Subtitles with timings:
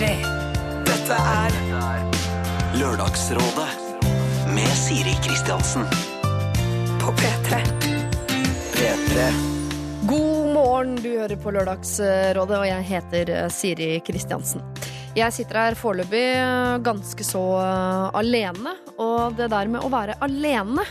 [0.00, 0.14] P3.
[0.88, 1.56] Dette er
[2.80, 3.66] Lørdagsrådet
[4.54, 5.84] med Siri Kristiansen.
[7.02, 7.58] på P3.
[8.72, 9.26] P3.
[10.08, 14.64] God morgen, du hører på Lørdagsrådet, og jeg heter eh, Siri Kristiansen.
[15.18, 20.16] Jeg sitter her foreløpig eh, ganske så eh, alene, og det der med å være
[20.24, 20.88] alene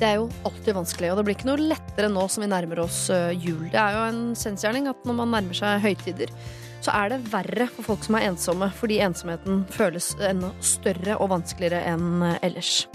[0.00, 2.84] det er jo alltid vanskelig, og det blir ikke noe lettere nå som vi nærmer
[2.84, 3.06] oss
[3.36, 3.66] jul.
[3.72, 6.32] Det er jo en kjensgjerning at når man nærmer seg høytider,
[6.80, 11.32] så er det verre for folk som er ensomme, fordi ensomheten føles enda større og
[11.34, 12.86] vanskeligere enn eh, ellers.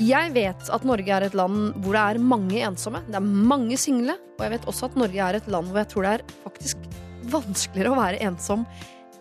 [0.00, 3.02] Jeg vet at Norge er et land hvor det er mange ensomme.
[3.04, 4.14] Det er mange single.
[4.38, 6.88] Og jeg vet også at Norge er et land hvor jeg tror det er faktisk
[7.30, 8.64] vanskeligere å være ensom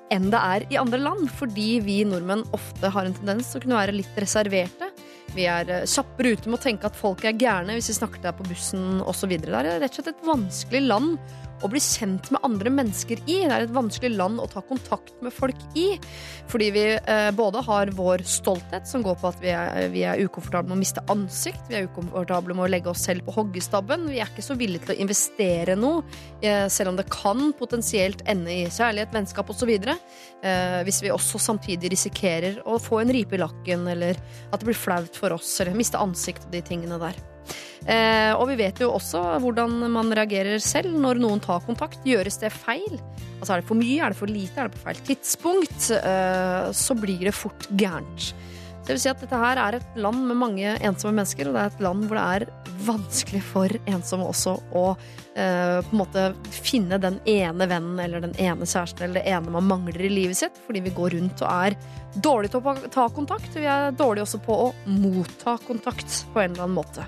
[0.09, 1.27] enn det er i andre land.
[1.35, 4.88] Fordi vi nordmenn ofte har en tendens til å kunne være litt reserverte.
[5.35, 8.23] Vi er eh, kjappere ute med å tenke at folk er gærne hvis vi snakker
[8.23, 9.35] der på bussen osv.
[9.35, 11.20] Det er rett og slett et vanskelig land
[11.63, 13.41] å bli kjent med andre mennesker i.
[13.44, 15.88] Det er et vanskelig land å ta kontakt med folk i.
[16.49, 20.21] Fordi vi eh, både har vår stolthet, som går på at vi er, vi er
[20.24, 21.62] ukomfortable med å miste ansikt.
[21.70, 24.07] Vi er ukomfortable med å legge oss selv på hoggestabben.
[24.10, 26.04] Vi er ikke så villige til å investere noe,
[26.41, 29.73] eh, selv om det kan potensielt ende i kjærlighet, vennskap osv.
[29.79, 34.71] Eh, hvis vi også samtidig risikerer å få en ripe i lakken, eller at det
[34.71, 37.29] blir flaut for oss, eller miste ansikt og de tingene der.
[37.90, 42.04] Eh, og vi vet jo også hvordan man reagerer selv når noen tar kontakt.
[42.07, 42.99] Gjøres det feil?
[43.40, 45.90] Altså Er det for mye, er det for lite, er det på feil tidspunkt?
[45.95, 48.34] Eh, så blir det fort gærent.
[48.90, 51.62] Det vil si at dette her er et land med mange ensomme mennesker, og det
[51.62, 52.45] er et land hvor det er
[52.87, 54.85] vanskelig for ensomme også å
[55.37, 59.54] eh, på en måte finne den ene vennen eller den ene kjæresten eller det ene
[59.54, 61.77] man mangler i livet sitt, fordi vi går rundt og er
[62.17, 63.54] dårlige til å ta kontakt.
[63.54, 67.06] Vi er dårlige også på å motta kontakt på en eller annen måte.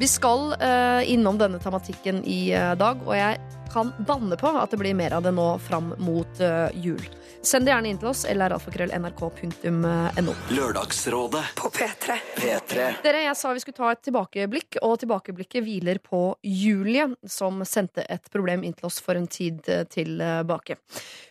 [0.00, 3.36] Vi skal eh, innom denne tematikken i eh, dag, og jeg
[3.68, 7.04] kan banne på at det blir mer av det nå fram mot eh, jul.
[7.42, 10.32] Send det gjerne inn til oss eller alfakrøll.nrk.no.
[10.56, 12.16] Lørdagsrådet På P3.
[12.34, 12.86] P3.
[13.04, 18.02] Dere, jeg sa vi skulle ta et tilbakeblikk, og tilbakeblikket hviler på Julie, som sendte
[18.10, 20.80] et problem inn til oss for en tid eh, tilbake.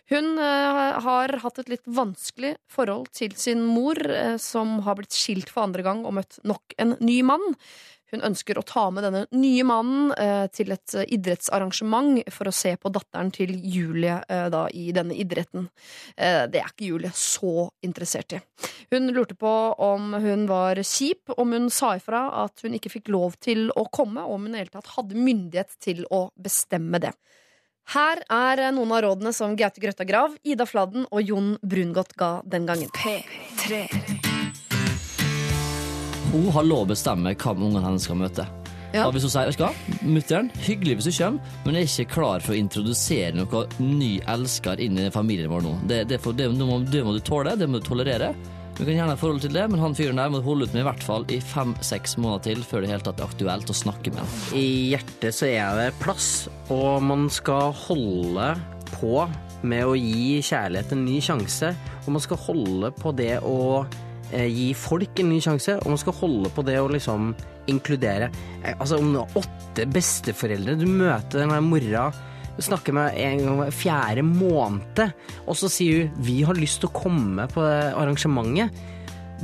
[0.08, 5.16] Hun eh, har hatt et litt vanskelig forhold til sin mor, eh, som har blitt
[5.16, 7.44] skilt for andre gang og møtt nok en ny mann.
[8.12, 12.54] Hun ønsker å ta med denne nye mannen eh, til et eh, idrettsarrangement for å
[12.54, 15.68] se på datteren til Julie eh, da, i denne idretten.
[16.16, 18.40] Det er ikke Julie så interessert i.
[18.92, 19.50] Hun lurte på
[19.84, 23.86] om hun var kjip, om hun sa ifra at hun ikke fikk lov til å
[23.92, 27.12] komme, og om hun i det hele tatt hadde myndighet til å bestemme det.
[27.94, 32.38] Her er noen av rådene som Gaute Grøtta Grav, Ida Fladen og Jon Brungot ga
[32.44, 32.92] den gangen.
[32.98, 34.37] P3.
[36.28, 38.44] Hun har lov å bestemme hvem ungene hennes skal møte.
[38.92, 39.04] Ja.
[39.06, 39.70] Og hvis hun sier vet du hva,
[40.04, 44.14] mutter'n, hyggelig hvis du kommer, men jeg er ikke klar for å introdusere noe ny
[44.28, 45.74] elsker inn i familien vår nå.
[45.88, 48.32] Det, det, for, det, det, må, det må du tåle, det må du tolerere.
[48.78, 50.84] Du kan gjerne ha forhold til det, men han fyren der må holde ut med
[50.84, 53.76] i hvert fall i fem-seks måneder til før det er helt tatt er aktuelt å
[53.76, 54.34] snakke med ham.
[54.56, 56.30] I hjertet så er det plass,
[56.70, 58.52] og man skal holde
[58.94, 59.24] på
[59.66, 61.72] med å gi kjærlighet en ny sjanse.
[62.04, 63.58] Og man skal holde på det å
[64.32, 67.32] gi folk en ny sjanse, og man skal holde på det å liksom
[67.68, 68.30] inkludere.
[68.62, 72.08] Eh, altså om du har åtte besteforeldre, du møter den der mora
[72.58, 75.02] snakker med en gang hver fjerde måned,
[75.46, 78.70] og så sier hun 'vi har lyst til å komme på arrangementet'.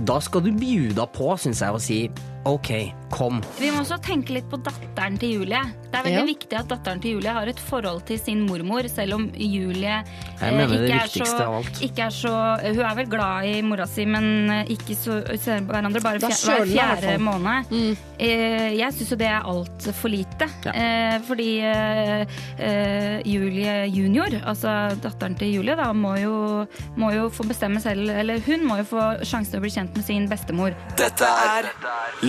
[0.04, 2.10] Da skal du bjuda på, syns jeg, og si
[2.44, 3.40] 'OK, kom'.
[3.58, 5.62] Vi må også tenke litt på datteren til Julie.
[5.90, 6.24] Det er veldig Ja.
[6.26, 10.04] viktig at datteren til Julie har et forhold til sin mormor, selv om Julie Jeg
[10.42, 11.80] eh, mener det ikke, er så, av alt.
[11.80, 12.32] ikke er så
[12.74, 16.16] Hun er vel glad i mora si, men eh, ikke så ser på hverandre bare
[16.16, 17.70] er fjer, hver fjerde måned.
[17.70, 17.96] Mm.
[18.18, 20.48] Eh, jeg syns jo det er altfor lite.
[20.66, 20.72] Ja.
[20.74, 22.26] Eh, fordi eh,
[22.58, 26.66] eh, Julie junior, altså datteren til Julie, da, må jo,
[26.96, 29.94] må jo få bestemme selv Eller hun må jo få sjansen til å bli kjent
[29.96, 30.74] med sin bestemor.
[30.96, 31.70] Dette er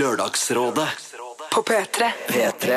[0.06, 0.86] Lørdagsrådet
[1.50, 2.08] På P3.
[2.28, 2.76] P3.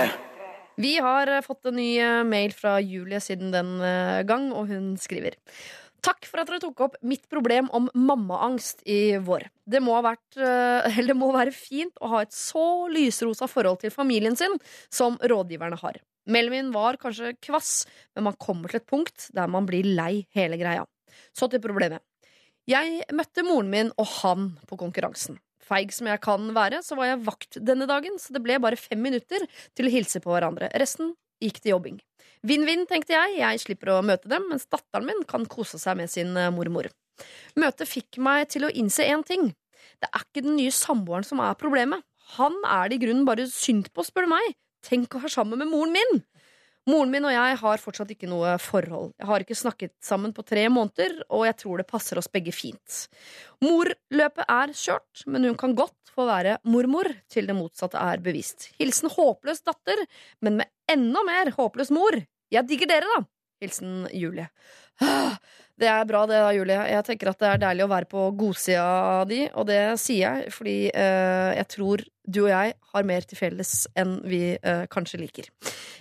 [0.80, 4.70] Vi har eh, fått en ny eh, mail fra Julie siden den eh, gang, og
[4.70, 5.34] hun skriver.
[6.00, 9.44] Takk for at dere tok opp mitt problem om mammaangst i vår.
[9.68, 10.38] Det må, ha vært,
[10.94, 14.54] eller det må være fint å ha et så lysrosa forhold til familien sin
[14.88, 15.98] som rådgiverne har.
[16.32, 17.82] Mailen min var kanskje kvass,
[18.16, 20.86] men man kommer til et punkt der man blir lei hele greia.
[21.36, 22.00] Så til problemet.
[22.68, 25.36] Jeg møtte moren min og han på konkurransen.
[25.68, 28.78] Feig som jeg kan være, så var jeg vakt denne dagen, så det ble bare
[28.80, 29.44] fem minutter
[29.76, 30.70] til å hilse på hverandre.
[30.80, 31.12] Resten
[31.44, 31.98] gikk til jobbing.
[32.46, 33.38] Vinn-vinn, tenkte jeg.
[33.40, 36.88] Jeg slipper å møte dem, mens datteren min kan kose seg med sin eh, mormor.
[37.58, 39.50] Møtet fikk meg til å innse én ting.
[39.98, 42.04] Det er ikke den nye samboeren som er problemet.
[42.36, 44.54] Han er det i grunnen bare synd på, spør du meg.
[44.86, 46.20] Tenk å være sammen med moren min!
[46.88, 49.10] Moren min og jeg har fortsatt ikke noe forhold.
[49.20, 52.54] Jeg har ikke snakket sammen på tre måneder, og jeg tror det passer oss begge
[52.56, 53.02] fint.
[53.64, 58.70] Morløpet er kjørt, men hun kan godt få være mormor til det motsatte er bevist.
[58.80, 60.00] Hilsen håpløs datter,
[60.40, 62.16] men med enda mer håpløs mor.
[62.48, 63.26] Jeg digger dere, da!
[63.60, 64.48] Hilsen Julie.
[65.78, 66.78] Det er bra, det da, Julie.
[66.90, 70.54] Jeg tenker at det er deilig å være på godsida di, og det sier jeg
[70.54, 75.20] fordi eh, jeg tror du og jeg har mer til felles enn vi eh, kanskje
[75.22, 75.46] liker.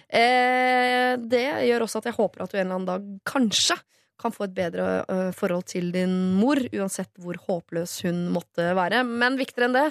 [0.10, 3.78] Eh, det gjør også at jeg håper at du en eller annen dag kanskje
[4.18, 9.04] kan få et bedre eh, forhold til din mor, uansett hvor håpløs hun måtte være.
[9.06, 9.88] Men viktigere enn det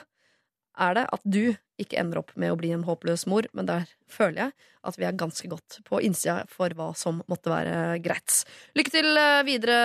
[0.77, 3.85] er det at du ikke ender opp med å bli en håpløs mor, men der
[4.09, 4.55] føler jeg
[4.87, 8.45] at vi er ganske godt på innsida for hva som måtte være greit.
[8.79, 9.77] Lykke til eh, videre,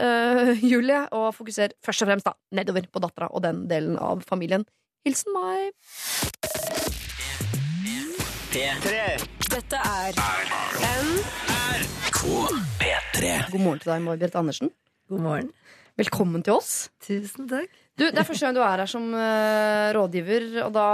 [0.00, 4.24] uh, Julie, og fokuser først og fremst da, nedover på dattera og den delen av
[4.26, 4.66] familien.
[5.06, 5.70] Hilsen meg.
[8.56, 10.16] Dette er
[12.80, 13.32] P3.
[13.52, 14.72] God morgen til deg, May-Britt Andersen.
[15.12, 15.50] God morgen.
[16.00, 16.88] Velkommen til oss.
[17.04, 17.85] Tusen takk.
[17.96, 20.88] Du, Det er første gang du er her som uh, rådgiver, og da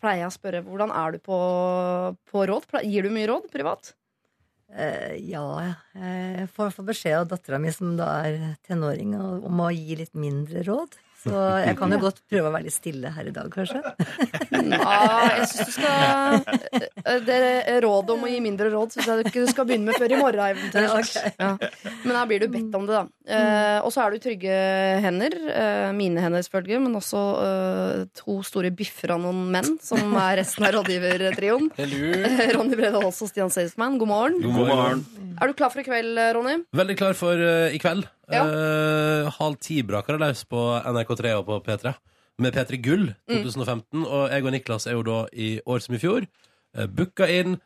[0.00, 1.38] pleier jeg å spørre hvordan er du på,
[2.26, 2.66] på råd?
[2.82, 3.92] Gir du mye råd privat?
[4.74, 5.44] Uh, ja,
[5.94, 10.66] jeg får beskjed av dattera mi, som da er tenåring, om å gi litt mindre
[10.66, 10.98] råd.
[11.18, 11.34] Så
[11.64, 13.80] jeg kan jo godt prøve å være litt stille her i dag, kanskje.
[14.68, 14.98] Ja,
[15.38, 19.42] jeg synes du skal Det er rådet om å gi mindre råd syns jeg ikke
[19.44, 20.44] du skal begynne med før i morgen.
[20.54, 21.10] eventuelt.
[21.18, 21.32] Okay.
[21.38, 21.56] Ja.
[22.04, 23.02] Men her blir du bedt om det, da.
[23.34, 24.56] Eh, og så er du i trygge
[25.04, 25.34] hender.
[25.50, 30.38] Eh, mine hender, selvfølgelig, men også eh, to store biffer av noen menn, som er
[30.42, 31.70] resten av rådgivertrioen.
[31.78, 34.38] Eh, Ronny Brede Aas og Stian Seisman, god morgen.
[34.44, 35.02] God morgen.
[35.40, 36.58] Er du klar for i kveld, Ronny?
[36.76, 38.06] Veldig klar for eh, i kveld.
[38.30, 38.42] Ja.
[38.44, 41.94] Eh, halv ti braker det løs på NRK3 og på P3.
[42.38, 43.42] Med P3 Gull Mm.
[43.42, 44.04] 2015.
[44.06, 46.26] Og jeg og Niklas er jo da i år som i fjor
[46.76, 47.56] uh, booka inn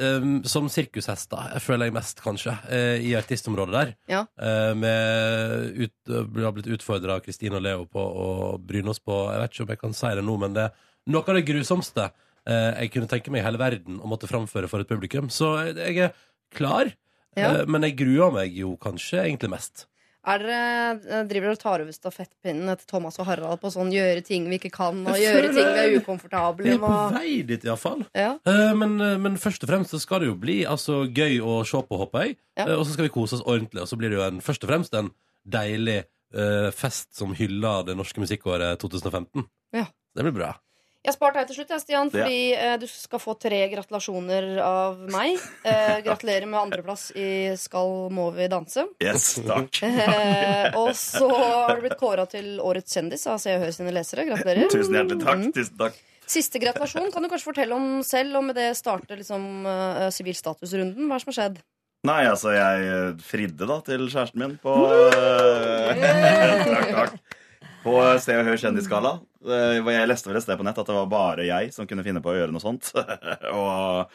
[0.00, 3.90] um, som sirkushester, jeg føler jeg mest, kanskje, uh, i artistområdet der.
[4.08, 4.22] Ja.
[4.40, 5.92] Uh, med ut,
[6.32, 8.28] vi har blitt utfordra av Kristine og Leo på å
[8.62, 10.72] bryne oss på Jeg vet ikke om jeg kan si det nå, men det er
[11.12, 12.08] noe av det grusomste
[12.46, 15.28] eh, jeg kunne tenke meg i hele verden å måtte framføre for et publikum.
[15.34, 16.12] Så jeg, er
[16.54, 16.92] klar,
[17.36, 17.48] Ja.
[17.60, 19.86] eh, men jeg gruer meg jo kanskje egentlig mest.
[20.22, 23.90] Er dere, eh, driver dere og tar over stafettpinnen etter Thomas og Harald på sånn
[23.90, 27.32] gjøre ting vi ikke kan, og gjøre ting vi er ukomfortable Vi er på vei
[27.48, 28.04] dit, iallfall.
[28.14, 28.36] Ja.
[28.46, 31.58] Uh, men, eh, men først og fremst så skal det jo bli altså, gøy å
[31.66, 32.38] se på, håper jeg.
[32.54, 32.68] Ja.
[32.70, 33.82] Uh, og så skal vi kose oss ordentlig.
[33.82, 35.10] Og så blir det jo en, først og fremst en
[35.42, 36.04] deilig
[36.38, 39.48] uh, fest som hyller det norske musikkåret 2015.
[39.74, 39.88] Ja.
[40.14, 40.54] Det blir bra.
[41.02, 44.44] Jeg har spart deg til slutt, jeg, Stian, fordi eh, du skal få tre gratulasjoner
[44.62, 45.34] av meg.
[45.66, 47.26] Eh, gratulerer med andreplass i
[47.58, 48.86] Skal må vi danse.
[49.02, 49.80] Yes, takk.
[50.12, 53.92] Eh, og så har du blitt kåra til Årets kjendis av Se og Hør sine
[53.94, 54.24] lesere.
[54.28, 54.70] Gratulerer.
[54.70, 55.42] Tusen hjertelig takk.
[55.42, 55.52] Mm.
[55.56, 55.98] Tusen takk.
[56.32, 61.08] Siste gratulasjon kan du kanskje fortelle om selv, og med det starte liksom uh, sivilstatusrunden.
[61.08, 61.58] Hva er det som har skjedd?
[62.06, 67.36] Nei, altså, jeg eh, fridde da til kjæresten min på eh, Takk, takk.
[67.84, 69.12] På Se og Hør kjendisskala.
[69.46, 72.04] Eh, Jeg leste vel et sted på nett at det var bare jeg som kunne
[72.06, 72.92] finne på å gjøre noe sånt.
[73.58, 74.12] og,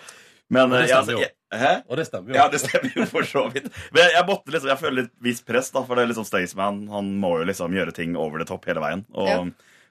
[0.53, 1.19] men Og det eh, stemmer jo.
[1.19, 1.71] altså, jeg, Hæ?
[1.87, 2.35] Og det stemmer jo.
[2.39, 3.69] Ja, det stemmer jo for så vidt.
[3.95, 6.27] Men jeg, jeg måtte liksom, jeg føler litt visst press, da, for det er liksom
[6.27, 9.05] Staysman han må jo liksom gjøre ting over det topp hele veien.
[9.15, 9.41] Og, Ja.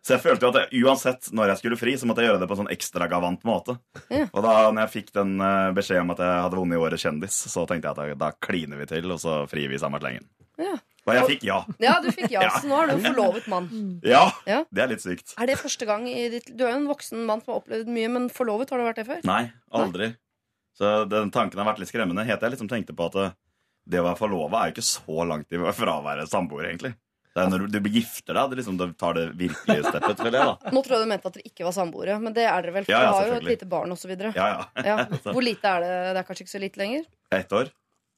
[0.07, 2.39] Så jeg følte jo at jeg, uansett når jeg skulle fri, så måtte jeg gjøre
[2.39, 3.75] det på en sånn ekstragavant måte.
[4.07, 4.29] Ja.
[4.29, 7.03] Og da når jeg fikk den eh, beskjed om at jeg hadde vunnet i Årets
[7.09, 9.99] kjendis, så tenkte jeg at da, da kliner vi til, og så frir vi samme
[9.99, 10.29] slengen.
[10.63, 10.77] Ja.
[11.07, 11.61] Og jeg fikk ja.
[11.83, 13.69] Ja, du fikk ja, så nå er du forlovet mann.
[14.07, 14.65] Ja, Ja.
[14.75, 15.37] det er litt sykt.
[15.39, 17.91] Er det første gang i ditt Du er jo en voksen mann som har opplevd
[17.95, 19.23] mye, men forlovet, har du vært det før?
[19.29, 20.13] Nei, aldri.
[20.77, 22.27] Så den tanken har vært litt skremmende.
[22.27, 23.27] Helt til jeg liksom tenkte på at det,
[23.95, 26.93] det å være forlova er jo ikke så langt fra å være samboer, egentlig.
[27.37, 30.39] Det er når du, blir gifter deg, det liksom, du tar det virkelige steppet, føler
[30.41, 30.71] jeg, da.
[30.73, 32.87] Nå tror jeg du mente at dere ikke var samboere, men det er dere vel?
[32.87, 33.57] For Ja, ja, dere har jo et selvfølgelig.
[33.59, 34.13] lite barn osv.
[34.25, 34.85] Ja, ja.
[34.89, 34.95] Ja.
[35.37, 35.91] Hvor lite er det?
[36.17, 37.05] Det er kanskje ikke så lite lenger?
[37.37, 37.69] Ett år.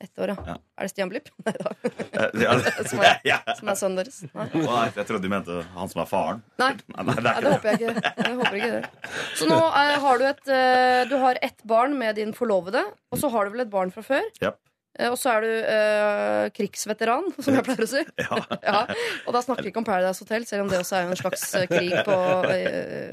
[0.01, 0.37] Ett år, ja.
[0.47, 0.55] Ja.
[0.79, 1.27] Er det Stian Blipp?
[1.47, 1.73] Nei da.
[2.87, 3.19] Som er,
[3.59, 4.21] som er sønnen deres?
[4.31, 4.47] Nei.
[4.55, 6.45] Nei, jeg trodde du mente han som er faren.
[6.63, 6.71] Nei.
[6.95, 8.13] Nei, nei, det det håper jeg ikke.
[8.23, 9.11] Jeg håper ikke det.
[9.41, 13.19] Så nå eh, har du et eh, Du har ett barn med din forlovede, og
[13.19, 14.31] så har du vel et barn fra før?
[14.45, 14.61] Japp.
[14.99, 18.07] Eh, og så er du eh, krigsveteran, som jeg pleier å si.
[18.23, 18.39] Ja.
[18.63, 18.81] Ja.
[19.27, 21.49] Og da snakker vi ikke om Paradise Hotel, selv om det også er en slags
[21.75, 22.19] krig på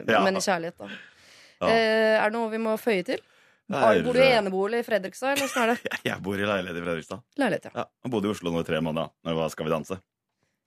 [0.05, 0.21] Ja.
[0.21, 0.91] Men i kjærlighet, da.
[1.65, 3.25] Er det noe vi må føye til?
[3.73, 5.93] Er- Bor du i enebolig i Fredrikstad, eller åssen er det?
[6.11, 7.23] Jeg bor i leilighet i Fredrikstad.
[7.41, 7.85] Leilighet, ja.
[7.85, 9.09] Ja, bodde i Oslo nå i tre måneder.
[9.25, 9.97] Når var Skal vi danse.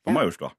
[0.05, 0.50] På Majorstua.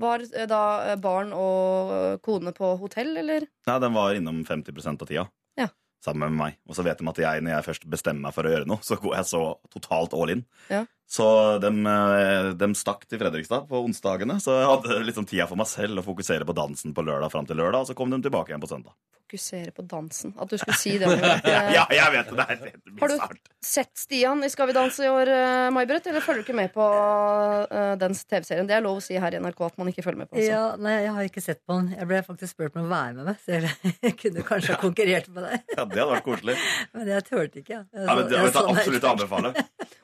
[0.00, 0.60] Var eh, da
[0.92, 3.48] eh, barn og eh, kone på hotell, eller?
[3.66, 5.24] Nei, den var innom 50% av tida.
[5.58, 5.66] Ja.
[6.04, 6.58] Sammen med meg.
[6.70, 8.80] Og så vet de at jeg, når jeg først bestemmer meg for å gjøre noe,
[8.86, 9.42] så går jeg så
[9.74, 10.44] totalt all in.
[10.70, 10.84] Ja.
[11.10, 11.26] Så
[11.58, 14.38] de, stakk til Fredrikstad på onsdagene.
[14.42, 17.48] Så jeg hadde liksom tida for meg selv å fokusere på dansen på lørdag fram
[17.48, 17.82] til lørdag.
[17.82, 18.94] Og så kom de tilbake igjen på søndag.
[19.30, 20.32] Fokusere på dansen.
[20.42, 21.10] At du skulle si det.
[21.50, 22.36] Ja, jeg vet det.
[22.36, 26.06] Det er Har du sett Stian i Skal vi danse i år, eh, May-Britt?
[26.10, 28.66] Eller følger du ikke med på eh, den TV-serien?
[28.66, 30.38] Det er lov å si her i NRK at man ikke følger med på.
[30.38, 30.50] Altså.
[30.50, 31.92] Ja, nei, jeg har ikke sett på den.
[31.94, 35.30] Jeg ble faktisk spurt om å være med meg, så jeg, kunne kanskje ha konkurrert
[35.30, 35.66] med deg.
[35.76, 36.58] Ja, Det hadde vært koselig.
[36.98, 37.78] Men jeg turte ikke.
[37.78, 39.54] Jeg, Ja, men det vil jeg absolutt anbefale.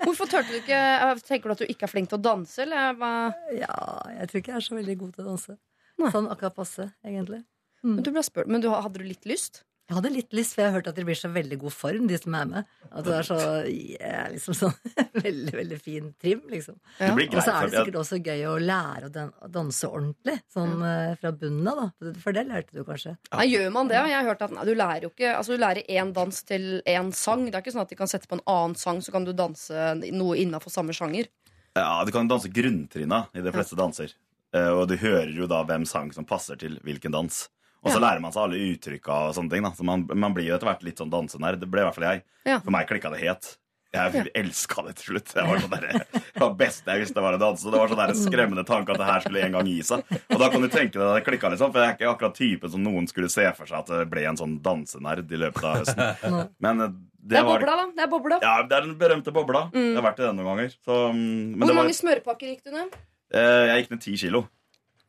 [0.07, 0.96] Hvorfor turte du ikke eh,
[1.27, 3.13] Tenker du at du ikke er flink til å danse, eller hva?
[3.55, 3.77] Ja,
[4.19, 5.57] jeg tror ikke jeg er så veldig god til å danse.
[5.97, 6.11] Nei.
[6.13, 7.43] Sånn akkurat passe, egentlig.
[7.87, 9.63] Men du spurt, men du, hadde du litt lyst?
[9.87, 12.09] Jeg hadde litt lyst, for jeg har hørt at dere blir så veldig god form,
[12.11, 12.71] de som er med.
[12.91, 13.37] At det er så
[13.71, 14.73] yeah, liksom sånn
[15.27, 16.75] veldig, veldig fin trim, liksom.
[16.99, 17.13] Ja.
[17.15, 20.41] Og så er det sikkert også gøy å lære å danse ordentlig.
[20.51, 22.13] Sånn eh, fra bunnen av, da.
[22.25, 23.15] For det lærte du kanskje.
[23.31, 24.01] Nei, gjør man det?
[24.11, 26.69] Jeg har hørt at nei, du lærer jo ikke Altså du lærer én dans til
[26.83, 27.47] én sang.
[27.47, 29.35] Det er ikke sånn at de kan sette på en annen sang, så kan du
[29.39, 31.31] danse noe innafor samme sjanger.
[31.79, 34.19] Ja, Du kan danse grunntrinna i de fleste danser.
[34.51, 37.45] Eh, Og du hører jo da hvem sang som passer til hvilken dans.
[37.87, 38.09] Og så Ja.
[38.09, 39.63] lærer man seg alle uttrykka og sånne ting.
[39.63, 41.61] da Så man, man blir jo etter hvert litt sånn dansenerd.
[41.63, 42.25] Det ble i hvert fall jeg.
[42.45, 42.59] Ja.
[42.59, 43.57] For meg klikka det helt.
[43.97, 45.31] Jeg elska det til slutt.
[45.33, 47.65] Det var sånn der, det var beste jeg visste var å danse.
[47.71, 50.03] Det var sånn der skremmende tanke at det her skulle en gang gi seg.
[50.35, 52.71] Og da kan du tenke deg det klikka, sånn For jeg er ikke akkurat typen
[52.75, 55.79] som noen skulle se for seg at det ble en sånn dansenerd i løpet av
[55.81, 56.51] høsten.
[56.67, 57.87] Men eh, Det det er var bobla, da.
[57.97, 58.37] Det er bobla.
[58.43, 59.63] Ja, det er den berømte bobla.
[59.73, 60.75] Jeg har vært i den noen ganger.
[60.85, 62.93] Så, mm, men Hvor det var, mange smørpakker gikk du ned?
[63.33, 64.45] eh, jeg gikk ned ti kilo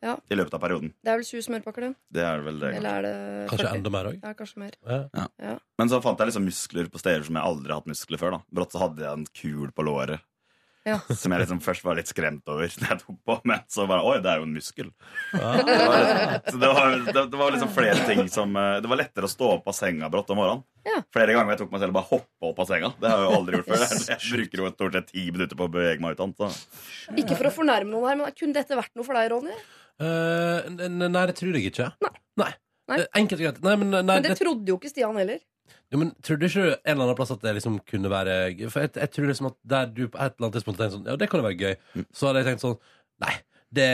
[0.04, 0.12] Ja.
[0.30, 0.92] i løpet av perioden.
[1.02, 1.94] Det er vel 20 smørpakker, det?
[2.14, 2.68] Det er vel det.
[2.78, 3.14] Eller er det
[3.50, 3.78] Kanskje 40?
[3.80, 4.20] enda mer òg.
[4.22, 4.76] Ja, kanskje mer.
[4.86, 5.56] Ja.
[5.80, 8.36] Men så fant jeg liksom muskler på steder som jeg aldri har hatt muskler før.
[8.38, 10.22] da Brått så hadde jeg en kul på låret.
[10.86, 11.00] Ja.
[11.12, 12.70] Som jeg liksom først var litt skremt over.
[12.80, 14.92] Når jeg tok på Men så bare Oi, det er jo en muskel.
[15.34, 16.06] Det var,
[16.46, 19.50] det var, det, det var liksom flere ting som eh, Det var lettere å stå
[19.58, 20.62] opp av senga brått om morgenen.
[20.88, 21.02] Ja.
[21.12, 22.92] Flere ganger jeg tok meg selv og bare hoppe opp av senga.
[23.02, 23.82] Det har jeg jo aldri gjort før.
[23.84, 26.38] Jeg, jeg bruker jo stort sett ti minutter på å bevege meg ut.
[26.38, 26.48] Så.
[27.18, 29.58] Ikke for å fornærme noen her, men kunne dette vært noe for deg, Ronny?
[30.00, 31.88] Eh, nei, det tror jeg ikke.
[32.04, 32.12] Nei.
[32.38, 32.50] Nei.
[32.88, 32.98] Nei.
[33.02, 33.62] Eh, Enkelt og greit.
[33.66, 35.40] Nei, men, nei, Men det det, trodde jo ikke Stian heller.
[35.92, 38.70] jo, men Trodde ikke du en eller annen plass at det liksom kunne være gøy?
[38.70, 41.06] For jeg, jeg tror liksom at der du på et eller annet tidspunkt tenkte sånn
[41.10, 41.76] Ja, det kan jo være gøy.
[41.98, 42.06] Mm.
[42.14, 42.78] Så hadde jeg tenkt sånn
[43.20, 43.34] Nei,
[43.74, 43.88] det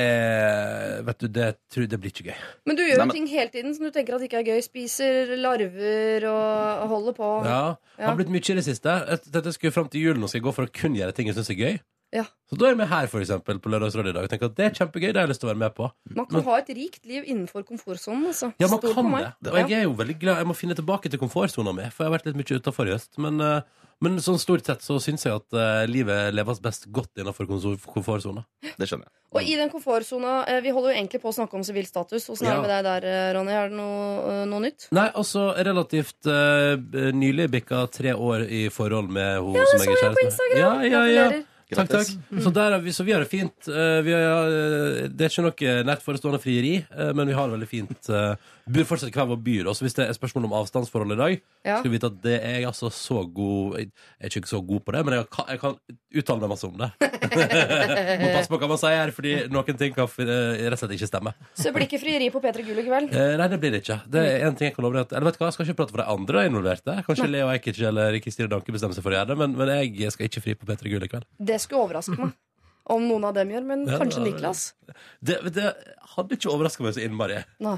[1.09, 2.37] Vet du, det, tror, det blir ikke gøy.
[2.69, 4.47] Men du gjør Nei, jo men- ting hele tiden som du tenker at ikke er
[4.53, 4.61] gøy.
[4.63, 7.31] Spiser larver og holder på.
[7.49, 8.07] Ja, Ja.
[8.11, 8.91] Har blitt mye i det siste.
[9.09, 11.27] Jeg tenkte skulle fram til julen og skal jeg gå for å kun gjøre ting
[11.29, 11.81] jeg syns er gøy.
[12.15, 12.25] Ja.
[12.47, 14.27] Så da er jeg med her, for eksempel, på Lørdagsrådet i dag.
[14.27, 15.89] Og tenker at det er kjempegøy, det har jeg lyst til å være med på.
[16.15, 18.29] Man kan ha et rikt liv innenfor komfortsonen.
[18.31, 18.53] Altså.
[18.63, 19.51] Ja, man Stor kan det.
[19.51, 22.13] Og jeg er jo veldig glad Jeg må finne tilbake til komfortsona mi, for jeg
[22.13, 23.17] har vært litt mye utafor i høst.
[23.25, 27.23] Men, eh, men sånn stort sett så syns jeg at uh, livet leves best godt
[27.23, 28.45] innenfor komfortsona.
[28.77, 29.15] Det skjønner jeg.
[29.35, 32.29] Og i den komfortsona eh, Vi holder jo egentlig på å snakke om sivil status.
[32.31, 33.57] Åssen er det med deg der, Ronny?
[33.57, 34.87] Er det noe, noe nytt?
[34.95, 36.77] Nei, altså relativt uh,
[37.17, 40.31] nylig bikka tre år i forhold med hun som jeg er kjæreste med.
[40.31, 40.63] Instagram.
[40.63, 41.43] Ja, ja, ja.
[41.73, 42.11] Takk, takk.
[42.45, 43.69] Så, der er vi, så vi har det fint.
[43.69, 47.49] Eh, vi har, eh, det er ikke noe nært forestående frieri, eh, men vi har
[47.49, 48.11] det veldig fint.
[48.65, 49.57] Bor fortsatt i hver vår by.
[49.73, 51.79] Også hvis det er spørsmål om avstandsforhold i dag, Ja.
[51.79, 53.91] skal du vite at det er jeg altså så god Jeg
[54.21, 55.77] er ikke så god på det, men jeg kan, jeg kan
[56.15, 56.91] uttale meg masse om det.
[58.21, 61.33] Må passe på hva man sier, fordi noen ting kan rett og slett ikke stemme.
[61.57, 63.15] Så det blir ikke frieri på P3 Gull i kveld?
[63.15, 63.99] Eh, nei, det blir det ikke.
[64.13, 65.79] Det er en ting jeg kan love deg Eller vet du hva, jeg skal ikke
[65.81, 66.97] prate for de andre involverte.
[67.09, 70.13] Kanskje Leo Ajkic eller Kristine Danke bestemmer seg for å gjøre det, men, men jeg
[70.15, 71.29] skal ikke fri på P3 Gull i kveld.
[71.53, 72.35] Det skulle overraske meg.
[72.95, 74.67] Om noen av dem gjør, men Ja, kanskje Niklas.
[75.25, 75.71] Det, det
[76.17, 77.41] hadde ikke overraska meg så innmari.
[77.65, 77.77] Nei.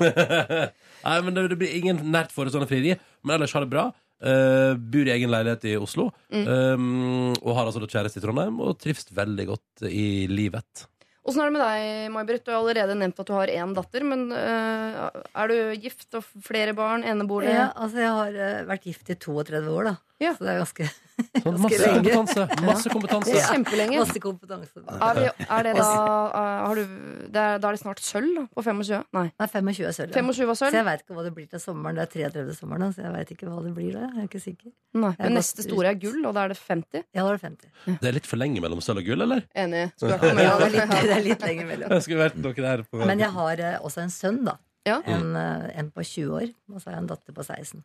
[1.07, 2.97] Nei, men det, det blir ingen nært forestående frieri.
[3.23, 3.91] Men ellers har det bra.
[4.17, 6.09] Uh, bor i egen leilighet i Oslo.
[6.33, 10.87] Um, og har altså kjæreste i Trondheim, og trives veldig godt i livet.
[11.27, 12.45] Åssen er det med deg, May-Britt?
[12.47, 14.05] Du har allerede nevnt at du har én datter.
[14.07, 17.03] Men uh, er du gift og flere barn?
[17.07, 17.51] Enebolig?
[17.51, 19.95] Ja, altså jeg har uh, vært gift i 32 år, da.
[20.23, 20.35] Ja.
[20.37, 22.13] Så det er ganske, Sånn, masse lenge.
[22.13, 22.43] kompetanse.
[22.67, 23.33] Masse kompetanse.
[23.33, 24.01] Det er kjempelenge.
[24.03, 24.83] Masse kompetanse.
[24.85, 26.83] Er, vi, er det da eh, har du,
[27.33, 29.07] det er, Da er det snart sølv på 25?
[29.17, 29.25] Nei.
[29.41, 30.13] Nei, 25 er sølv.
[30.13, 30.25] ja.
[30.27, 31.97] 25 var Så jeg veit ikke hva det blir til sommeren.
[31.97, 32.57] Det er 33.
[32.59, 34.11] sommeren, så jeg veit ikke hva det blir da.
[34.11, 34.75] Jeg er ikke sikker.
[35.07, 35.15] Nei.
[35.23, 37.03] Men neste store er gull, og da er det 50?
[37.17, 37.99] Ja, da er det 50.
[38.05, 39.49] Det er litt for lenge mellom sølv og gull, eller?
[39.57, 39.87] Enig.
[39.97, 41.97] Skulle vært Ja, det er litt, det er litt lenge mellom.
[41.97, 44.59] Jeg skulle vært noe der på Men jeg har eh, også en sønn, da.
[44.87, 45.01] Ja.
[45.11, 47.81] En, eh, en på 20 år, og så har jeg en datter på 16.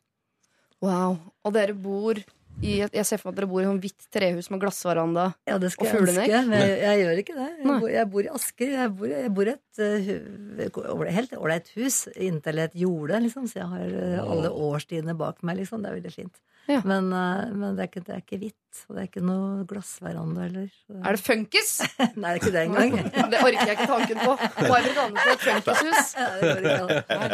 [0.82, 1.18] Wow.
[1.46, 2.20] Og dere bor
[2.62, 5.26] i Jeg ser for meg at dere bor i sånn hvitt trehus med glassveranda.
[5.50, 6.30] Ja, det skal Og fuglenekk?
[6.30, 7.50] jeg, jeg gjør ikke det.
[7.58, 8.74] Jeg bor, jeg bor i Asker.
[8.76, 13.48] Jeg bor, jeg bor i et uh, helt ålreit hus inntil et jorde, liksom.
[13.50, 15.82] Så jeg har uh, alle årstidene bak meg, liksom.
[15.82, 16.42] Det er veldig fint.
[16.70, 16.82] Ja.
[16.86, 19.66] Men, eh, men det, er ikke, det er ikke hvitt, og det er ikke noe
[19.68, 20.70] glassveranda heller.
[21.02, 21.72] Er det funkis?
[22.22, 22.92] Nei, det er ikke det engang.
[23.32, 24.32] Det orker jeg ikke tanken på.
[24.62, 26.06] May-Britt Andersen i et funkishus.
[26.42, 26.48] Det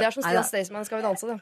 [0.07, 0.23] er som.
[0.23, 1.37] Stian Staysman skal vi danse, det.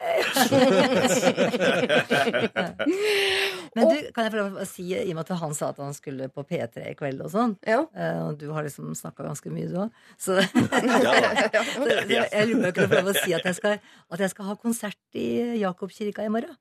[3.76, 5.80] Men du, kan jeg få lov å si, i og med at han sa at
[5.82, 7.80] han skulle på P3 i kveld og sånn, Ja.
[7.96, 12.44] eh, og du har liksom snakka ganske mye, du òg, så, Ja, så, så jeg
[12.50, 13.72] lurer på om jeg kan få lov å si at jeg skal,
[14.12, 15.20] at jeg skal ha konsert i
[15.60, 16.54] Jakobkirka i morgen.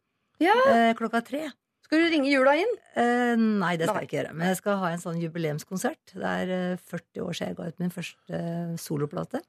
[0.44, 0.56] Ja.
[0.72, 1.48] Eh, klokka tre.
[1.86, 2.72] Skal du ringe jula inn?
[2.98, 4.06] Eh, nei, det skal Nei.
[4.06, 4.34] jeg ikke gjøre.
[4.34, 6.16] Men jeg skal ha en sånn jubileumskonsert.
[6.16, 9.42] Det er eh, 40 år siden jeg ga ut min første eh, soloplate.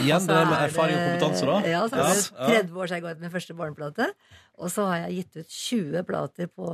[0.00, 1.56] Igjen det med er erfaring og kompetanse, da.
[1.66, 2.62] Ja, så er det Ja.
[2.62, 4.06] 30 år siden jeg ga ut min første barneplate.
[4.56, 6.70] Og så har jeg gitt ut 20 plater på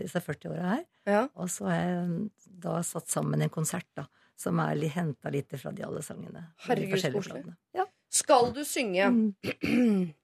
[0.00, 0.82] disse 40 åra her.
[1.06, 1.22] Ja.
[1.36, 2.30] Og så har jeg mm,
[2.64, 4.08] da satt sammen en konsert, da.
[4.42, 6.48] Som er litt, henta litt fra de alle sangene.
[6.66, 7.44] Herregud, så koselig.
[7.76, 7.84] Ja.
[8.12, 9.06] Skal du synge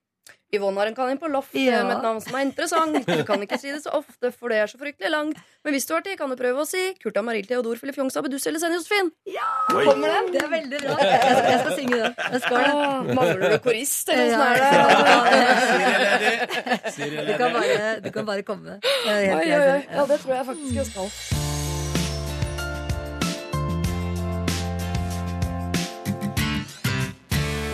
[0.55, 1.83] Yvonne har en kanin på loft Ja.
[1.85, 3.05] med et navn som er interessant.
[3.05, 5.37] Du kan ikke si det så ofte, for det er så fryktelig langt.
[5.65, 8.17] Men hvis du har tid, kan du prøve å si Kurta, Marie, Theodor, Filip Jongs,
[8.17, 9.11] Abeduss eller Senn Josefin.
[9.29, 9.85] Oi.
[9.85, 10.33] Kommer den?
[10.33, 10.97] Det er veldig bra.
[11.05, 12.15] Jeg skal, jeg skal synge den.
[12.33, 12.73] Jeg skal det.
[12.73, 14.73] Åh, Mangler du korist, eller Ja, åssen
[15.29, 17.27] er det?
[17.29, 18.81] Du kan bare, du kan bare komme.
[19.05, 19.85] Oi, oi, oi.
[19.93, 21.48] Ja, det tror jeg faktisk jeg skal.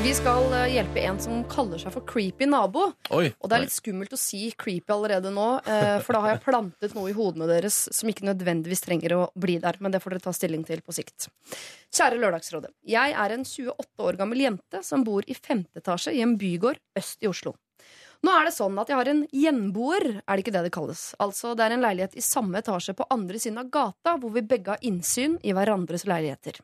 [0.04, 2.90] Vi skal eh, hjelpe en som kaller seg for creepy nabo.
[3.16, 3.30] Oi.
[3.40, 6.42] Og det er litt skummelt å si creepy allerede nå, eh, for da har jeg
[6.44, 9.78] plantet noe i hodene deres som ikke nødvendigvis trenger å bli der.
[9.80, 11.30] Men det får dere ta stilling til på sikt.
[11.88, 12.74] Kjære Lørdagsrådet.
[12.84, 16.84] Jeg er en 28 år gammel jente som bor i femte etasje i en bygård
[17.00, 17.56] øst i Oslo.
[18.24, 21.02] Nå er det sånn at jeg har en gjenboer, er det ikke det det kalles.
[21.20, 24.44] Altså, det er en leilighet i samme etasje på andre siden av gata, hvor vi
[24.48, 26.60] begge har innsyn i hverandres leiligheter.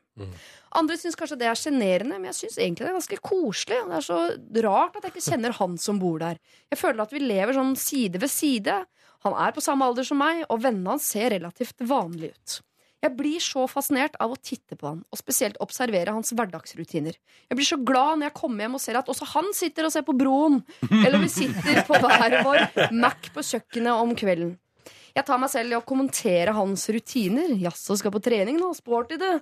[0.79, 3.77] Andre syns kanskje det er sjenerende, men jeg syns egentlig det er ganske koselig.
[3.91, 4.19] Det er så
[4.65, 6.41] rart at jeg ikke kjenner han som bor der.
[6.71, 8.79] Jeg føler at vi lever sånn side ved side.
[9.27, 12.57] Han er på samme alder som meg, og vennene hans ser relativt vanlige ut.
[13.01, 17.15] Jeg blir så fascinert av å titte på han, og spesielt observere hans hverdagsrutiner.
[17.49, 19.93] Jeg blir så glad når jeg kommer hjem og ser at også han sitter og
[19.93, 20.59] ser på Broen,
[21.01, 24.53] eller vi sitter på hver vår Mac på kjøkkenet om kvelden.
[25.11, 27.49] Jeg tar meg selv i å kommentere hans rutiner.
[27.59, 28.69] Jaså, skal på trening nå?
[28.77, 29.27] Sporty, du.
[29.27, 29.41] Og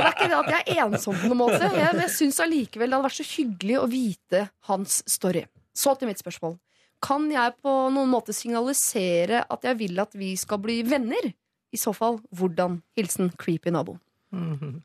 [0.00, 1.60] det er ikke det at jeg er ensom på noen måte.
[1.62, 5.44] Jeg, jeg syns allikevel det hadde vært så hyggelig å vite hans story.
[5.76, 6.56] Så til mitt spørsmål.
[7.04, 11.30] Kan jeg på noen måte signalisere at jeg vil at vi skal bli venner?
[11.74, 12.80] I så fall, hvordan?
[12.98, 13.98] Hilsen creepy nabo.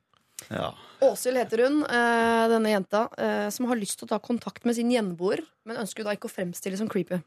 [0.52, 0.74] Ja.
[1.00, 4.76] Åshild heter hun, eh, denne jenta, eh, som har lyst til å ta kontakt med
[4.76, 7.22] sin gjenboer, men ønsker jo da ikke å fremstille som creepy.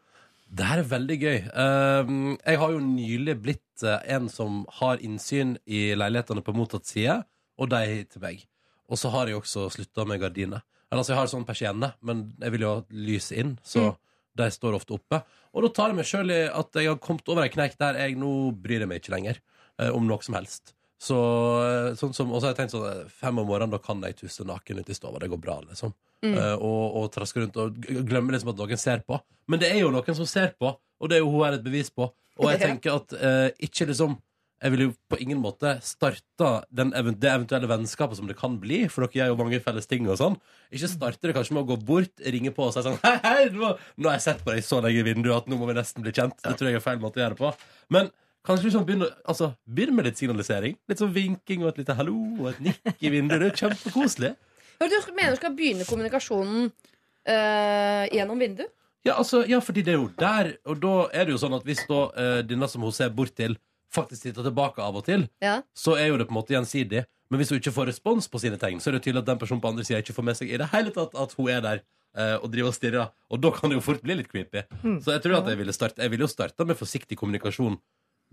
[0.47, 1.39] Det her er veldig gøy.
[1.57, 6.87] Um, jeg har jo nylig blitt eh, en som har innsyn i leilighetene på mottatt
[6.87, 7.19] side,
[7.59, 8.45] og de til meg.
[8.87, 10.63] Og så har jeg også slutta med gardiner.
[10.87, 13.97] Eller, altså, jeg har sånn persienne, men jeg vil jo ha lys inn, så
[14.37, 15.21] de står ofte oppe.
[15.57, 18.01] Og da tar jeg meg sjøl i at jeg har kommet over ei kneik der
[18.03, 19.41] jeg nå bryr jeg meg ikke lenger
[19.81, 20.75] eh, om noe som helst.
[20.97, 21.17] Så,
[21.61, 24.01] eh, sånn som, og så har jeg tenkt sånn eh, fem om morgenen, da kan
[24.05, 25.17] jeg tusse naken ut i stua.
[25.21, 25.93] Det går bra, liksom.
[26.25, 27.77] Eh, og, og traske rundt og
[28.09, 29.19] glemme liksom at noen ser på.
[29.53, 31.67] Men det er jo noen som ser på, og det er jo hun her et
[31.67, 32.09] bevis på.
[32.41, 34.17] Og jeg tenker at eh, ikke liksom
[34.57, 38.87] Jeg vil jo på ingen måte starte den, det eventuelle vennskapet som det kan bli,
[38.89, 40.39] for dere gjør jo mange felles ting og sånn.
[40.73, 43.43] Ikke starte det kanskje med å gå bort, ringe på og si sånn Hei, hei,
[43.53, 45.77] nå, nå har jeg sett på deg så lenge i vinduet at nå må vi
[45.77, 46.39] nesten bli kjent.
[46.41, 47.53] Det tror jeg er feil måte å gjøre det på.
[47.93, 48.09] Men
[48.49, 50.81] kanskje liksom begynne, altså, begynne med litt signalisering.
[50.89, 53.43] Litt sånn vinking og et lite hallo og et nikk i vinduet.
[53.45, 54.33] Det er kjempekoselig.
[54.81, 58.73] Ja, Du mener du skal begynne kommunikasjonen øh, gjennom vinduet?
[59.07, 61.63] Ja, altså, ja, fordi det er jo der Og da er det jo sånn at
[61.63, 63.55] hvis da øh, denne som hun ser bort til,
[63.97, 65.59] faktisk titter tilbake av og til, Ja.
[65.77, 67.05] så er jo det på en måte gjensidig.
[67.31, 69.39] Men hvis hun ikke får respons på sine tegn, så er det tydelig at den
[69.41, 71.61] personen på andre sida ikke får med seg i det hele tatt at hun er
[71.65, 71.81] der
[72.17, 73.11] eh, og driver og stirrer.
[73.35, 74.63] Og da kan det jo fort bli litt creepy.
[75.03, 77.81] Så jeg tror at jeg ville starte Jeg ville jo starta med forsiktig kommunikasjon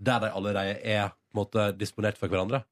[0.04, 2.62] der de allerede er på en måte disponert for hverandre.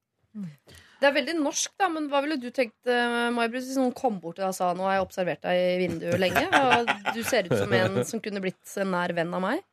[1.02, 4.20] Det er veldig norsk, da, men hva ville du tenkt, uh, May-Britt, hvis noen kom
[4.22, 7.22] bort til deg og sa nå har jeg observert deg i vinduet lenge, og du
[7.26, 9.64] ser ut som en som kunne blitt en nær venn av meg?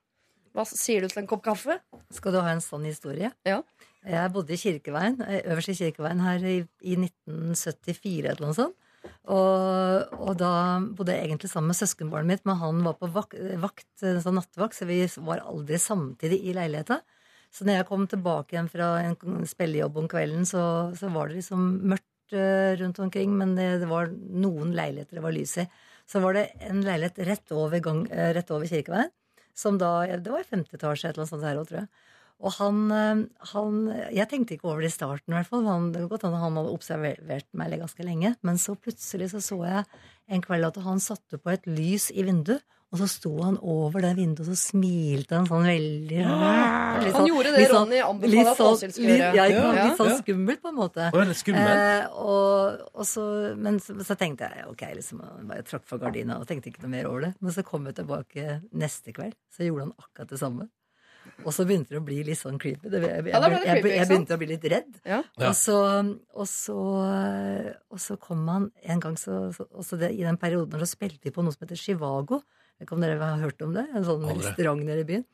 [0.55, 1.79] Hva sier du til en kopp kaffe?
[2.13, 3.31] Skal du ha en sånn historie?
[3.47, 3.62] Ja.
[4.07, 8.77] Jeg bodde i Kirkeveien, eh, øverst i Kirkeveien her i, i 1974 eller noe sånt.
[9.31, 13.38] Og, og da bodde jeg egentlig sammen med søskenbarnet mitt, men han var på vakt,
[13.62, 16.99] vakt sånn nattevakt, så vi var aldri samtidig i leiligheta.
[17.53, 20.63] Så når jeg kom tilbake igjen fra en spillejobb om kvelden, så,
[20.97, 25.25] så var det liksom mørkt eh, rundt omkring, men det, det var noen leiligheter det
[25.25, 25.65] var lys i.
[26.09, 29.13] Så var det en leilighet rett over, gang, eh, rett over Kirkeveien,
[29.59, 31.91] som da Det var i femte etasje, et eller annet sånt her òg, tror jeg.
[32.39, 33.79] Og han, eh, han
[34.15, 35.65] Jeg tenkte ikke over det i starten, i hvert fall.
[35.67, 38.35] Han, det godt han hadde observert meg ganske lenge.
[38.41, 39.85] Men så plutselig så, så jeg
[40.29, 44.02] en kveld at han satte på et lys i vinduet, Og så sto han over
[44.02, 48.49] det vinduet, og så smilte han sånn veldig litt Han gjorde det sånn- Ronny anbefaler
[48.49, 49.36] at sånn- Åshild skulle gjøre.
[49.36, 49.45] Ja.
[49.45, 49.84] Ja.
[49.86, 51.06] litt sånn skummelt, på en måte.
[51.13, 51.84] Er skummelt?
[51.84, 56.02] Eh, og, og så, men så, så tenkte jeg ok, liksom, jeg bare trakk for
[56.02, 57.36] gardina og tenkte ikke noe mer over det.
[57.39, 60.69] Men så kom jeg tilbake neste kveld, så gjorde han akkurat det samme.
[61.45, 62.89] Og så begynte det å bli litt sånn creepy.
[62.89, 64.97] Det, jeg, jeg, Ja, jeg, jeg, begynte å bli litt redd.
[65.06, 65.21] Ja.
[65.38, 65.49] Ja.
[65.52, 65.78] Og, så,
[66.34, 66.80] og, så,
[67.93, 70.95] og så kom han en gang så, så, også det, I den perioden når så
[70.97, 72.41] spilte vi på noe som heter Chivago.
[72.87, 73.85] Om dere har hørt om det?
[73.93, 74.45] En sånn Aldri.
[74.47, 75.25] restaurant nede i byen.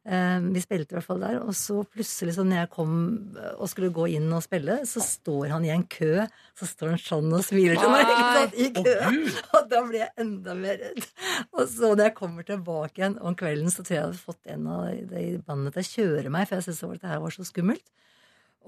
[0.00, 2.92] Eh, vi spilte i hvert fall der, og så plutselig, så når jeg kom
[3.36, 6.24] eh, og skulle gå inn og spille, så står han i en kø.
[6.56, 8.94] Så står han sånn og smiler til meg ikke sant, i Å, kø.
[9.12, 9.40] Gud!
[9.58, 11.08] Og da blir jeg enda mer redd.
[11.52, 14.52] Og så når jeg kommer tilbake igjen om kvelden, så tror jeg jeg hadde fått
[14.56, 17.36] en av de i bandet til å kjøre meg, for jeg syntes dette her var
[17.36, 17.86] så skummelt.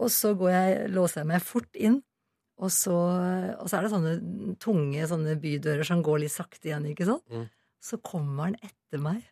[0.03, 2.03] Og så går jeg, låser jeg meg fort inn.
[2.63, 2.95] Og så,
[3.57, 4.13] og så er det sånne
[4.63, 7.25] tunge sånne bydører som går litt sakte igjen, ikke sant?
[7.33, 7.49] Mm.
[7.83, 9.23] Så kommer han etter meg.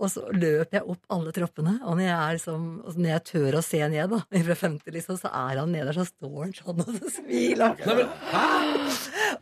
[0.00, 2.62] Og så løper jeg opp alle troppene, og når jeg, er liksom,
[2.96, 5.98] når jeg tør å se ned, da, fra 50, liksom, så er han nede der,
[5.98, 7.82] så står han sånn og så smiler.
[7.84, 7.98] Nei,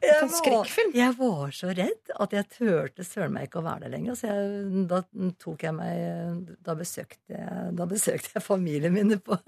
[0.02, 3.86] Jeg Sånn var, jeg var så redd at jeg turte søren meg ikke å være
[3.86, 4.18] der lenger.
[4.18, 5.00] Så jeg, da
[5.42, 9.38] tok jeg meg Da besøkte jeg, da besøkte jeg familien mine på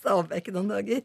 [0.00, 1.00] Stabekk noen dager.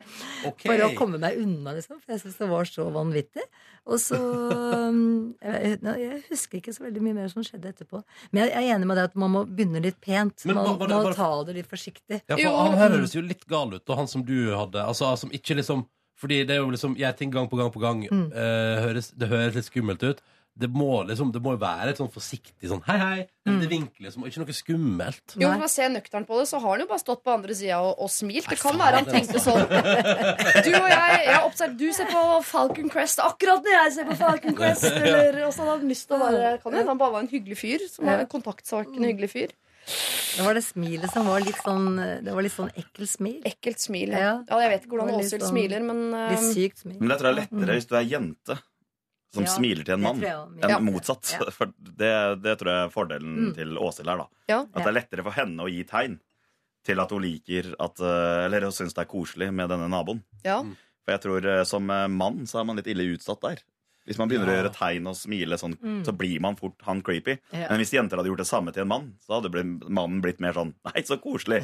[0.47, 0.69] Okay.
[0.69, 1.99] For å komme meg unna, liksom.
[2.01, 3.43] For jeg syntes det var så vanvittig.
[3.85, 8.01] Og så um, jeg, jeg husker ikke så veldig mye mer som skjedde etterpå.
[8.31, 10.45] Men jeg er enig med deg at man må begynne litt pent.
[10.47, 12.21] Men Man må bare- ta det litt forsiktig.
[12.31, 14.81] Ja, for Han her høres jo litt gal ut, og han som du hadde.
[14.81, 17.81] Altså, som ikke liksom Fordi det er jo liksom jeg ting gang på gang på
[17.83, 18.05] gang.
[18.07, 18.29] Mm.
[18.31, 20.21] uh, høres, det høres litt skummelt ut.
[20.55, 23.23] Det må liksom Det må være et sånn forsiktig sånn hei, hei.
[23.45, 23.57] Mm.
[23.59, 25.33] Det vinkler liksom, og ikke noe skummelt.
[25.35, 27.57] Jo, når man ser nøkternt på det, så har han jo bare stått på andre
[27.59, 28.47] sida og, og smilt.
[28.49, 32.89] Det kan være han tenkte sånn Du og jeg, jeg observer, Du ser på Falcon
[32.93, 34.87] Crest akkurat når jeg ser på Falcon Crest.
[34.89, 37.31] Eller, og så hadde han lyst til å være Kan hende han bare var en
[37.35, 37.83] hyggelig fyr.
[37.91, 39.55] Som var en kontaktsakende hyggelig fyr.
[39.85, 41.91] Det var det smilet som var litt sånn
[42.25, 43.41] Det var litt sånn ekkelt smil.
[43.45, 44.15] Ekkelt smil.
[44.15, 44.31] Ja.
[44.47, 44.61] Ja.
[44.63, 46.97] jeg vet ikke hvordan Åshild sånn- smiler, men Litt eh, sykt smil.
[47.03, 48.57] Men jeg tror det er lettere hvis du er jente
[49.35, 50.79] som Ja, smiler til en mann, enn Ja.
[50.79, 51.33] motsatt.
[51.57, 53.53] For det, det tror jeg er fordelen Mm.
[53.57, 54.27] til Åshild her, da.
[54.63, 56.19] At det er lettere for henne å gi tegn
[56.85, 60.23] til at hun liker at eh, Eller hun syns det er koselig med denne naboen.
[60.45, 60.61] ja.
[61.05, 63.59] For jeg tror eh, som eh, mann så er man litt ille utsatt der.
[64.05, 64.53] Hvis man begynner Ja.
[64.53, 66.03] å gjøre tegn og smile sånn, Mm.
[66.05, 67.39] så blir man fort han creepy.
[67.51, 67.67] Ja.
[67.71, 70.39] Men hvis jenter hadde gjort det samme til en mann, så hadde blitt, mannen blitt
[70.39, 71.63] mer sånn Nei, så koselig.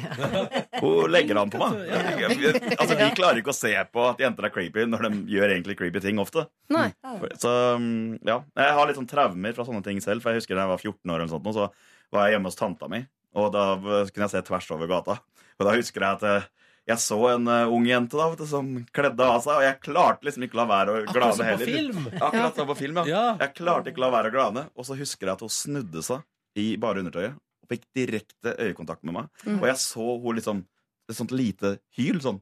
[0.80, 1.78] Hun legger an på meg.
[2.82, 5.76] Altså, Vi klarer ikke å se på at jenter er creepy når de gjør egentlig
[5.78, 6.46] creepy ting ofte.
[6.70, 6.92] Nei.
[7.38, 10.22] Så mm, ja, Jeg har litt sånn traumer fra sånne ting selv.
[10.22, 11.70] For jeg husker da jeg var 14 år, eller sånt, så
[12.12, 13.04] var jeg hjemme hos tanta mi.
[13.34, 15.20] Og da kunne jeg se tvers over gata.
[15.60, 16.48] Og da husker jeg at eh,
[16.88, 20.26] jeg så en eh, ung jente da, du, som kledde av seg, og jeg klarte
[20.26, 21.70] liksom ikke å la være å glane på heller.
[21.70, 22.08] film.
[22.26, 23.06] Akkurat som på film, ja.
[23.12, 23.24] Ja.
[23.44, 24.66] Jeg klarte ikke å la være å glane.
[24.74, 26.26] Og så husker jeg at hun snudde seg
[26.58, 29.30] i bare undertøyet og fikk direkte øyekontakt med meg.
[29.46, 29.60] Mm.
[29.60, 30.64] Og jeg så hun liksom
[31.10, 32.40] et sånt lite hyl, sånn.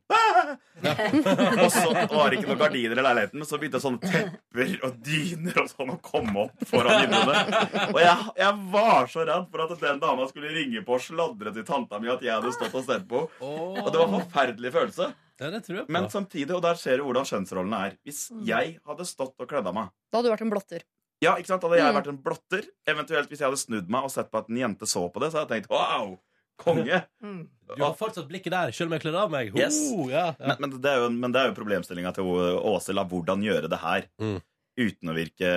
[1.65, 4.99] og så var det ikke noen gardiner i leiligheten, men så begynte sånne tepper og
[5.07, 7.65] dyner og sånn å komme opp foran vinduene.
[7.93, 11.53] Og jeg, jeg var så redd for at den dama skulle ringe på og sladre
[11.57, 13.25] til tanta mi at jeg hadde stått og sett på.
[13.41, 15.11] Og det var en forferdelig følelse.
[15.41, 15.87] Ja, det jeg.
[15.89, 17.95] Men samtidig, og der ser du hvordan kjønnsrollene er.
[18.05, 20.83] Hvis jeg hadde stått og kledd av meg Da hadde du vært en blotter.
[21.25, 21.65] ja, ikke sant?
[21.65, 21.97] Hadde jeg Mm.
[21.97, 24.87] vært en blotter, eventuelt hvis jeg hadde snudd meg og sett på at en jente
[24.89, 26.19] så på det, så hadde jeg tenkt wow,
[26.61, 27.01] konge.
[27.23, 27.47] Mm.
[27.77, 29.53] Du har fortsatt blikket der, selv om jeg kler av meg.
[29.55, 29.77] Yes.
[29.95, 30.47] Oh, ja, ja.
[30.57, 33.79] Men, men det er jo, men det er jo problemstillinga til Åshild hvordan gjøre det
[33.79, 34.41] her Mm.
[34.81, 35.51] uten å virke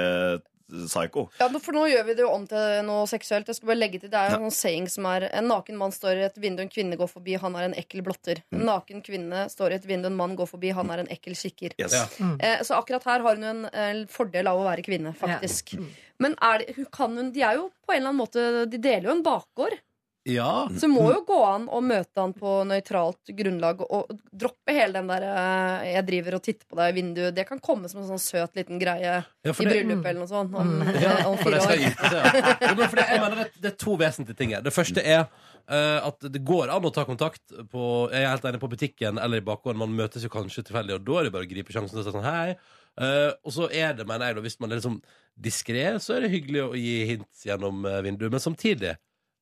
[0.74, 1.28] psycho.
[1.40, 3.50] Ja, for nå gjør vi det jo om til noe seksuelt.
[3.50, 4.40] Jeg skal bare legge til, Det er jo Ja.
[4.42, 7.36] noen saying som er En naken mann står i et vindu, en kvinne går forbi,
[7.40, 8.42] han er en ekkel blotter.
[8.52, 8.66] En Mm.
[8.66, 11.74] naken kvinne står i et vindu, en mann går forbi, han er en ekkel kikker.
[11.80, 11.94] Yes.
[11.94, 12.06] Ja.
[12.40, 15.78] Eh, så akkurat her har hun en en fordel av å være kvinne, faktisk.
[16.20, 18.78] Men er det, hun kan hun, de er jo på en eller annen måte De
[18.78, 19.78] deler jo en bakgård.
[20.24, 20.70] Ja.
[20.80, 25.10] Så må jo gå an å møte han på nøytralt grunnlag og droppe hele den
[25.12, 27.36] der eh, 'jeg driver og titter på deg i vinduet'.
[27.36, 30.32] Det kan komme som en sånn søt liten greie ja, i det, bryllupet eller noe
[30.32, 31.84] sånt om, eh, om for fire det skal år.
[31.84, 32.56] gifte seg, ja.
[32.70, 34.64] Jo, men for det, jeg mener det, det er to vesentlige ting her.
[34.64, 37.84] Det første er eh, at det går an å ta kontakt på
[38.14, 39.84] Jeg er helt enig på butikken eller i bakgården.
[39.84, 42.16] Man møtes jo kanskje tilfeldig, og da er det bare å gripe sjansen og si
[42.16, 42.56] sånn hei.
[43.02, 45.00] Eh, og så er det, mener jeg, da, hvis man er liksom
[45.44, 48.32] diskré, så er det hyggelig å gi hint gjennom eh, vinduet.
[48.32, 48.96] Men samtidig,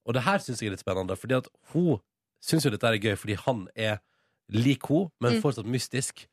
[0.06, 2.00] og det her syns jeg er litt spennende, fordi at hun
[2.42, 4.00] syns jo dette er gøy fordi han er
[4.52, 5.42] lik henne, men Mm.
[5.44, 6.26] fortsatt mystisk.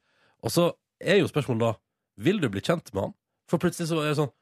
[0.43, 1.75] Og så er jo spørsmålet da
[2.19, 3.13] Vil du bli kjent med han?
[3.49, 4.33] For plutselig så er det sånn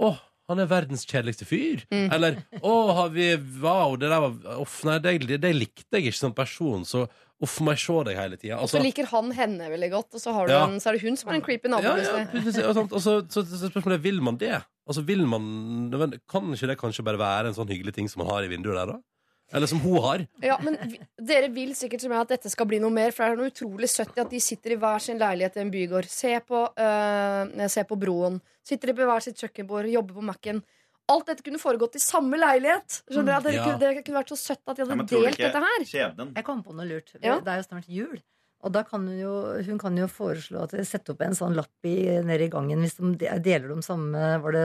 [0.00, 0.14] Å,
[0.48, 1.82] han er verdens kjedeligste fyr.
[1.92, 2.06] Mm.
[2.14, 6.16] Eller å, har vi Wow, det der var Uff, nei, det, det likte jeg ikke
[6.16, 7.02] som person, så
[7.42, 8.56] uff, må jeg se deg hele tida.
[8.62, 10.62] Og så liker han henne veldig godt, og så, har du Ja.
[10.64, 11.82] en, så er det hun som er en creepy nabo.
[11.82, 14.62] ja, ja, og, så, så, så spørsmålet er vil man det.
[14.86, 18.30] Altså, vil man Kan ikke det kanskje bare være en sånn hyggelig ting som man
[18.32, 18.98] har i vinduet der, da?
[19.54, 20.24] Eller som hun har?
[20.42, 23.24] Ja, men vi- Dere vil sikkert som jeg at dette skal bli noe mer, for
[23.24, 25.70] det er noe utrolig søtt i at de sitter i hver sin leilighet i en
[25.70, 26.08] bygård.
[26.10, 28.40] Se på, øh, se på broen.
[28.64, 30.62] Sitter de på hver sitt kjøkkenbord, jobber på Mac-en.
[31.08, 33.02] Alt dette kunne foregått i samme leilighet.
[33.08, 33.42] Skjønner dere?
[33.42, 33.64] Dere Ja.
[33.64, 35.84] kunne, det kunne vært så søtt at de hadde ja, delt dette her.
[35.86, 37.12] skjebnen Jeg kom på noe lurt.
[37.22, 37.38] Ja.
[37.38, 38.18] Det er jo snart jul.
[38.66, 41.86] Og da kan hun jo, hun kan jo foreslå at sette opp en sånn lapp
[41.86, 44.64] i, nede i gangen hvis de de- deler de samme Var det,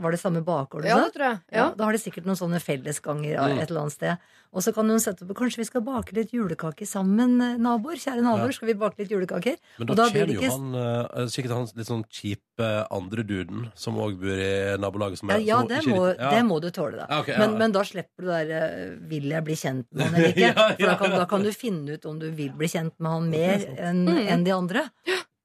[0.00, 0.86] var det samme bakgård?
[0.88, 1.40] Ja, det tror jeg.
[1.52, 1.74] Ja, Ja.
[1.76, 3.58] da har de sikkert noen sånne fellesganger Mm.
[3.60, 4.16] et eller annet sted.
[4.54, 7.96] Og så kan hun sette opp Kanskje vi skal bake litt julekaker sammen, eh, naboer?
[7.96, 8.52] Kjære naboer, Ja.
[8.52, 9.56] skal vi bake litt julekaker?
[9.78, 12.51] Men da, da det jo ikke- han uh, sikkert han litt sånn kjipe
[12.90, 15.18] andre duden som òg bor i nabolaget.
[15.20, 16.30] Som er, ja, som det, må, ja.
[16.34, 17.06] det må du tåle, da.
[17.10, 17.58] Ja, ok, ja, men, ja.
[17.62, 20.40] men da slipper du det der eh, 'vil jeg bli kjent med han eller ikke'?
[20.56, 23.10] Ja, For da kan, da kan du finne ut om du vil bli kjent med
[23.12, 24.26] han mer enn Mm.
[24.28, 24.84] en de andre.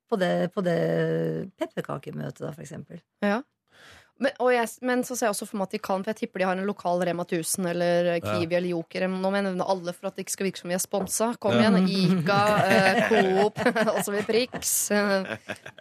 [0.07, 0.77] På det, på det
[1.59, 3.01] pepperkakemøtet, da, for eksempel.
[4.19, 6.19] Men, og jeg, men så ser jeg også for meg at de kan, for jeg
[6.23, 9.07] tipper de har en lokal Rema 1000 eller Kiwi eller Joker.
[9.07, 11.27] Nå må jeg nevne alle for at det ikke skal virke som vi er sponsa.
[11.39, 11.69] Kom Ja.
[11.69, 11.87] igjen.
[11.87, 12.39] Ica,
[12.71, 13.61] eh, Coop,
[13.97, 14.17] osv.
[14.27, 14.73] Prix.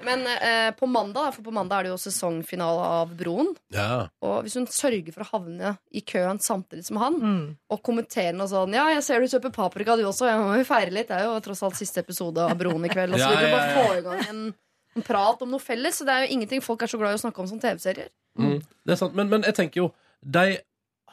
[0.04, 3.52] Men eh, på mandag, for på mandag er det jo sesongfinale av Broen.
[3.74, 4.06] Ja.
[4.24, 7.56] Og hvis hun sørger for å havne i køen samtidig som han, Mm.
[7.72, 10.26] og kommenterer noe sånn Ja, jeg ser du kjøper paprika, du også.
[10.28, 11.08] Jeg må jo feire litt.
[11.08, 13.14] Det er jo tross alt siste episode av Broen i kveld.
[13.16, 13.76] Og så Ja, ja, ja, ja, bare ja.
[13.80, 14.54] få i gang en,
[14.96, 15.98] en prat om noe felles.
[15.98, 18.08] Så det er jo ingenting folk er så glad i å snakke om som TV-serier.
[18.38, 18.58] Mm.
[18.60, 20.58] Det er sant, men, men jeg tenker jo de,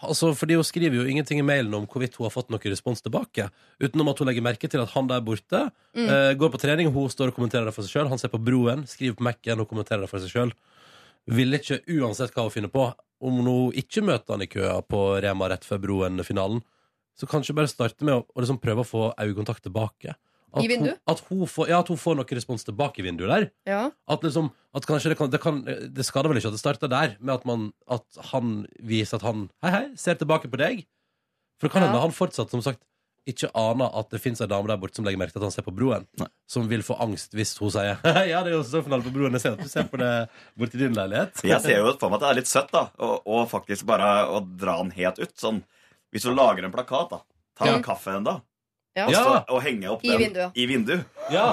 [0.04, 3.04] altså, Fordi hun skriver jo ingenting i mailen om hvorvidt hun har fått noen respons
[3.04, 3.50] tilbake.
[3.84, 6.08] Utenom at hun legger merke til at han der borte Mm.
[6.10, 8.08] uh, går på trening, hun står og kommenterer det for seg sjøl.
[8.10, 10.54] Han ser på Broen, skriver på Mac-en og kommenterer det for seg sjøl.
[11.30, 12.88] Ville ikke, uansett hva hun finner på,
[13.24, 16.64] om hun ikke møter han i køa på Rema rett før Broen-finalen,
[17.14, 20.16] så kanskje bare starte med å, liksom prøve å få øyekontakt tilbake.
[20.54, 21.00] At I vinduet?
[21.02, 23.46] Hun, at, hun får, ja, at hun får noe respons tilbake i vinduet der.
[23.70, 23.84] Ja.
[24.08, 26.90] At liksom At kanskje det kan Det, kan, det skader vel ikke at det starter
[26.92, 30.86] der, med at, man, at han viser at han Hei, hei, ser tilbake på deg.
[31.60, 31.88] For det kan Ja.
[31.90, 32.82] hende han fortsatt, som sagt,
[33.26, 35.54] ikke aner at det fins ei dame der borte som legger merke til at han
[35.56, 36.04] ser på broen.
[36.20, 36.28] Nei.
[36.46, 37.96] Som vil få angst hvis hun sier
[38.32, 39.32] Ja, det er jo sesongfinale på broen.
[39.38, 40.10] Jeg ser at du ser på det
[40.60, 41.40] borti din leilighet.
[41.48, 42.90] Jeg ser jo for meg at det er litt søtt, da.
[43.00, 45.32] Og, og faktisk bare å dra den helt ut.
[45.40, 45.62] Sånn,
[46.12, 47.22] hvis du lager en plakat, da.
[47.56, 47.78] Ta Ja.
[47.78, 48.36] en kaffe en da.
[48.94, 49.08] Ja.
[49.08, 50.52] Og, stå, og henge opp I den vinduet.
[50.54, 51.06] i vinduet.
[51.34, 51.48] Ja.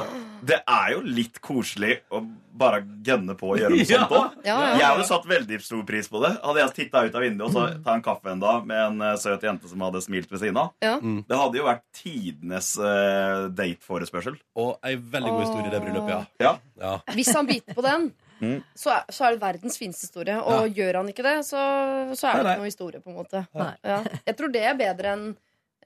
[0.45, 2.21] Det er jo litt koselig å
[2.61, 4.35] bare gønne på å gjøre noe sånt òg.
[4.45, 4.71] Ja, ja.
[4.77, 6.35] Jeg hadde satt veldig stor pris på det.
[6.45, 9.05] Hadde jeg titta ut av vinduet og så ta en kaffe en dag med en
[9.09, 10.73] eh, søt jente som hadde smilt ved siden av.
[10.85, 10.99] Ja.
[11.01, 11.23] Mm.
[11.29, 14.37] Det hadde jo vært tidenes uh, dateforespørsel.
[14.61, 16.25] Og ei veldig god historie i det bryllupet, ja.
[16.45, 16.53] Ja.
[16.85, 16.95] ja.
[17.17, 18.63] Hvis han biter på den, Mm.
[18.73, 20.33] så, er, så er det verdens fineste historie.
[20.41, 21.61] Og gjør han ikke det, så,
[22.17, 22.55] så er det Nei, nei.
[22.55, 23.43] ikke noe historie, på en måte.
[23.85, 23.99] Ja.
[24.31, 25.27] Jeg tror det er bedre enn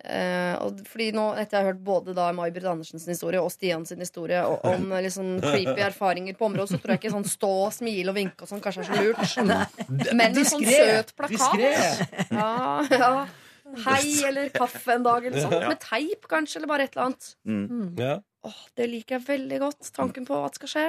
[0.04, 3.86] eh, og, fordi nå, Etter jeg har hørt både da May-Britt Andersens historie og Stian
[3.88, 7.54] sin historie og, om liksom, creepy erfaringer på området, så tror jeg ikke sånn stå,
[7.78, 9.24] smile og vinke og sånn kanskje er så lurt.
[10.18, 11.64] Men en sånn søt plakat.
[12.30, 13.14] Ja, ja.
[13.84, 15.64] Hei eller kaffe en dag, eller sånt.
[15.66, 17.34] Med teip, kanskje, eller bare et eller annet.
[17.48, 17.88] Mm.
[17.98, 18.20] ja.
[18.44, 19.88] Oh, det liker jeg veldig godt.
[19.96, 20.84] Tanken på hva skal skje.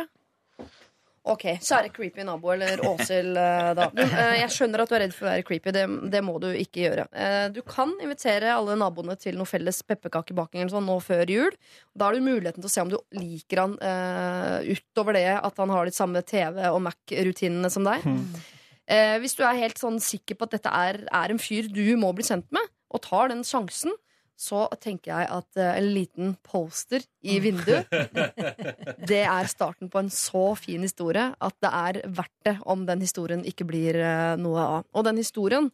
[1.25, 3.88] Ok, Kjære creepy nabo eller Åshild, eh, da.
[4.05, 5.71] Eh, jeg skjønner at du er redd for å være creepy.
[5.73, 7.07] Det, det må du ikke gjøre.
[7.17, 11.57] Eh, Du kan invitere alle naboene til noe felles pepperkakebaking eller sånn nå før jul.
[11.97, 15.57] Da har du muligheten til å se om du liker han uh, utover det at
[15.63, 18.05] han har de samme TV- og Mac-rutinene som deg.
[18.85, 21.81] Eh, hvis du er helt sånn sikker på at dette er, er en fyr du
[21.97, 23.95] må bli kjent med, og tar den sjansen,
[24.36, 27.88] så tenker jeg at eh, en liten poster i vinduet
[29.10, 33.04] Det er starten på en så fin historie at det er verdt det om den
[33.04, 34.88] historien ikke blir eh, noe av.
[34.91, 35.69] Og den historien,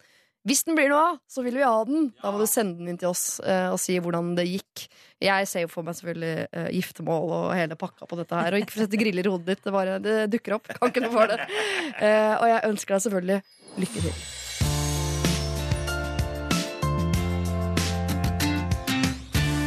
[0.47, 2.11] hvis den blir noe av, så vil vi ha den.
[2.21, 4.85] Da må du sende den inn til oss eh, og si hvordan det gikk.
[5.21, 8.57] Jeg ser jo for meg selvfølgelig giftermål og hele pakka på dette her.
[8.57, 10.69] Og ikke for å sette griller i hodet ditt, det, bare, det dukker opp.
[10.77, 11.49] Kan ikke noe for det.
[12.41, 13.41] Og jeg ønsker deg selvfølgelig
[13.85, 14.40] lykke til.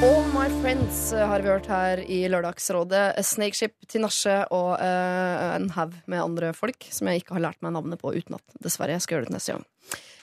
[0.04, 3.22] All My Friends eh, har vi hørt her i Lørdagsrådet.
[3.24, 7.62] Snakeship til Nasje og uh, en haug med andre folk som jeg ikke har lært
[7.64, 8.44] meg navnet på utenat.
[8.60, 8.98] Dessverre.
[8.98, 9.64] Jeg skal gjøre det neste gang.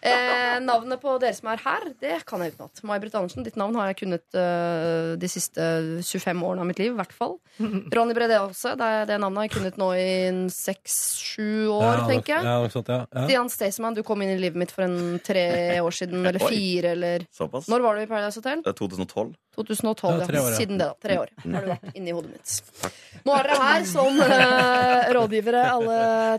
[0.01, 2.81] Eh, navnet på dere som er her, det kan jeg utenat.
[2.89, 5.61] May-Britt Andersen, ditt navn har jeg kunnet uh, de siste
[6.01, 6.95] 25 årene av mitt liv.
[6.95, 7.37] I hvert fall.
[7.95, 8.73] Ronny Brede også.
[8.79, 10.09] Det, er det navnet har jeg kunnet nå i
[10.55, 12.49] seks-sju år, ja, tenker jeg.
[12.49, 13.03] Ja, sant, ja.
[13.05, 13.27] ja.
[13.27, 15.45] Stian Staysman, du kom inn i livet mitt for en tre
[15.77, 16.25] år siden.
[16.25, 17.69] Eller fire, eller Såpass.
[17.69, 18.65] Når var du i Paradise Hotel?
[18.65, 19.35] Eh, 2012.
[19.55, 20.55] 2012, Ja, år, ja.
[20.55, 20.95] Siden det, da.
[21.01, 22.91] Tre år har du vært inni hodet mitt.
[23.27, 25.97] Nå er dere her som uh, rådgivere, alle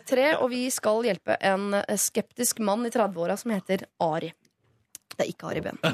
[0.09, 4.33] tre, og vi skal hjelpe en eh, skeptisk mann i 30-åra som heter Ari.
[5.13, 5.79] Det er ikke Ari Behn.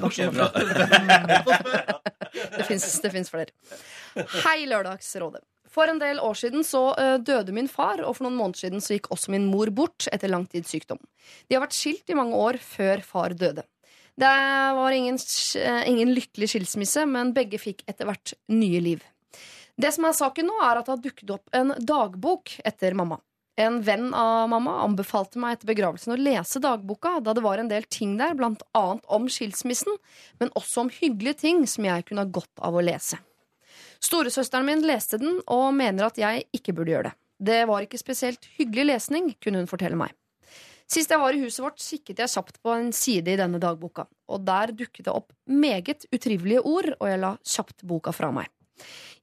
[2.58, 3.50] Det fins flere.
[4.44, 5.42] Hei, Lørdagsrådet.
[5.68, 8.82] For en del år siden så eh, døde min far, og for noen måneder siden
[8.82, 11.00] så gikk også min mor bort etter langtidssykdom.
[11.46, 13.66] De har vært skilt i mange år før far døde.
[14.18, 14.32] Det
[14.78, 15.18] var ingen,
[15.60, 19.04] eh, ingen lykkelig skilsmisse, men begge fikk etter hvert nye liv.
[19.78, 23.20] Det som er saken nå, er at det har dukket opp en dagbok etter mamma.
[23.58, 27.70] En venn av mamma anbefalte meg etter begravelsen å lese dagboka, da det var en
[27.70, 29.96] del ting der, blant annet om skilsmissen,
[30.38, 33.18] men også om hyggelige ting som jeg kunne ha godt av å lese.
[33.98, 37.18] Storesøsteren min leste den og mener at jeg ikke burde gjøre det.
[37.50, 40.14] Det var ikke spesielt hyggelig lesning, kunne hun fortelle meg.
[40.88, 44.06] Sist jeg var i huset vårt, kikket jeg kjapt på en side i denne dagboka,
[44.30, 48.48] og der dukket det opp meget utrivelige ord, og jeg la kjapt boka fra meg.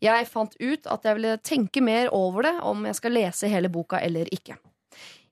[0.03, 3.71] Jeg fant ut at jeg ville tenke mer over det, om jeg skal lese hele
[3.71, 4.57] boka eller ikke.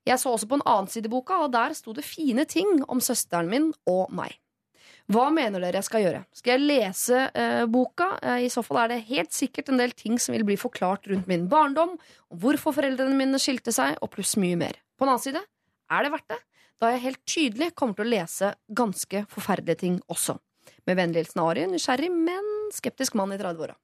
[0.03, 2.81] Jeg så også på en annen side i boka, og der sto det fine ting
[2.91, 4.35] om søsteren min og meg.
[5.11, 6.21] Hva mener dere jeg skal gjøre?
[6.35, 8.13] Skal jeg lese eh, boka?
[8.23, 11.09] Eh, I så fall er det helt sikkert en del ting som vil bli forklart
[11.11, 11.97] rundt min barndom,
[12.31, 14.79] og hvorfor foreldrene mine skilte seg, og pluss mye mer.
[14.95, 16.39] På den annen side er det verdt det,
[16.79, 20.37] da jeg helt tydelig kommer til å lese ganske forferdelige ting også.
[20.87, 23.75] Med vennlig hilsen Ari, nysgjerrig, men skeptisk mann i 30-åra.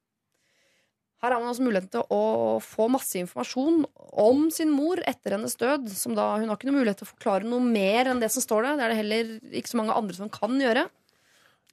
[1.20, 3.82] Her har man altså muligheten til å få masse informasjon
[4.24, 5.90] om sin mor etter hennes død.
[5.92, 8.46] Som da, hun har ikke noe mulighet til å forklare noe mer enn det som
[8.46, 8.80] står der.
[8.80, 10.86] Det er det heller ikke så mange andre som kan gjøre.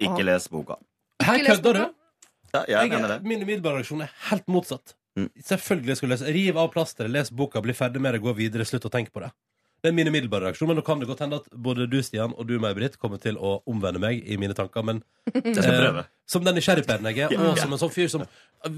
[0.03, 0.81] Ikke les boka.
[1.23, 1.85] Her kødder du!
[2.57, 3.19] Ja, jeg mener det.
[3.27, 4.97] Min umiddelbare reaksjon er helt motsatt.
[5.17, 5.31] Mm.
[5.49, 6.33] Selvfølgelig skal du lese.
[6.37, 9.23] Riv av plasteret, les boka, bli ferdig med det, gå videre, slutt å tenke på
[9.25, 9.31] det.
[9.85, 12.33] Det er min umiddelbare reaksjon, men nå kan det godt hende at både du, Stian,
[12.35, 14.83] og du, May-Britt, kommer til å omvende meg i mine tanker.
[14.87, 15.03] Men
[15.35, 18.25] eh, som den nysgjerrigpæren jeg er, og som en sånn fyr som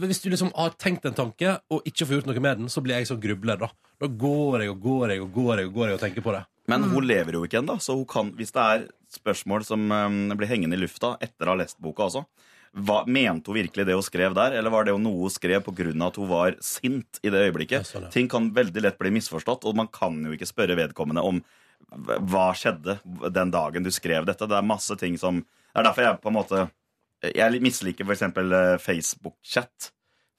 [0.02, 2.82] Hvis du liksom har tenkt en tanke og ikke får gjort noe med den, så
[2.84, 3.70] blir jeg sånn grubler, da.
[4.02, 6.34] Da går jeg og går jeg og går jeg og går jeg og tenker på
[6.36, 6.44] det.
[6.68, 6.90] Men Mm.
[6.92, 8.82] hun lever jo ikke ennå, så hun kan, hvis det er
[9.14, 12.26] spørsmål som um, blir hengende i lufta etter å ha lest boka også
[12.74, 16.06] hva, Mente hun virkelig det hun skrev der, eller var det noe hun skrev pga.
[16.06, 17.78] at hun var sint i det øyeblikket?
[17.78, 18.10] Ja, sånn, ja.
[18.10, 21.42] Ting kan veldig lett bli misforstått, og man kan jo ikke spørre vedkommende om
[22.28, 22.98] hva- skjedde
[23.32, 24.46] den dagen du skrev dette.
[24.46, 25.40] Det er masse ting som
[25.74, 26.70] Det er derfor jeg på en måte
[27.34, 28.82] Jeg misliker f.eks.
[28.82, 29.90] Facebook-chat.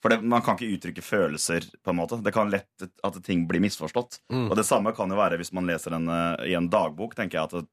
[0.02, 1.60] For det, Man kan ikke uttrykke følelser.
[1.84, 4.20] på en måte Det kan lett at ting blir misforstått.
[4.32, 4.50] Mm.
[4.50, 7.14] Og det samme kan jo være hvis man leser en, eh, i en dagbok.
[7.14, 7.66] tenker jeg at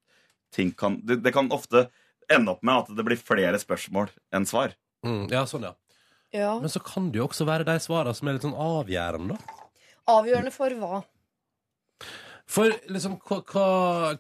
[0.52, 1.90] ting kan, det, det kan ofte
[2.34, 4.74] ende opp med at det blir flere spørsmål enn svar.
[5.06, 5.76] Mm, ja, sånn, ja.
[6.36, 6.56] Ja.
[6.60, 9.62] Men så kan det jo også være de svarene som er litt sånn avgjørende, da.
[10.12, 11.04] Avgjørende for hva?
[12.48, 13.70] For liksom, hva, hva,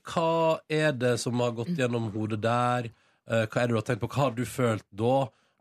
[0.03, 0.29] hva
[0.71, 2.89] er det som har gått gjennom hodet der?
[3.27, 4.09] Eh, hva er det du har tenkt på?
[4.11, 5.15] Hva har du følt da?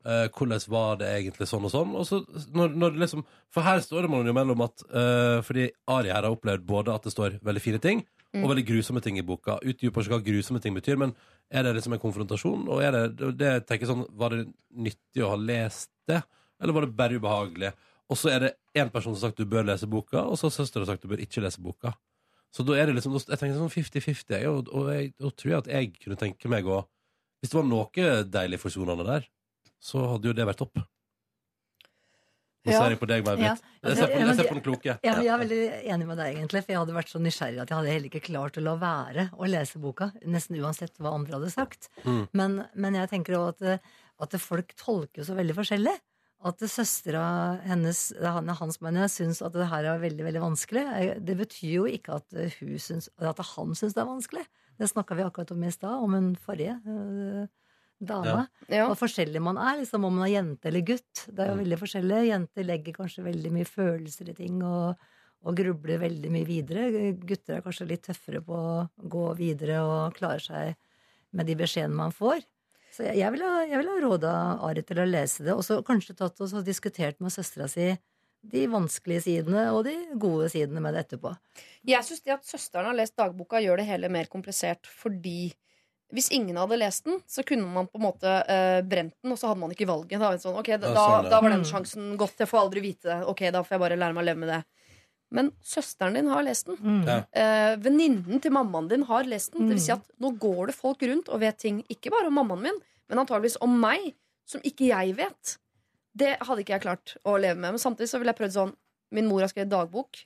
[0.06, 1.94] Eh, hvordan var det egentlig sånn og sånn?
[1.98, 2.20] Og så,
[2.54, 3.22] når, når liksom,
[3.54, 6.94] for her står det man jo mellom at uh, Fordi Ari her har opplevd både
[6.94, 8.04] at det står veldig fine ting
[8.35, 9.59] og veldig grusomme ting i boka.
[9.62, 11.15] Utdyper ikke hva grusomme ting betyr, men
[11.51, 12.67] er det liksom en konfrontasjon?
[12.73, 14.41] Og er det, det tenker sånn, Var det
[14.89, 16.23] nyttig å ha lest det,
[16.61, 17.73] eller var det bare ubehagelig?
[18.11, 20.47] Og så er det én person som har sagt du bør lese boka, og så
[20.49, 21.95] har søstera sagt du bør ikke lese boka.
[22.55, 25.62] Så da er det liksom, jeg tenker sånn 50-50, og, og jeg, da tror jeg
[25.65, 26.85] at jeg kunne tenke meg å
[27.43, 29.27] Hvis det var noe deilig forsonende der,
[29.77, 30.81] så hadde jo det vært topp.
[32.66, 33.46] Nå ser jeg på deg, May-Britt.
[33.46, 33.90] Ja.
[33.90, 34.96] Jeg ser på, jeg ser på den kloke.
[35.07, 35.61] Ja, men jeg er veldig
[35.94, 36.62] enig med deg, egentlig.
[36.66, 39.29] For jeg hadde vært så nysgjerrig at jeg hadde heller ikke klart å la være
[39.38, 40.11] å lese boka.
[40.26, 41.88] Nesten uansett hva andre hadde sagt.
[42.05, 42.20] Mm.
[42.37, 43.81] Men, men jeg tenker òg at,
[44.26, 45.94] at folk tolker så veldig forskjellig.
[46.46, 47.22] At søstera
[47.64, 50.83] hennes, han- hans mener, syns at det her er veldig veldig vanskelig.
[51.24, 52.26] Det betyr jo ikke at,
[52.61, 54.44] hun syns, at han syns det er vanskelig.
[54.76, 57.46] Det snakka vi akkurat om i stad, om en forrige eh,
[58.00, 58.46] dame.
[58.68, 58.87] Ja.
[58.90, 61.26] Hvor forskjellig man er, liksom, om man er jente eller gutt.
[61.28, 61.62] Det er jo Mm.
[61.64, 62.18] veldig forskjellig.
[62.28, 64.96] Jenter legger kanskje veldig mye følelser i ting og,
[65.46, 67.12] og grubler veldig mye videre.
[67.14, 70.74] Gutter er kanskje litt tøffere på å gå videre og klare seg
[71.32, 72.42] med de beskjedene man får.
[72.92, 75.82] Så jeg, jeg ville ha, vil ha råda Ari til å lese det, og så
[75.85, 77.90] kanskje tatt og diskutert med søstera si
[78.46, 81.32] de vanskelige sidene og de gode sidene med det etterpå.
[81.85, 85.52] Jeg syns det at søsteren har lest dagboka, gjør det hele mer komplisert fordi
[86.14, 89.38] hvis ingen hadde lest den, så kunne man på en måte uh, brent den, og
[89.38, 90.21] så hadde man ikke valget.
[90.23, 91.71] Da, sånn, okay, da, Ja, sånn, da var den Mm.
[91.71, 92.37] sjansen gått.
[92.38, 93.25] Jeg får aldri vite det.
[93.27, 94.64] Ok, da får jeg bare lære meg å leve med det.
[95.35, 96.77] Men søsteren din har lest den.
[96.79, 97.09] Mm.
[97.35, 99.66] Eh, Venninnen til mammaen din har lest den.
[99.66, 99.99] Det vil si Mm.
[99.99, 103.19] at nå går det folk rundt og vet ting, ikke bare om mammaen min, men
[103.19, 104.14] antageligvis om meg,
[104.47, 105.57] som ikke jeg vet.
[106.16, 107.73] Det hadde ikke jeg klart å leve med.
[107.75, 108.75] Men samtidig så ville jeg prøvd sånn
[109.12, 110.25] Min mor har skrevet dagbok.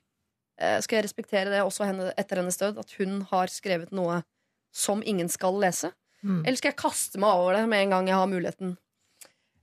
[0.60, 2.78] Uh, skal jeg respektere det også henne, etter hennes død?
[2.78, 4.22] At hun har skrevet noe
[4.72, 5.92] som ingen skal lese?
[6.22, 6.42] Mm.
[6.44, 8.76] Eller skal jeg kaste meg over det med en gang jeg har muligheten?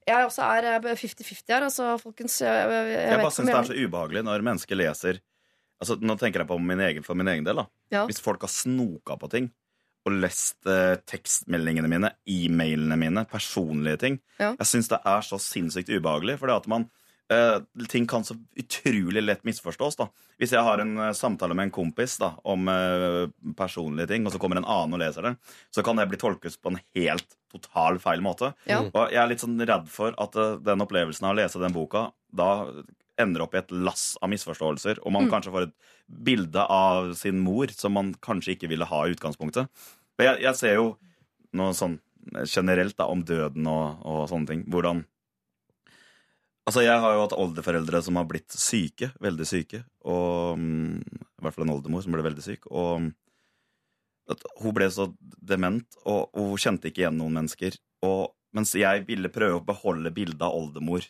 [0.07, 2.39] Jeg også er eh, 50-50 her, altså, folkens.
[2.41, 5.19] Jeg, jeg, jeg, Jeg bare syns det er så ubehagelig når mennesker leser
[5.81, 7.61] altså, Nå tenker jeg på min egen, for min egen del.
[7.63, 8.05] da Ja.
[8.07, 9.51] Hvis folk har snoka på ting
[10.07, 14.53] og lest eh, tekstmeldingene mine, e-mailene mine, personlige ting Ja.
[14.55, 16.37] Jeg syns det er så sinnssykt ubehagelig.
[16.39, 16.87] For det at man
[17.33, 17.57] eh,
[17.89, 19.95] ting kan så utrolig lett misforstås.
[19.99, 20.09] da.
[20.37, 24.33] Hvis jeg har en uh, samtale med en kompis da, om uh, personlige ting, og
[24.33, 25.33] så kommer en annen og leser det,
[25.73, 28.53] så kan det bli tolket på en helt total feil måte.
[28.69, 28.83] Ja.
[28.91, 32.09] Og jeg er litt sånn redd for at den opplevelsen av å lese den boka
[32.29, 32.51] da
[33.17, 35.31] ender opp i et lass av misforståelser, og man Mm.
[35.31, 35.73] kanskje får et
[36.07, 39.67] bilde av sin mor som man kanskje ikke ville ha i utgangspunktet.
[40.17, 40.97] Men jeg, jeg ser jo
[41.57, 41.97] noe sånn
[42.45, 44.63] generelt da, om døden og, og sånne ting.
[44.69, 45.05] Hvordan
[46.67, 49.85] Altså, jeg har jo hatt oldeforeldre som har blitt syke, veldig syke.
[50.03, 52.67] Og mm, I hvert fall en oldemor som ble veldig syk.
[52.67, 53.11] Og mm,
[54.59, 57.77] hun ble så dement, og, og hun kjente ikke igjen noen mennesker.
[58.03, 61.07] Og mens jeg ville prøve å beholde bildet av oldemor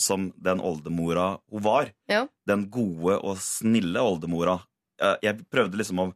[0.00, 1.92] som den oldemora hun var.
[2.08, 2.24] Ja.
[2.48, 4.58] Den gode og snille oldemora.
[5.24, 6.10] Jeg prøvde liksom å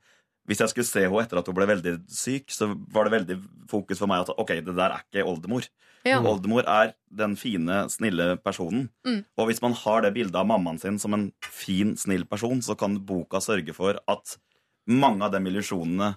[0.51, 3.37] Hvis jeg skulle se henne etter at hun ble veldig syk, så var det veldig
[3.71, 5.69] fokus for meg at ok, det der er ikke oldemor.
[6.03, 6.19] Ja.
[6.27, 8.89] Oldemor er den fine, snille personen.
[9.07, 9.21] Mm.
[9.39, 12.75] Og hvis man har det bildet av mammaen sin som en fin, snill person, så
[12.79, 14.35] kan boka sørge for at
[14.91, 16.17] mange av de illusjonene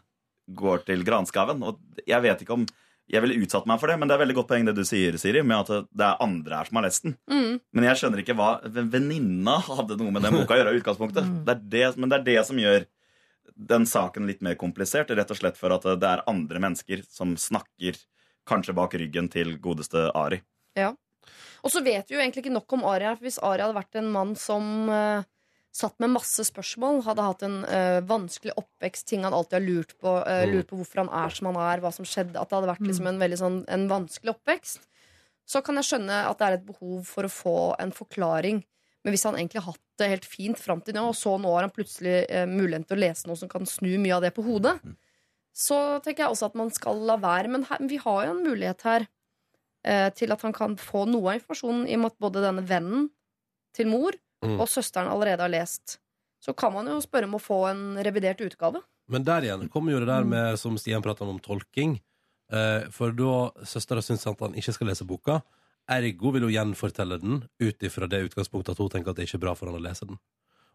[0.57, 1.61] går til granskauen.
[1.61, 2.65] Og jeg vet ikke om
[3.11, 5.13] jeg ville utsatt meg for det, men det er veldig godt poeng det du sier,
[5.19, 7.17] Siri, med at det er andre her som har lest den.
[7.29, 7.59] Mm.
[7.75, 11.27] Men jeg skjønner ikke hva venninna hadde noe med den boka å gjøre i utgangspunktet.
[11.43, 12.87] Det er det, men det er det som gjør
[13.55, 17.35] den saken litt mer komplisert, rett og slett for at det er andre mennesker som
[17.39, 17.97] snakker
[18.49, 20.41] kanskje bak ryggen til godeste Ari.
[20.77, 20.93] Ja.
[21.63, 23.77] Og så vet vi jo egentlig ikke nok om Ari her, for hvis Ari hadde
[23.77, 25.23] vært en mann som uh,
[25.73, 29.95] satt med masse spørsmål, hadde hatt en uh, vanskelig oppvekst, ting han alltid har lurt
[29.95, 30.51] på, Mm.
[30.51, 32.89] lurt på hvorfor han er som han er, hva som skjedde, at det hadde vært
[32.89, 34.83] liksom en veldig sånn en vanskelig oppvekst,
[35.47, 38.61] så kan jeg skjønne at det er et behov for å få en forklaring.
[39.03, 41.51] Men hvis han egentlig har hatt det helt fint fram til nå, og så nå
[41.51, 44.31] har han plutselig eh, muligheten til å lese noe som kan snu mye av det
[44.35, 44.77] på hodet,
[45.53, 47.51] så tenker jeg også at man skal la være.
[47.51, 49.07] Men her, vi har jo en mulighet her
[49.85, 52.63] eh, til at han kan få noe av informasjonen i og med at både denne
[52.69, 53.09] vennen
[53.75, 54.57] til mor Mm.
[54.59, 55.99] og søsteren allerede har lest.
[56.43, 58.81] Så kan man jo spørre om å få en revidert utgave.
[59.07, 61.97] Men der igjen kommer jo det der med, som Stian pratet om, om tolking.
[62.51, 65.39] Eh, for da søstera syns at han ikke skal lese boka,
[65.89, 69.39] ergo vil hun gjenfortelle den ut ifra det utgangspunktet at hun tenker at det ikke
[69.41, 70.19] er bra for han å lese den.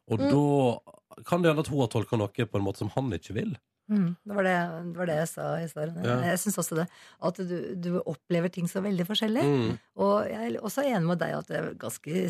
[0.08, 0.28] Og Mm.
[0.32, 3.34] da kan det hende at hun har tolka noe på en måte som han ikke
[3.34, 3.56] vil.
[3.88, 4.54] Mm, det, var det,
[4.92, 5.94] det var det jeg sa i stad.
[6.04, 6.16] Ja.
[6.28, 6.84] Jeg syns også det.
[7.24, 9.44] At du, du opplever ting så veldig forskjellig.
[9.48, 9.78] Mm.
[9.96, 12.24] Og jeg er også enig med deg at det er ganske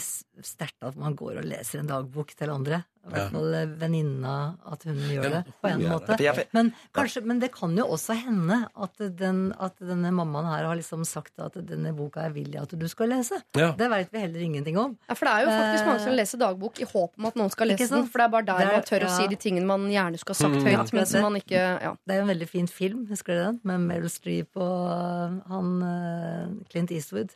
[0.47, 2.85] sterkt at man går og leser en dagbok til andre.
[3.09, 4.34] I hvert fall eh, venninna,
[4.70, 6.16] at hun gjør det på en måte.
[6.52, 10.76] Men, kanskje, men det kan jo også hende at, den, at denne mammaen her har
[10.76, 13.40] liksom sagt at denne boka er villig at du skal lese.
[13.56, 13.72] Ja.
[13.78, 14.96] Det veit vi heller ingenting om.
[15.09, 17.34] Ja, For det er jo faktisk Eh, mange som leser dagbok i håp om at
[17.36, 18.06] noen skal lese den.
[18.06, 20.18] For det er bare der Det er- man tør å si de tingene man gjerne
[20.18, 20.68] skulle ha sagt Mm.
[20.68, 21.92] høyt, men som man ikke ja.
[22.06, 23.61] Det er jo en veldig fin film, husker du den?
[23.64, 27.30] Med Meryl Streep og han øh, Clint Eastwood.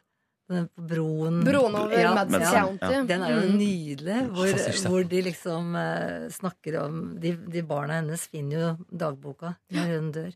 [0.53, 3.03] Den på broen Broen over Ja, Madison ja.
[3.09, 3.59] Den er jo Mm.
[3.59, 8.72] nydelig, hvor, hvor de liksom uh, snakker om de, de barna hennes finner jo
[9.05, 10.32] dagboka når hun dør.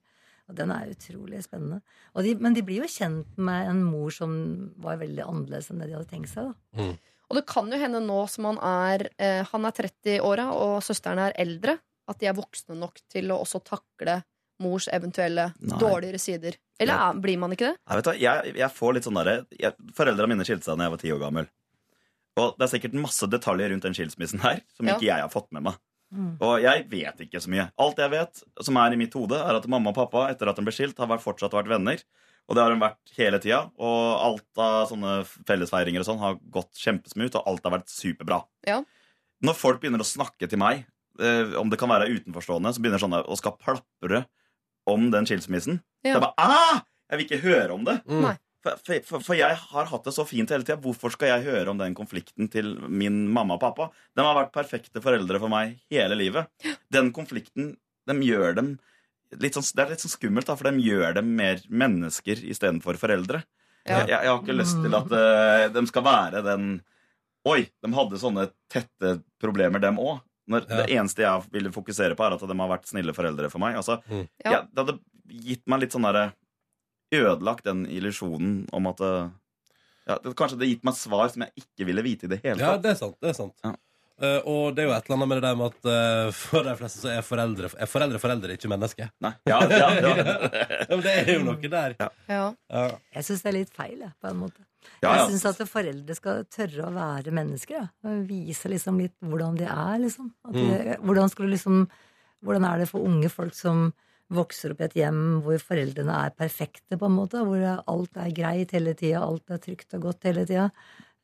[0.49, 1.81] Og den er utrolig spennende.
[2.15, 4.37] Og de, men de blir jo kjent med en mor som
[4.79, 6.53] var veldig annerledes enn det de hadde tenkt seg.
[6.77, 6.93] da.
[7.27, 11.19] Og det kan jo hende nå som han er eh, Han er 30-åra, og søsteren
[11.25, 11.75] er eldre,
[12.07, 14.21] at de er voksne nok til å også takle
[14.63, 15.79] mors eventuelle Nei.
[15.83, 16.55] dårligere sider.
[16.79, 17.13] Eller Ja.
[17.13, 17.77] blir man ikke det?
[17.89, 20.93] Jeg, vet, hva, jeg, jeg får litt sånn derre Foreldrene mine skilte seg da jeg
[20.97, 21.49] var ti år gammel.
[22.37, 24.97] Og det er sikkert masse detaljer rundt den skilsmissen her som Ja.
[24.97, 25.79] ikke jeg har fått med meg.
[26.15, 26.37] Mm.
[26.41, 27.71] Og jeg vet ikke så mye.
[27.83, 30.57] Alt jeg vet, som er i mitt hode, er at mamma og pappa etter at
[30.61, 31.99] de ble skilt, har vært, fortsatt vært venner.
[32.47, 33.63] Og det har de vært hele tida.
[33.81, 35.17] Og alt av sånne
[35.49, 38.45] fellesfeiringer og sånn har gått kjempesmooth, og alt har vært superbra.
[38.69, 38.85] Ja.
[39.43, 40.85] Når folk begynner å snakke til meg,
[41.19, 44.27] eh, om det kan være utenforstående, så begynner sånne å skal plapre
[44.91, 45.81] om den skilsmissen.
[46.05, 46.15] Ja.
[46.15, 46.83] Så jeg bare ah!
[47.07, 48.01] Jeg vil ikke høre om det.
[48.11, 48.27] Mm.
[48.67, 50.79] For, for, for, jeg har hatt det så fint hele tida.
[50.83, 53.89] Hvorfor skal jeg høre om den konflikten til min mamma og pappa?
[54.17, 56.51] De har vært perfekte foreldre for meg hele livet.
[56.93, 57.77] Den konflikten
[58.07, 58.75] de gjør dem
[59.43, 62.99] litt sånn, Det er litt sånn skummelt, da, for de gjør dem mer mennesker istedenfor
[63.01, 63.43] foreldre.
[63.87, 64.03] Ja.
[64.03, 66.71] Jeg, jeg har ikke lyst til at uh, de skal være den
[67.47, 70.17] Oi, de hadde sånne tette problemer, dem òg.
[70.49, 70.61] Ja.
[70.83, 73.77] Det eneste jeg ville fokusere på, er at de har vært snille foreldre for meg.
[73.81, 74.29] Altså, Mm.
[74.45, 74.63] Ja.
[74.63, 74.99] det hadde
[75.49, 76.33] gitt meg litt sånn derre
[77.15, 79.29] Ødelagt den illusjonen om at eh,
[80.09, 82.59] ja, det, Kanskje det gitt meg svar som jeg ikke ville vite i det hele
[82.63, 83.15] Ja, det er sant.
[83.23, 83.75] det er sant Ja.
[84.17, 86.65] Uh, og det er jo et eller annet med det der med at uh, for
[86.65, 89.11] de fleste så er foreldre er foreldre, foreldre ikke mennesker.
[89.21, 89.35] Nei.
[89.45, 90.15] Ja, ja, ja.
[90.89, 91.97] Men det er jo noe der.
[92.01, 92.09] Ja.
[92.33, 92.47] Ja.
[93.13, 94.65] Jeg syns det er litt feil, jeg, på en måte.
[95.03, 95.15] Ja, ja.
[95.27, 97.87] Jeg syns at foreldre skal tørre å være mennesker.
[98.05, 98.17] Ja.
[98.27, 100.33] Vise liksom litt hvordan de er, liksom.
[100.53, 101.87] De, hvordan, liksom
[102.45, 103.89] hvordan er det for unge folk som
[104.33, 107.43] vokser opp i et hjem hvor foreldrene er perfekte, på en måte?
[107.47, 110.71] Hvor alt er greit hele tida, alt er trygt og godt hele tida.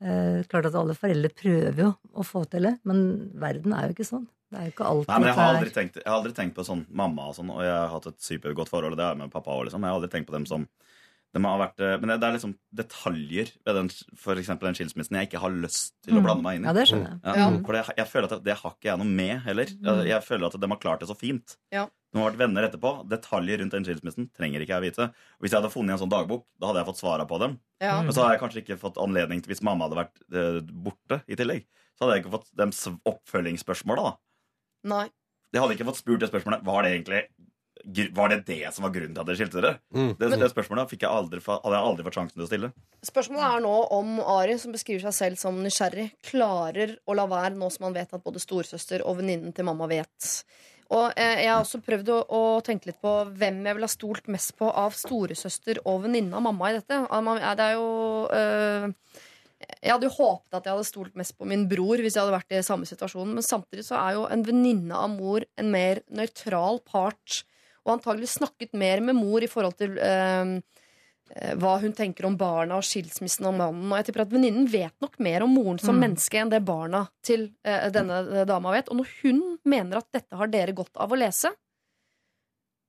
[0.02, 3.94] Eh, klart at alle foreldre prøver jo å få til det, men verden er jo
[3.96, 4.24] ikke sånn.
[4.52, 6.32] Det er jo ikke alltid Nei, men jeg har aldri er- tenkt, jeg har aldri
[6.36, 9.16] tenkt på sånn mamma og sånn, og jeg har hatt et supergodt forhold, det jeg
[9.22, 9.80] med pappa òg, liksom.
[9.80, 10.66] Jeg har aldri tenkt på dem som
[11.33, 13.89] de har vært, eh, Men det det er liksom detaljer ved den,
[14.20, 16.24] for eksempel den skilsmissen jeg ikke har lyst til å Mm.
[16.26, 16.68] blande meg inn i.
[16.68, 17.20] Ja, det skjønner jeg.
[17.24, 17.49] Ja.
[17.64, 19.64] For det, jeg føler at det, det har ikke jeg noe med heller.
[19.64, 21.57] Jeg, jeg føler at de har klart det så fint.
[21.72, 21.87] Ja.
[22.12, 23.09] De har vært venner etterpå.
[23.09, 25.09] Detaljer rundt den skilsmissen trenger ikke jeg vite.
[25.09, 27.59] Og hvis jeg hadde funnet en sånn dagbok, da hadde jeg fått svara på dem.
[27.80, 28.03] Ja.
[28.03, 31.22] Men så hadde jeg kanskje ikke fått anledning til, hvis mamma hadde vært eh, borte
[31.26, 31.64] i tillegg,
[31.97, 32.70] så hadde jeg ikke fått dem
[33.09, 34.16] oppfølgingsspørsmåla, da.
[34.93, 35.09] Nei.
[35.53, 37.22] De hadde ikke fått spurt det spørsmålet Var det egentlig
[37.85, 39.72] Var det det som var grunnen til at dere skilte dere?
[39.95, 40.11] Mm.
[40.18, 42.72] Det, det spørsmålet fikk jeg aldri, hadde jeg aldri fått sjansen til å stille.
[43.07, 47.57] Spørsmålet er nå om Ari, som beskriver seg selv som nysgjerrig, klarer å la være
[47.59, 50.30] nå som han vet at både storesøster og venninnen til mamma vet.
[50.93, 53.93] Og eh, Jeg har også prøvd å, å tenke litt på hvem jeg ville ha
[53.93, 57.03] stolt mest på av storesøster og venninne av mamma i dette.
[57.03, 57.87] Det er jo
[58.28, 58.89] øh,
[59.78, 62.37] Jeg hadde jo håpet at jeg hadde stolt mest på min bror hvis jeg hadde
[62.37, 66.03] vært i samme situasjon, men samtidig så er jo en venninne av mor en mer
[66.12, 67.43] nøytral part,
[67.85, 70.53] og antagelig snakket mer med mor i forhold til øh,
[71.35, 73.89] eh, hva hun tenker om barna og skilsmissen og mannen.
[73.91, 76.03] Og jeg tipper at venninnen vet nok mer om moren som Mm.
[76.07, 78.89] menneske enn det barna til eh, denne eh, dama vet.
[78.93, 81.51] Og når hun mener at dette har dere godt av å lese,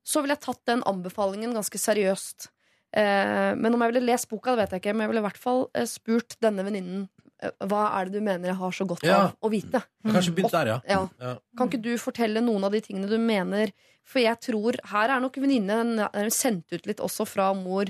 [0.03, 2.49] så ville jeg tatt den anbefalingen ganske seriøst.
[2.93, 5.27] Eh, men om jeg ville lest boka, det vet jeg ikke, men jeg ville i
[5.29, 7.22] hvert fall eh, spurt denne venninnen eh,
[7.67, 9.17] hva er det du mener jeg har så godt Ja.
[9.27, 9.81] av å vite.
[10.05, 10.79] Kanskje begynt der, ja.
[10.87, 11.01] Ja.
[11.19, 11.33] Ja.
[11.57, 13.71] Kan ikke du fortelle noen av de tingene du mener?
[14.03, 15.97] For jeg tror Her er nok venninnen
[16.31, 17.85] sendt ut litt også fra mor.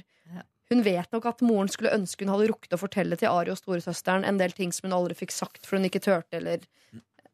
[0.72, 3.58] Hun vet nok at moren skulle ønske hun hadde rukket å fortelle til Ari og
[3.60, 6.60] storesøsteren en del ting som hun aldri fikk sagt for hun ikke turte, eller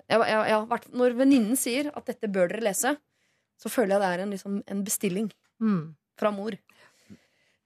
[0.09, 2.95] ja, ja, ja, Når venninnen sier at dette bør dere lese,
[3.61, 5.95] så føler jeg det er en, liksom, en bestilling Mm.
[6.17, 6.51] fra mor.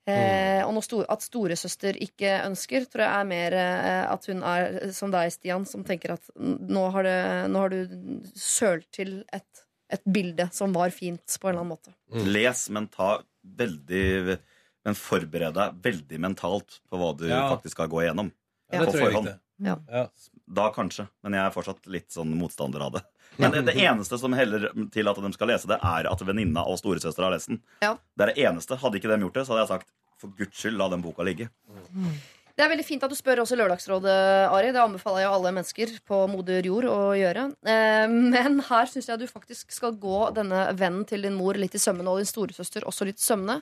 [0.03, 4.41] Eh, og sto, stor, at storesøster ikke ønsker, tror jeg er mer eh, at hun
[4.43, 7.19] er som deg, Stian, som tenker at nå har, det,
[7.53, 7.93] nå har du
[8.35, 11.95] sølt til et, et bilde som var fint, på en eller annen måte.
[12.27, 14.39] Les, men ta veldig
[14.83, 17.45] Men forbered deg veldig mentalt på hva du Ja.
[17.53, 18.33] faktisk skal gå igjennom.
[18.67, 19.29] Ja, det På forhånd.
[19.63, 19.77] Ja.
[20.45, 23.01] Da kanskje, men jeg er fortsatt litt sånn motstander av det.
[23.41, 26.65] Men det, det eneste som heller til at de skal lese det, er at venninna
[26.69, 27.61] og storesøster har lest den.
[27.81, 27.95] Ja.
[28.13, 28.77] Det er det eneste.
[28.81, 31.25] Hadde ikke de gjort det, så hadde jeg sagt for guds skyld, la den boka
[31.25, 31.49] ligge.
[32.53, 34.13] Det er veldig fint at du spør også Lørdagsrådet,
[34.53, 34.69] Ari.
[34.75, 37.47] Det anbefaler jeg alle mennesker på moder jord å gjøre.
[37.65, 41.73] Eh, men her syns jeg du faktisk skal gå denne vennen til din mor litt
[41.73, 43.57] i sømmene, og din storesøster også litt i sømmene.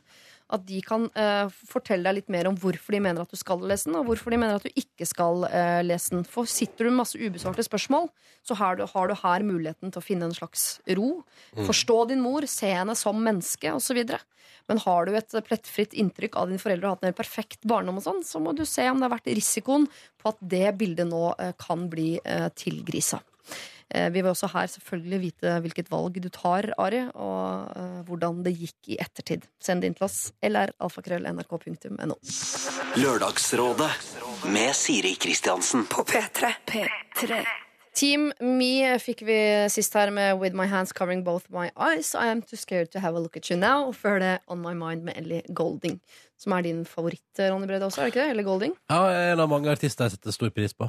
[0.51, 3.63] At de kan eh, fortelle deg litt mer om hvorfor de mener at du skal
[3.63, 6.27] lese den, og hvorfor de mener at du ikke skal eh, lese den.
[6.27, 8.11] For sitter du med masse ubesvarte spørsmål,
[8.43, 11.21] så har du, har du her muligheten til å finne en slags ro.
[11.55, 14.03] Forstå din mor, se henne som menneske, osv.
[14.69, 17.99] Men har du et plettfritt inntrykk av dine foreldre og hatt en helt perfekt barndom,
[18.01, 19.87] og sånn, så må du se om det har vært risikoen
[20.21, 23.21] på at det bildet nå eh, kan bli eh, tilgrisa.
[23.91, 28.55] Eh, vi vil også her selvfølgelig vite hvilket valg du tar, Ari, og hvordan det
[28.55, 29.47] gikk i ettertid.
[29.61, 30.19] Send det inn til oss.
[30.43, 32.19] Eller alfakrøll.nrk.no.
[33.01, 33.91] Lørdagsrådet
[34.53, 35.87] med Siri Kristiansen.
[35.91, 36.55] På P3.
[36.71, 37.43] P3.
[37.93, 39.37] Team Me fikk vi
[39.71, 42.13] sist her med With My Hands Covering Both My Eyes.
[42.15, 43.89] I Am Too Scared To Have A Look At You Now.
[43.89, 45.99] Og før det On My Mind med Ellie Golding.
[46.39, 48.29] Som er din favoritt, Ronny Brede også, er det ikke det?
[48.37, 48.73] Ellie Golding?
[48.89, 49.01] Ja,
[49.33, 50.87] en av mange artister jeg setter stor pris på.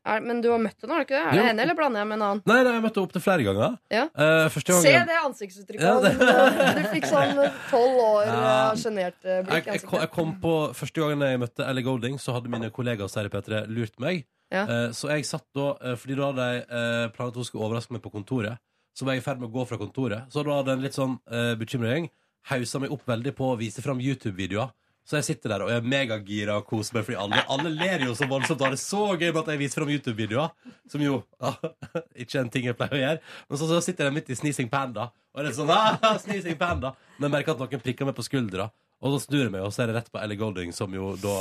[0.00, 1.20] Er, men du har møtt henne, har du ikke det?
[1.20, 1.42] Er Jo.
[1.42, 2.42] det henne, eller blander jeg med en annen?
[2.48, 3.74] Nei, nei, jeg møtte henne opptil flere ganger.
[3.92, 4.04] Ja.
[4.16, 4.82] Uh, gangen...
[4.86, 5.84] Se det ansiktsuttrykket.
[5.84, 7.36] Ja, det- Du fikk sånn
[7.68, 11.42] tolv år eh, sjenert jeg, blikk i jeg, kom, jeg kom på Første gangen jeg
[11.44, 14.24] møtte Ellie Golding, så hadde mine kollegaer hos i P3 lurt meg.
[14.50, 14.64] Ja.
[14.64, 17.68] Eh, så jeg satt da eh, Fordi da hadde jeg eh, planlagt at hun skulle
[17.68, 18.58] overraske meg på kontoret.
[18.96, 20.26] Så var jeg i ferd med å gå fra kontoret.
[20.34, 21.14] Så da hadde en litt sånn
[21.60, 22.08] bekymra gjeng
[22.48, 24.72] hausa meg opp veldig på å vise fram YouTube-videoer.
[25.06, 28.12] Så jeg sitter der og er megagira og koser meg, fordi alle, alle ler jo
[28.14, 28.60] så voldsomt.
[28.60, 30.52] Og har det så gøy med at jeg viser fram YouTube-videoer,
[30.92, 31.16] som jo
[32.22, 33.24] ikke er en ting jeg pleier å gjøre.
[33.48, 36.60] Men så, så sitter jeg midt i Sneezing Panda, og det er sånn ah, Sneezing
[36.60, 36.94] Panda.
[37.16, 38.68] Men jeg merker at noen prikker meg på skuldra,
[39.00, 41.14] og så snur jeg meg, og så er det rett på Ellie Golding, som jo
[41.18, 41.36] da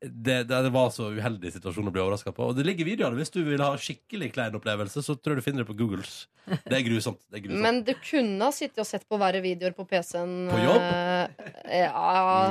[0.00, 2.50] det, det, det var så uheldig situasjon å bli overraska på.
[2.50, 3.16] Og det ligger videoer.
[3.16, 6.26] Hvis du vil ha skikkelig klein opplevelse, så tror jeg du finner det på Googles.
[6.46, 7.22] Det er grusomt.
[7.30, 7.64] Det er grusomt.
[7.64, 10.34] Men du kunne ha sittet og sett på verre videoer på PC-en.
[10.52, 10.84] På jobb?
[10.84, 11.88] eh, ja.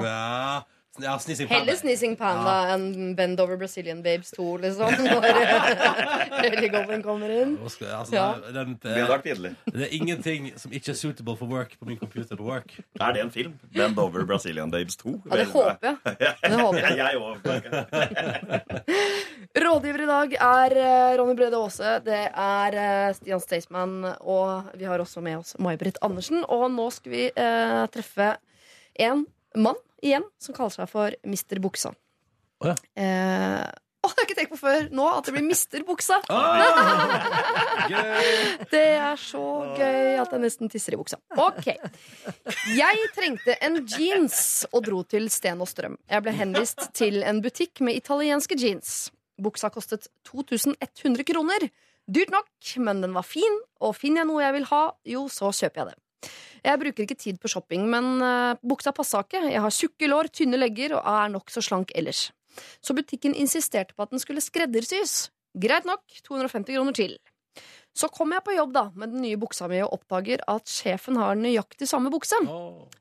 [0.04, 0.64] ja,
[1.02, 1.60] ja Sneezing Panda.
[1.60, 4.92] Heller Sneezing Panda enn Bend Over Brazilian Babes 2, liksom.
[6.36, 6.70] Når Ellie
[7.04, 7.52] kommer inn.
[7.82, 8.28] Ja, altså, Ja.
[8.56, 9.52] den, Det hadde vært pinlig.
[9.74, 12.70] det er ingenting som ikke er suitable for work på min computer på work.
[13.00, 13.54] Er det en film?
[13.76, 15.22] Bend Over Brazilian Babes 2?
[15.32, 15.96] Ja, det håper jeg.
[16.46, 16.98] Det håper jeg.
[16.98, 17.36] Jeg òg.
[19.66, 24.86] Rådgiver i dag er eh, Ronny Brede Aase, det er eh, Stian Staysman, og vi
[24.88, 26.44] har også med oss May-Britt Andersen.
[26.52, 28.34] Og nå skal vi eh, treffe
[29.00, 29.26] en
[29.56, 29.76] mann
[30.06, 31.60] igjen som kaller seg for Mr.
[31.64, 31.92] Buksa.
[32.64, 32.76] Oh, ja.
[32.96, 33.66] Eh,
[34.06, 36.20] Å, det har jeg ikke tenkt på før nå, at det blir mister buksa.
[38.70, 39.42] Det er så
[39.78, 41.18] gøy at jeg nesten tisser i buksa.
[41.42, 41.72] Ok.
[42.76, 44.38] Jeg trengte en jeans
[44.72, 45.98] og dro til Sten og Strøm.
[46.12, 49.10] Jeg ble henvist til en butikk med italienske jeans.
[49.42, 51.68] Buksa kostet 2100 kroner.
[52.06, 52.50] Dyrt nok,
[52.86, 54.84] men den var fin, og finner jeg noe jeg vil ha,
[55.16, 55.98] jo, så kjøper jeg det.
[56.66, 59.44] Jeg bruker ikke tid på shopping, men eh, buksa passa ikke.
[59.52, 62.32] Jeg har tjukke lår, tynne legger og er nokså slank ellers.
[62.82, 65.30] Så butikken insisterte på at den skulle skreddersys.
[65.56, 67.18] Greit nok, 250 kroner til.
[67.96, 71.16] Så kommer jeg på jobb da med den nye buksa mi og oppdager at sjefen
[71.22, 72.36] har nøyaktig samme bukse.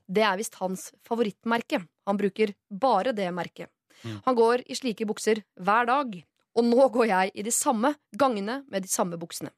[0.07, 1.81] Det er visst hans favorittmerke.
[2.07, 3.67] Han bruker bare det merket.
[4.23, 6.15] Han går i slike bukser hver dag.
[6.55, 9.51] Og nå går jeg i de samme gangene med de samme buksene.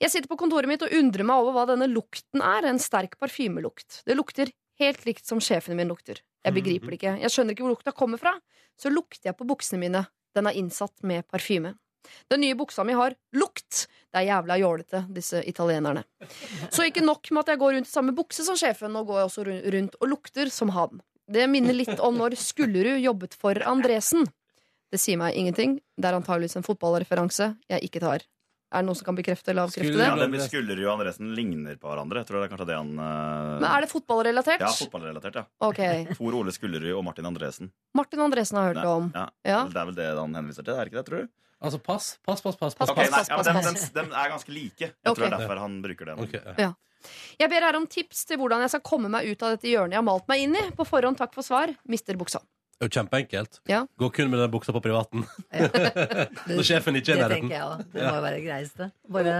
[0.00, 2.66] Jeg sitter på kontoret mitt og undrer meg over hva denne lukten er.
[2.68, 4.02] En sterk parfymelukt.
[4.06, 6.22] Det lukter helt likt som sjefen min lukter.
[6.42, 7.14] Jeg begriper det ikke.
[7.22, 8.34] Jeg skjønner ikke hvor lukta kommer fra.
[8.80, 10.06] Så lukter jeg på buksene mine.
[10.34, 11.76] Den er innsatt med parfyme.
[12.32, 13.86] Den nye buksa mi har lukt.
[14.10, 16.02] Det er jævla jålete, disse italienerne.
[16.70, 19.20] Så ikke nok med at jeg går rundt i samme bukse som sjefen, nå går
[19.20, 19.44] jeg også
[19.76, 21.02] rundt og lukter som han.
[21.32, 24.26] Det minner litt om når Skullerud jobbet for Andresen.
[24.92, 25.78] Det sier meg ingenting.
[25.96, 28.26] Det er antageligvis en fotballreferanse jeg ikke tar.
[28.72, 30.22] Er det noen som kan bekrefte eller avkrefte Ja, det?
[30.24, 32.22] det med Skullerud og Andresen ligner på hverandre.
[32.22, 34.60] Jeg tror det er kanskje det han eh, Men er det fotballrelatert?
[34.64, 35.44] Ja, fotballrelatert, ja.
[35.68, 35.80] Ok.
[36.18, 37.70] Tor Ole Skullerud og Martin Andresen.
[37.94, 39.12] Martin Andresen har jeg hørt Ja, om.
[39.14, 39.26] ja.
[39.44, 39.60] Ja.
[39.68, 41.28] Det er vel det han henviser til, er det ikke det, tror du?
[41.62, 42.56] Altså, pass, pass, pass.
[42.58, 43.90] pass, Pass, Ok, pass, nei, pass, ja, men pass.
[43.92, 44.80] dem, dem er ganske like.
[44.88, 45.14] Jeg Ok.
[45.14, 46.18] tror det er derfor han bruker den.
[46.24, 46.54] Ok, ja.
[46.58, 46.72] Ja.
[47.38, 49.94] Jeg ber her om tips til hvordan jeg skal komme meg ut av dette hjørnet
[49.94, 50.64] jeg har malt meg inn i.
[50.74, 51.70] På forhånd takk for svar.
[51.86, 52.40] Mister buksa.
[52.82, 53.60] Er jo kjempeenkelt.
[53.70, 53.84] Ja.
[54.00, 55.22] Gå kun med den buksa på privaten.
[55.54, 55.68] Det,
[56.50, 57.46] Når sjefen ikke er i det nærheten.
[57.46, 57.84] tenker jeg òg.
[57.92, 58.88] Det må jo være det greieste.
[59.14, 59.34] Bare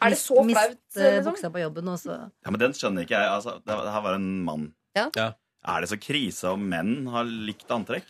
[0.00, 0.80] Er det så mist- flaut?
[0.96, 1.28] Liksom?
[1.28, 3.28] buksa på jobben, og så Ja, men den skjønner ikke jeg.
[3.36, 4.64] Altså, det, det her var en mann.
[4.96, 5.06] Ja.
[5.18, 5.28] Ja.
[5.68, 8.04] Er det så krise om menn har likt antrekk?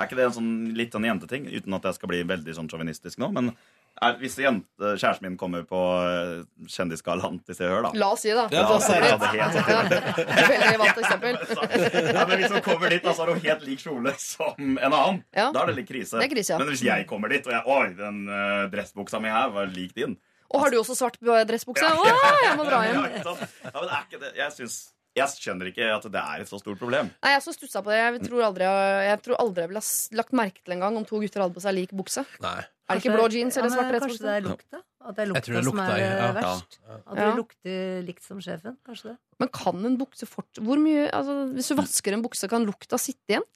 [0.00, 1.46] Er ikke det en sånn, litt sånn jenteting?
[1.52, 3.30] Uten at jeg skal bli veldig sånn sjåvinistisk nå.
[3.36, 3.52] Men
[4.00, 8.10] er, hvis jente, kjæresten min kommer på uh, Kjendisgallaen til Se og Hør, da La
[8.14, 8.46] oss si det.
[8.54, 9.30] Ja, At du har så er det det.
[9.34, 11.38] helt sånn Veldig vant eksempel.
[12.16, 14.86] ja, men Hvis hun kommer dit, da, så har hun helt lik kjole som en
[14.88, 15.20] annen.
[15.36, 15.50] Ja.
[15.52, 16.16] Da er det litt krise.
[16.16, 16.60] Det er krise, ja.
[16.62, 19.92] Men hvis jeg kommer dit, og jeg Oi, den uh, dressbuksa mi her var lik
[19.98, 20.16] din.
[20.50, 21.84] Og har du også svart dressbukse?
[21.84, 22.08] Å,
[22.46, 22.96] jeg må dra hjem.
[22.96, 23.60] Ja, ikke sant?
[23.68, 24.80] ja, men er ikke det Jeg synes
[25.18, 27.08] jeg skjønner ikke at det er et så stort problem.
[27.18, 27.98] Nei, Jeg er så stussa på det.
[27.98, 29.82] Jeg tror aldri jeg, tror aldri jeg ville
[30.20, 32.22] lagt merke til en gang om to gutter hadde på seg lik bukse.
[32.44, 32.60] Nei.
[32.90, 34.80] Er det ikke blå jeans eller Ja, svart men Kanskje det er lukta?
[35.00, 36.32] At det er lukta det er som er eh, ja.
[36.36, 36.78] verst?
[36.90, 37.34] At det Ja.
[37.38, 38.76] lukter likt som sjefen?
[38.86, 39.16] Kanskje det?
[39.40, 42.98] Men kan en bukse fort Hvor mye altså, Hvis du vasker en bukse, kan lukta
[43.00, 43.46] sitte igjen?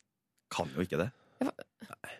[0.54, 1.10] Kan jo ikke det.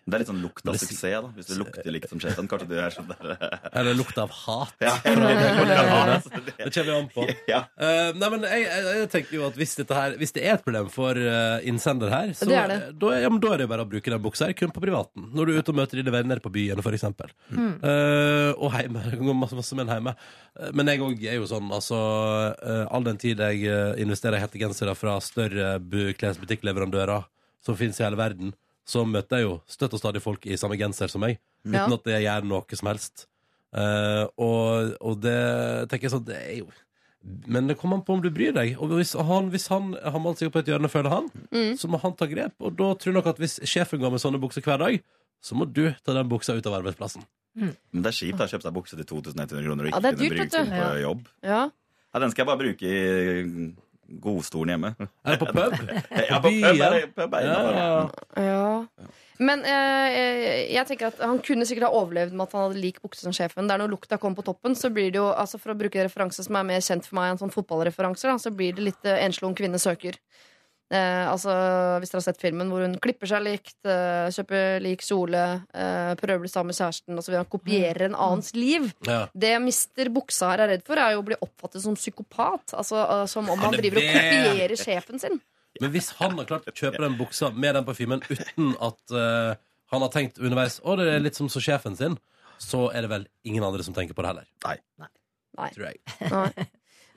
[0.05, 1.29] Det er litt sånn lukt av suksess, da.
[1.33, 2.45] Hvis det lukter likt som sjefen.
[2.49, 3.31] Kanskje du er sånn der
[3.73, 4.75] Eller lukt av hat.
[4.83, 4.91] Ja.
[5.01, 7.25] Det kommer vi an på.
[7.49, 7.61] Ja.
[7.73, 10.59] Eh, nei, men jeg, jeg, jeg tenker jo at hvis, dette her, hvis det er
[10.59, 12.77] et problem for eh, innsender her, så Det er det.
[13.01, 15.25] Da, ja, men da er det bare å bruke den buksa her kun på privaten.
[15.33, 17.33] Når du er ute og møter dine venner på byen, for eksempel.
[17.49, 19.05] Eh, og hjemme.
[19.09, 20.13] Det går masse, masse menn hjemme.
[20.59, 21.97] Eh, Men jeg òg er jo sånn, altså
[22.61, 27.25] eh, All den tid jeg eh, investerer i hettegensere fra større bu- klesbutikkleverandører
[27.65, 28.53] som finnes i hele verden,
[28.85, 31.85] så møter jeg jo støtt og stadig folk i samme genser som meg, uten Ja.
[31.89, 33.25] at jeg gjør noe som helst.
[33.75, 36.67] Eh, og, og det tenker jeg sånn Det er jo
[37.49, 38.75] Men det kommer an på om du bryr deg.
[38.79, 41.73] Og hvis han, hvis han har malt seg opp på et hjørne, føler han, Mm.
[41.75, 42.53] så må han ta grep.
[42.61, 45.01] Og da tror jeg nok at hvis sjefen går med sånne bukser hver dag,
[45.41, 47.25] så må du ta den buksa ut av arbeidsplassen.
[47.55, 47.73] Men
[48.03, 50.15] det er kjipt å kjøpe seg bukse til 2100 kroner og Ja, ikke det er
[50.15, 50.57] kunne dyrt, vet bruke du.
[50.57, 51.01] den på Ja.
[51.01, 51.27] jobb.
[51.43, 51.61] Ja.
[52.13, 53.73] Ja, den skal jeg bare bruke i
[54.21, 54.91] godstolen hjemme.
[55.25, 55.75] Er det på pub.
[56.29, 57.47] Ja, på pub er, pub er
[58.37, 58.87] Ja.
[59.37, 62.79] Men eh, jeg- jeg tenker at han kunne sikkert ha overlevd med at han hadde
[62.81, 63.67] lik bukse som sjefen.
[63.67, 66.07] Der når lukta kom på toppen, så blir det jo, altså for å bruke en
[66.07, 69.05] referanse som er mer kjent for meg enn sånn fotballreferanser, da, så blir det litt
[69.05, 70.15] eh, enslig ung kvinne søker.
[70.93, 71.49] Eh, altså,
[71.97, 75.41] Hvis dere har sett filmen hvor hun klipper seg likt, eh, kjøper lik kjole,
[75.73, 77.37] eh, prøver å bli sammen med kjæresten osv.
[77.49, 78.91] Kopierer en annens liv.
[79.07, 79.23] Ja.
[79.33, 82.75] Det mister buksa her er redd for, er jo å bli oppfattet som psykopat.
[82.77, 85.41] Altså eh, Som om han driver og kopierer sjefen sin.
[85.81, 89.57] Men hvis han har klart å kjøpe den buksa med den parfymen uten at eh,
[89.91, 92.15] han har tenkt underveis Å, det er litt som så sjefen sin,
[92.61, 94.47] så er det vel ingen andre som tenker på det heller.
[94.65, 94.77] Nei.
[95.75, 95.99] Tror jeg.
[96.31, 96.67] Nei.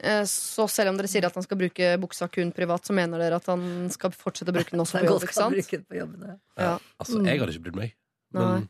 [0.01, 3.18] Eh, Så selv om dere sier at han skal bruke buksa kun privat, så mener
[3.18, 5.57] dere at han skal fortsette å bruke den også på jobb, ikke sant?
[6.59, 6.78] Ja.
[7.01, 7.94] Altså, jeg hadde ikke brydd meg.
[8.32, 8.68] Men Nei,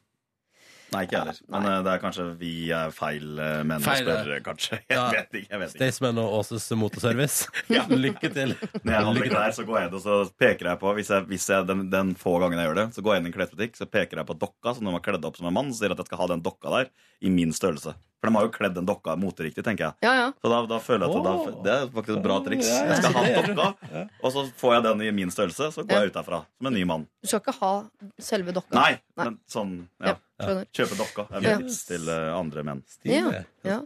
[0.89, 1.39] ikke jeg heller.
[1.53, 1.72] Men Nei.
[1.84, 4.78] det er kanskje vi er feil eh, menn Feil, å spørre, kanskje.
[4.89, 5.05] Jeg Ja.
[5.12, 5.51] vet ikke.
[5.53, 7.84] jeg vet ikke Staysman og Åses motorservice, Ja.
[7.93, 8.55] lykke til.
[8.82, 11.26] Når jeg handler klær, så går jeg inn og så peker jeg på Hvis jeg,
[11.28, 13.36] hvis jeg den, den få gangen jeg gjør det, så går jeg inn i en
[13.39, 15.68] klesbutikk så peker jeg på dokka som de har kledd opp som en mann.
[15.74, 16.89] Så sier jeg at jeg skal ha den dokka der
[17.20, 17.93] i min størrelse.
[18.18, 19.95] For de har jo kledd den dokka moteriktig, tenker jeg.
[20.03, 20.28] Ja, ja.
[20.43, 21.59] Så da, da føler jeg at da, Åh.
[21.62, 22.66] det er faktisk et bra triks.
[22.66, 25.84] Ja, ja, Jeg skal ha dokka, og så får jeg den i min størrelse, så
[25.86, 27.05] går jeg ut derfra som en ny mann.
[27.22, 27.70] Du skal ikke ha
[28.18, 28.74] selve dokka.
[28.74, 29.28] Nei, Nei.
[29.28, 30.16] men sånn Ja.
[30.39, 30.66] Skjønner.
[30.72, 31.57] Kjøpe dokka er Ja.
[31.59, 32.82] mitt tips til eh, andre menn.
[33.05, 33.45] Ja, ja.
[33.66, 33.80] Ja.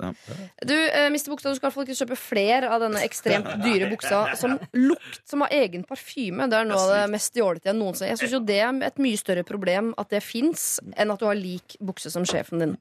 [0.62, 1.30] Du, eh, Mr.
[1.32, 4.58] Buksa, du skal i hvert fall ikke kjøpe flere av denne ekstremt dyre buksa som
[4.76, 6.44] lukt, som har egen parfyme.
[6.52, 9.00] Det er noe av det mest jålete jeg noensinne Jeg syns jo det er et
[9.02, 12.76] mye større problem at det fins, enn at du har lik bukse som sjefen din.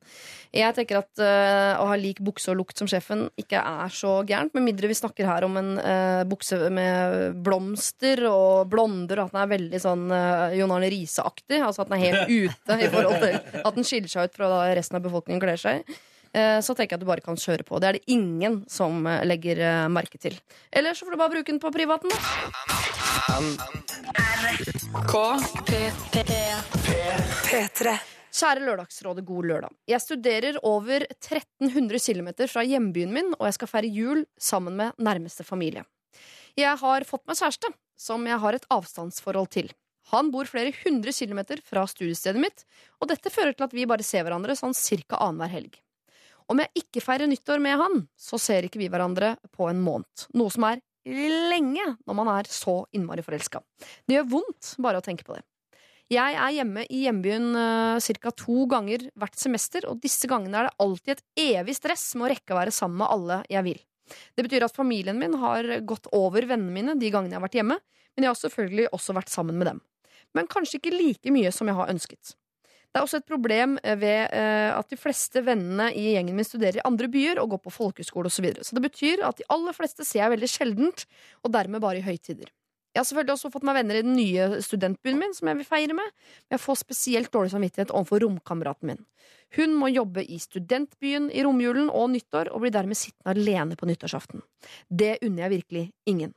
[0.54, 4.18] Jeg tenker at eh, å ha lik bukse og lukt som sjefen ikke er så
[4.28, 9.32] gærent, med mindre vi snakker her om en eh, bukse med blomster og blonder, og
[9.32, 11.62] at den er veldig sånn uh, Jon Arne Riise-aktig.
[11.64, 14.50] Altså at den er helt ute i forhold til at den skiller seg ut fra
[14.52, 15.86] da resten av befolkningen kler seg.
[16.34, 17.80] Eh, Så tenker jeg at du bare kan kjøre på.
[17.84, 20.38] Det er det ingen som eh, legger eh, merke til.
[20.72, 23.42] Eller så får du bare bruke den på privaten, da.
[27.52, 27.94] P3.
[28.32, 29.74] Kjære Lørdagsrådet, god lørdag.
[29.92, 34.96] Jeg studerer over 1300 km fra hjembyen min, og jeg skal feire jul sammen med
[35.04, 35.84] nærmeste familie.
[36.56, 39.72] Jeg har fått meg kjæreste, som jeg har et avstandsforhold til.
[40.12, 42.66] Han bor flere hundre kilometer fra studiestedet mitt,
[43.00, 45.78] og dette fører til at vi bare ser hverandre sånn cirka annenhver helg.
[46.52, 50.28] Om jeg ikke feirer nyttår med han, så ser ikke vi hverandre på en måned.
[50.36, 53.62] Noe som er lenge når man er så innmari forelska.
[54.06, 55.46] Det gjør vondt bare å tenke på det.
[56.12, 58.34] Jeg er hjemme i hjembyen uh, ca.
[58.36, 61.24] to ganger hvert semester, og disse gangene er det alltid et
[61.56, 63.80] evig stress med å rekke å være sammen med alle jeg vil.
[64.36, 67.56] Det betyr at familien min har gått over vennene mine de gangene jeg har vært
[67.62, 67.80] hjemme,
[68.12, 69.80] men jeg har selvfølgelig også vært sammen med dem.
[70.38, 72.36] Men kanskje ikke like mye som jeg har ønsket.
[72.92, 76.48] Det er også et problem eh, ved eh, at de fleste vennene i gjengen min
[76.48, 78.36] studerer i andre byer og går på folkehøyskole osv.
[78.36, 78.66] Så, videre.
[78.68, 81.06] så det betyr at de aller fleste ser jeg veldig sjeldent,
[81.46, 82.52] og dermed bare i høytider.
[82.92, 85.68] Jeg har selvfølgelig også fått meg venner i den nye studentbyen min, som jeg vil
[85.70, 86.10] feire med.
[86.44, 89.00] Men jeg får spesielt dårlig samvittighet overfor romkameraten min.
[89.56, 93.88] Hun må jobbe i studentbyen i romjulen og nyttår, og blir dermed sittende alene på
[93.88, 94.44] nyttårsaften.
[94.92, 96.36] Det unner jeg virkelig ingen.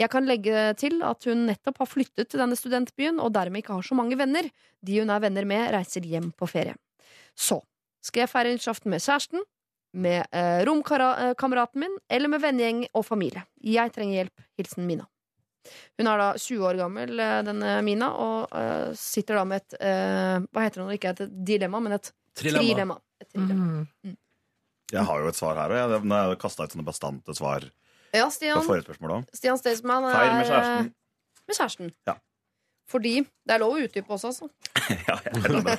[0.00, 3.76] Jeg kan legge til at hun nettopp har flyttet til denne studentbyen, og dermed ikke
[3.76, 4.48] har så mange venner.
[4.80, 6.76] De hun er venner med, reiser hjem på ferie.
[7.36, 7.60] Så
[8.04, 9.44] skal jeg feire nyttårsaften med kjæresten,
[10.00, 13.42] med eh, romkameraten min, eller med vennegjeng og familie.
[13.60, 14.44] Jeg trenger hjelp.
[14.60, 15.04] Hilsen Mina.
[15.98, 19.76] Hun er da 20 år gammel, eh, denne Mina, og eh, sitter da med et
[19.82, 22.62] eh, Hva heter det når det ikke er et dilemma, men et Trilemma.
[22.62, 22.96] trilemma.
[23.20, 23.84] Et trilemma.
[24.06, 24.16] Mm.
[24.94, 27.36] Jeg har jo et svar her, og jeg, nå har jeg kasta ut sånne bastante
[27.36, 27.66] svar
[28.16, 28.64] Ja, Stian.
[28.64, 29.28] òg.
[29.36, 30.90] Stian Staysman er Feil med kjæresten.
[31.46, 31.94] Med kjæresten.
[32.08, 32.16] Ja.
[32.90, 34.48] Fordi Det er lov å utdype også, altså.
[35.08, 35.74] Ja, jeg er det.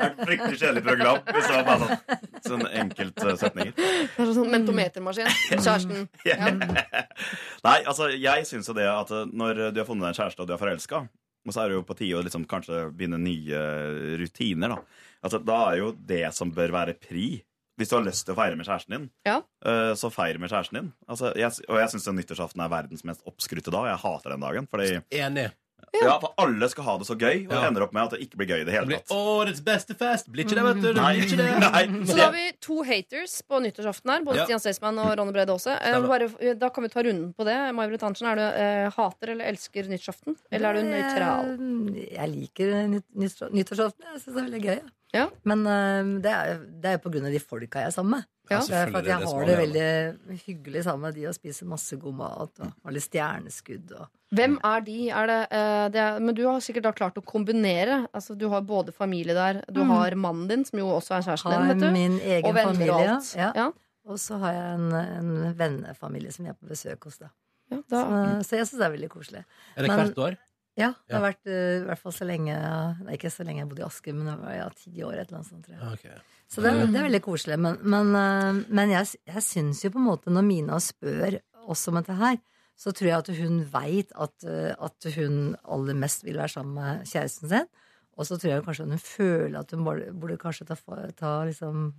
[0.00, 3.72] Et fryktelig kjedelig program hvis det var bare sånn, sånn enkeltsetninger.
[4.16, 5.28] Er sånn mentometermaskin.
[5.52, 6.06] Kjæresten.
[6.28, 6.36] Ja.
[7.66, 10.44] Nei, altså, jeg syns jo det at eh, når du har funnet deg en kjæreste
[10.44, 11.02] og du er forelska,
[11.48, 13.60] og så er det jo på tide å liksom kanskje begynne nye
[14.20, 14.80] rutiner, da.
[15.24, 17.28] Altså, da er jo det som bør være pri.
[17.80, 19.38] Hvis du har lyst til å feire med kjæresten din, Ja.
[19.64, 20.92] eh, så feir med kjæresten din.
[21.08, 23.88] Altså, jeg, og jeg syns nyttårsaften er verdens mest oppskrytte dag.
[23.94, 24.68] Jeg hater den dagen.
[24.68, 25.50] Fordi Enig.
[25.96, 27.60] ja, for alle skal ha det så gøy, og Ja.
[27.62, 29.08] det ender opp med at det ikke blir gøy i det hele tatt.
[29.16, 30.28] årets beste fest.
[30.30, 30.92] Blir ikke det, vet du.
[30.92, 31.14] det Nei.
[31.16, 31.48] blir ikke det.
[31.66, 32.04] Nei.
[32.04, 34.20] Så da har vi to haters på nyttårsaften her.
[34.28, 34.44] Både Ja.
[34.44, 35.72] Stian Staysman og Ronny Brede Aase.
[35.80, 37.56] Eh, Da kan vi ta runden på det.
[37.74, 40.36] May-Britt Hansen, er du eh, hater eller elsker nyttårsaften?
[40.52, 42.06] Eller er du nøytral?
[42.12, 42.76] Jeg liker
[43.16, 44.04] nyttårsaften.
[44.04, 44.76] Jeg syns det er veldig gøy.
[44.84, 44.88] Ja.
[45.12, 45.26] Ja.
[45.44, 48.18] Men uh, det er, det er jo på grunn av de folka jeg er sammen
[48.20, 48.26] med.
[48.50, 48.58] Ja.
[48.66, 51.66] Det er for at jeg det har det veldig hyggelig sammen med de og spiser
[51.70, 54.96] masse god mat og har litt stjerneskudd og Hvem er de?
[55.10, 58.04] Er det, uh, det er, men du har sikkert da klart å kombinere.
[58.14, 59.90] Altså, du har både familie der, du Mm.
[59.90, 61.80] har mannen din, som jo også er kjæresten har din.
[61.80, 61.90] Vet du.
[61.96, 62.92] min egen Og venner familie.
[62.94, 63.32] og alt.
[63.36, 63.50] Ja.
[63.56, 63.66] Ja.
[64.06, 67.18] Og så har jeg en, en vennefamilie som jeg er på besøk hos.
[67.18, 67.32] Da.
[67.70, 68.04] Ja, Så,
[68.46, 69.42] så jeg syns det er veldig koselig.
[69.76, 70.38] Er det Men- hvert år?
[70.80, 72.56] Ja, det har vært eh, i hvert fall så lenge
[73.04, 75.16] Nei, ikke så lenge jeg bodde i Asker, men det var ja, ti år.
[75.18, 75.98] et eller annet sånt, tror jeg.
[75.98, 76.20] Okay.
[76.50, 77.58] Så det, er- det er veldig koselig.
[77.62, 81.38] Men, men, eh, men jeg, jeg syns jo på en måte, når Mina spør
[81.70, 82.40] oss om dette her,
[82.80, 86.78] så tror jeg at hun veit at, eh, at hun aller mest vil være sammen
[86.78, 87.68] med kjæresten sin.
[88.20, 89.84] Og så tror jeg kanskje at hun føler at hun
[90.20, 90.76] burde kanskje ta,
[91.16, 91.90] ta liksom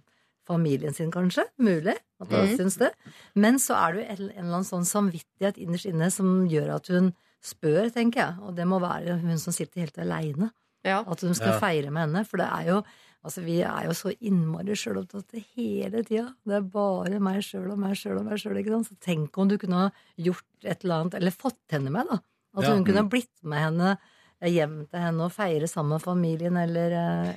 [0.48, 1.46] familien sin, kanskje.
[1.62, 2.56] Mulig at hun mm.
[2.58, 2.92] syns det.
[3.36, 6.76] Men så er det jo en, en eller annen sånn samvittighet innerst inne som gjør
[6.78, 7.12] at hun
[7.42, 8.36] spør, tenker jeg.
[8.46, 10.52] Og det må være hun som sitter helt aleine.
[10.86, 11.04] Ja.
[11.06, 11.60] At hun skal Ja.
[11.60, 12.26] feire med henne.
[12.28, 12.84] For det er jo
[13.24, 16.34] Altså, vi er jo så innmari sjølopptatte hele tida.
[16.44, 18.58] Det er bare meg sjøl og meg sjøl og meg sjøl.
[18.84, 22.18] Så tenk om du kunne ha gjort et eller annet, eller fått henne med, da.
[22.58, 22.74] At Ja.
[22.74, 23.98] hun kunne ha blitt med henne
[24.42, 26.90] hjem til henne og feire sammen med familien, eller,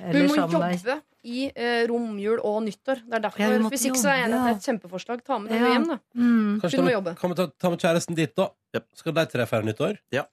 [0.09, 3.01] eller Hun må sammen jobbe i eh, romjul og nyttår.
[3.09, 4.67] Det er derfor, måtte Hvis ikke så er jeg enig jobbe, at det er et
[4.69, 5.23] kjempeforslag.
[5.25, 5.71] Ta med deg Ja.
[5.73, 5.99] hjem, da.
[6.15, 6.59] mm.
[6.61, 7.09] Kanskje Hun må ta jobbe.
[7.15, 8.49] med, kan vi ta, ta med kjæresten dit, da?
[8.95, 9.97] Skal de tre feire nyttår?
[10.13, 10.25] Ja,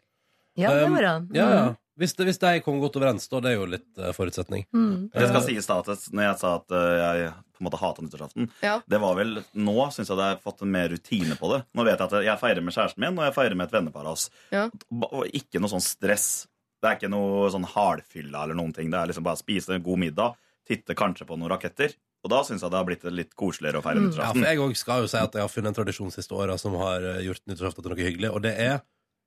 [0.56, 1.30] det Um, går an.
[1.32, 1.62] Ja, ja.
[1.96, 3.40] Hvis, det, hvis de kommer godt overens, da.
[3.40, 4.66] Det er jo litt eh, forutsetning.
[4.72, 5.10] Mm.
[5.12, 7.80] Det skal Eh, sies da at når jeg sa at eh, jeg på en måte
[7.80, 8.80] hata nyttårsaften, Ja.
[8.88, 11.64] det var vel Nå syns jeg det har fått en mer rutine på det.
[11.76, 14.04] Nå vet jeg at jeg feirer med kjæresten min, og jeg feirer med et vennepar
[14.08, 14.30] av oss.
[14.50, 14.68] Ja.
[15.12, 16.46] Og ikke noe sånn stress.
[16.82, 18.90] Det er ikke noe sånn hardfylla eller noen ting.
[18.90, 20.34] Det er liksom bare å spise en god middag,
[20.68, 21.94] titte kanskje på noen raketter.
[22.22, 24.44] Og da syns jeg det har blitt litt koseligere å feire Ja, nyttårsaften.
[24.44, 27.02] for jeg skal jo si at jeg har funnet en tradisjon siste åra som har
[27.02, 28.76] eh, gjort nyttårsaften til noe hyggelig, og det er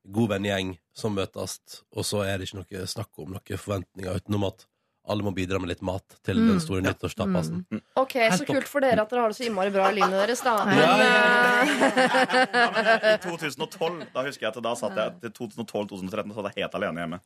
[0.05, 1.59] god vennegjeng som møtes,
[1.91, 4.63] og så er det ikke noe snakk om noen forventninger utenom at
[5.05, 7.59] alle må bidra med litt mat til den store nyttårstapasen.
[7.99, 10.15] Ok, Så Helt kult for dere at dere har det så innmari bra i livet
[10.17, 10.55] deres, da.
[10.65, 10.93] Men, Ja,
[13.13, 16.77] I 2012 da husker jeg at da satt jeg til 2012-2013 så satt jeg helt
[16.79, 17.19] alene hjemme.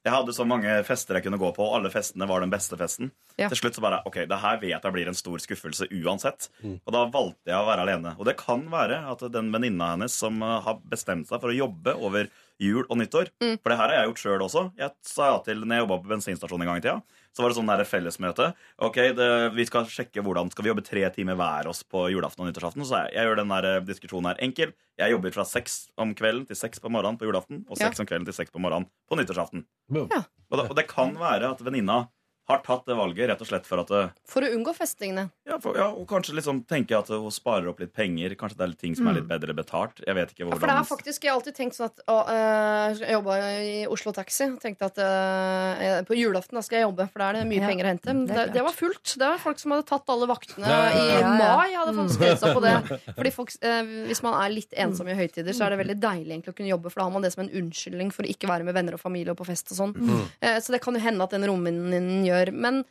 [0.00, 2.76] Jeg hadde så mange fester jeg kunne gå på, og alle festene var den beste
[2.80, 3.10] festen.
[3.36, 3.50] Ja.
[3.50, 6.48] Til slutt så bare ok, det her vet jeg blir en stor skuffelse uansett.
[6.64, 6.78] Mm.
[6.78, 8.14] Og da valgte jeg å være alene.
[8.16, 11.96] Og det kan være at den venninna hennes som har bestemt seg for å jobbe
[12.00, 12.30] over
[12.60, 13.56] jul og nyttår Mm.
[13.62, 14.62] For det her har jeg gjort sjøl også.
[14.78, 17.00] Jeg sa ja til når jeg jobba på bensinstasjon en gang i tida.
[17.32, 18.46] Så var det sånn der fellesmøte.
[18.82, 22.42] Ok, det, Vi skal sjekke hvordan skal vi jobbe tre timer hver oss på julaften
[22.44, 22.84] og nyttårsaften.
[22.84, 24.72] Så jeg, jeg gjør den der eh, diskusjonen her enkel.
[24.98, 27.64] Jeg jobber fra seks om kvelden til seks på morgenen på julaften.
[27.70, 27.86] Og Ja.
[27.88, 29.64] seks om kvelden til seks på morgenen på nyttårsaften.
[29.94, 30.06] Ja.
[30.50, 32.08] Og, da, og det kan være at venninna
[32.50, 35.28] har tatt det valget rett og slett for at eh, for å unngå festingene.
[35.48, 38.34] ja, for, ja, Og kanskje liksom tenke at hun sparer opp litt penger.
[38.38, 40.02] Kanskje det er litt ting som er litt bedre betalt.
[40.06, 42.02] Jeg vet ikke Ja, for det er har faktisk jeg har alltid tenkt sånn at
[42.10, 46.86] å, øh, Jeg jobba i Oslo Taxi tenkte at øh, på julaften da skal jeg
[46.88, 48.14] jobbe, for da er det mye Ja, penger å hente.
[48.14, 49.14] Men det det, det, var fullt.
[49.20, 51.74] Det var folk som hadde tatt alle vaktene i mai.
[51.76, 52.74] Hadde faktisk seg på det
[53.18, 56.32] Fordi folk, øh, Hvis man er litt ensom i høytider, så er det veldig deilig
[56.34, 58.48] egentlig å kunne jobbe, for da har man det som en unnskyldning for å ikke
[58.50, 59.94] være med venner og familie og på fest og sånn.
[60.40, 62.39] Eh, Så det kan jo hende at den romvenninnen gjør.
[62.48, 62.82] Men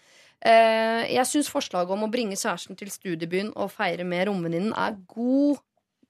[0.46, 5.00] eh, jeg syns forslaget om å bringe kjæresten til studiebyen og feire med romvenninnen er
[5.10, 5.64] god,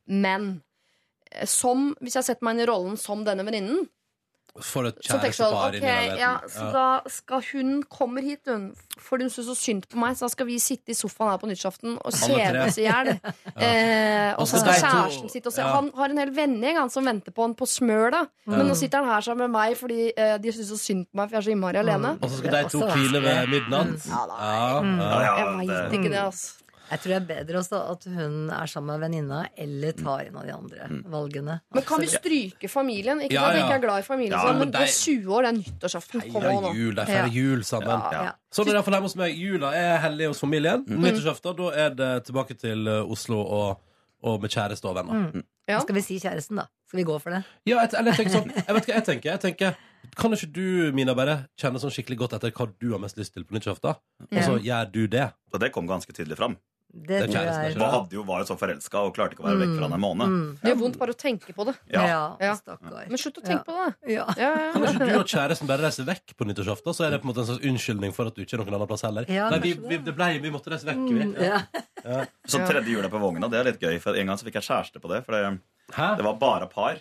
[0.06, 0.50] men
[1.32, 3.88] eh, som, hvis jeg setter meg inn i rollen som denne venninnen,
[4.60, 6.20] For et sånn, kjærestepar ok, inni leiligheten.
[6.20, 6.72] ja, så Ja.
[6.74, 10.30] da skal hun kommer hit, hun, fordi hun syns så synd på meg, så da
[10.34, 13.12] skal vi sitte i sofaen her på nyttårsaften og kjede oss i hjel.
[13.60, 15.62] Eh, og så skal kjæresten sitte og se.
[15.62, 15.68] ja.
[15.76, 18.12] Han har en hel vennegjeng han, som venter på han på smør,
[18.46, 18.56] mm.
[18.56, 21.16] Men nå sitter han her sammen med meg fordi eh, de syns så synd på
[21.20, 22.18] meg, for jeg er så innmari alene.
[22.22, 24.08] Og så skal de to hvile ved midnatt.
[24.08, 24.40] Ja, da.
[24.40, 25.22] Ja, ja.
[25.24, 26.54] ja, Jeg veit ikke det, altså.
[26.90, 30.38] Jeg tror det er bedre også at hun er sammen med venninna eller tar en
[30.42, 31.60] av de andre valgene.
[31.76, 33.22] Men kan vi stryke familien?
[33.26, 34.98] Ikke Ja, at jeg ikke er glad i familien, Ja, men men det er de-
[34.98, 36.24] 20 år, det er nyttårsaften.
[36.34, 36.74] Nå.
[36.76, 37.88] jul, de feirer jul sammen.
[38.12, 38.24] Ja.
[38.24, 38.32] Ja.
[38.52, 39.38] Sånn er det iallfall hjemme hos meg.
[39.38, 40.84] Jula er hellig hos familien.
[40.88, 41.04] Mm.
[41.06, 43.80] Nyttårsaften, da er det tilbake til uh, Oslo og,
[44.24, 45.30] og med kjæreste og venner.
[45.34, 45.44] Mm.
[45.70, 45.80] Ja.
[45.86, 46.66] Skal vi si kjæresten, da?
[46.90, 47.44] Skal vi gå for det?
[47.70, 49.30] Ja, jeg, eller jeg tenker sånn Jeg vet hva jeg tenker.
[49.36, 49.76] Jeg tenker
[50.18, 53.36] Kan ikke du, Mina, bare kjenne sånn skikkelig godt etter hva du har mest lyst
[53.36, 54.00] til på nyttårsaften?
[54.32, 55.28] Og så gjør du det.
[55.54, 56.58] Og det kom ganske tydelig fram.
[56.90, 59.46] Det, Det kjæresten, jeg Hun hadde jo, var jo så forelska og klarte ikke å
[59.46, 60.32] være vekk fra han en måned.
[60.34, 60.46] Mm.
[60.58, 61.76] Det gjør vondt bare å tenke på det.
[61.94, 62.06] Ja.
[62.10, 62.54] Ja, Ja.
[62.58, 63.04] stakkar.
[63.12, 64.14] Men slutt å tenke på det.
[64.16, 64.26] Ja.
[64.42, 66.96] Ja, ja, Kan ikke du og kjæresten bare reise vekk på nyttårsaften?
[66.98, 68.74] Så er det på en måte en slags unnskyldning for at du ikke er noen
[68.80, 69.30] annen plass heller.
[69.30, 70.16] Ja, Nei, vi, vi, det.
[70.18, 71.06] ble, vi måtte reise vekk.
[71.14, 71.30] Vi.
[71.46, 72.26] Ja.
[72.50, 74.00] Så tredje jula på Vogna, det er litt gøy.
[74.02, 75.22] For en gang så fikk jeg kjæreste på det.
[75.30, 75.60] For det,
[75.94, 76.98] det var bare par.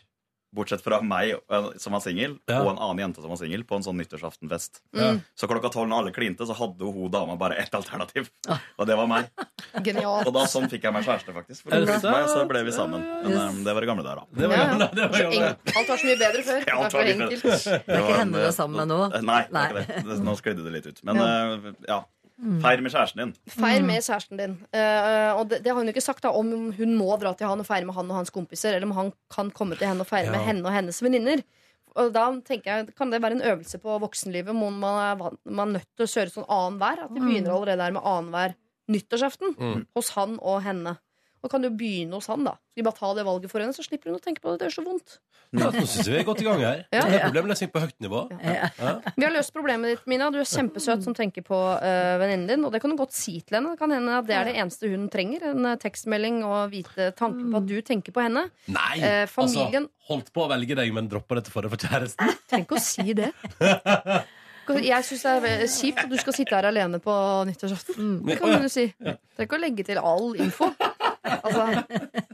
[0.54, 2.62] Bortsett fra meg eh, som var singel, Ja.
[2.64, 4.80] og en annen jente som var singel, på en sånn nyttårsaftenfest.
[4.96, 5.10] Ja.
[5.36, 8.30] Så klokka tolv når alle klinte, så hadde hun dama bare ett alternativ.
[8.78, 9.28] Og det var meg.
[9.84, 10.26] Genialt.
[10.26, 11.66] Og da sånn fikk jeg meg kjæreste, faktisk.
[11.66, 13.04] For det det meg, så ble vi sammen.
[13.26, 14.40] Men eh, det var i gamle dager, da.
[14.40, 14.88] Det var gamle.
[14.96, 15.50] Det var gamle.
[15.76, 16.60] Alt var så mye bedre før.
[16.64, 17.42] Det Ja, alt var mye enkelt.
[17.44, 19.00] Det er ikke henne du er sammen med nå?
[19.28, 19.66] Nei, Nei.
[19.76, 19.86] det.
[20.08, 21.04] Det- nå sklidde det litt ut.
[21.04, 22.00] Men eh, ja.
[22.38, 23.32] Feir med kjæresten din.
[23.50, 24.52] Feir med kjæresten din.
[24.70, 27.48] Uh, og det, det har hun jo ikke sagt da om hun må dra til
[27.50, 30.04] han og feire med han og hans kompiser, eller om han kan komme til henne
[30.06, 31.42] og feire med henne og hennes venninner.
[31.98, 34.54] Og da tenker jeg, Kan det være en øvelse på voksenlivet?
[34.54, 37.04] Må man er, van- man er nødt til å kjøre sånn annenhver?
[37.08, 38.54] At vi begynner allerede der med annenhver
[38.88, 39.86] nyttårsaften Mm.
[39.96, 40.96] hos han og henne.
[41.42, 42.56] Og kan du begynne hos han, da.
[42.72, 44.58] Skal vi bare ta det valget for henne, så slipper hun å tenke på det.
[44.60, 45.18] Det gjør så vondt.
[45.48, 46.80] Ja, nå syns jeg vi er godt i gang her.
[46.92, 47.02] Ja.
[47.08, 48.18] Det er problemløsning på høyt nivå.
[48.42, 48.66] Ja.
[49.16, 50.26] Vi har løst problemet ditt, Mina.
[50.34, 52.66] Du er kjempesøt som tenker på uh, venninnen din.
[52.68, 53.72] Og det kan du godt si til henne.
[53.72, 55.46] Det kan hende at det er det eneste hun trenger.
[55.54, 58.44] En eh, tekstmelding og vite tanken på at du tenker på henne.
[58.74, 58.98] Nei!
[59.00, 62.34] Eh, familien- Altså, holdt på å velge deg, men droppa dette for deg for kjæresten.
[62.48, 63.32] Trenger ikke å si det.
[64.84, 67.12] Jeg syns det er kjipt at du skal sitte her alene på
[67.48, 68.18] nyttårsaften.
[68.28, 68.84] Det kan du si.
[69.00, 70.68] Trenger ikke å legge til all info.
[71.42, 71.64] Altså,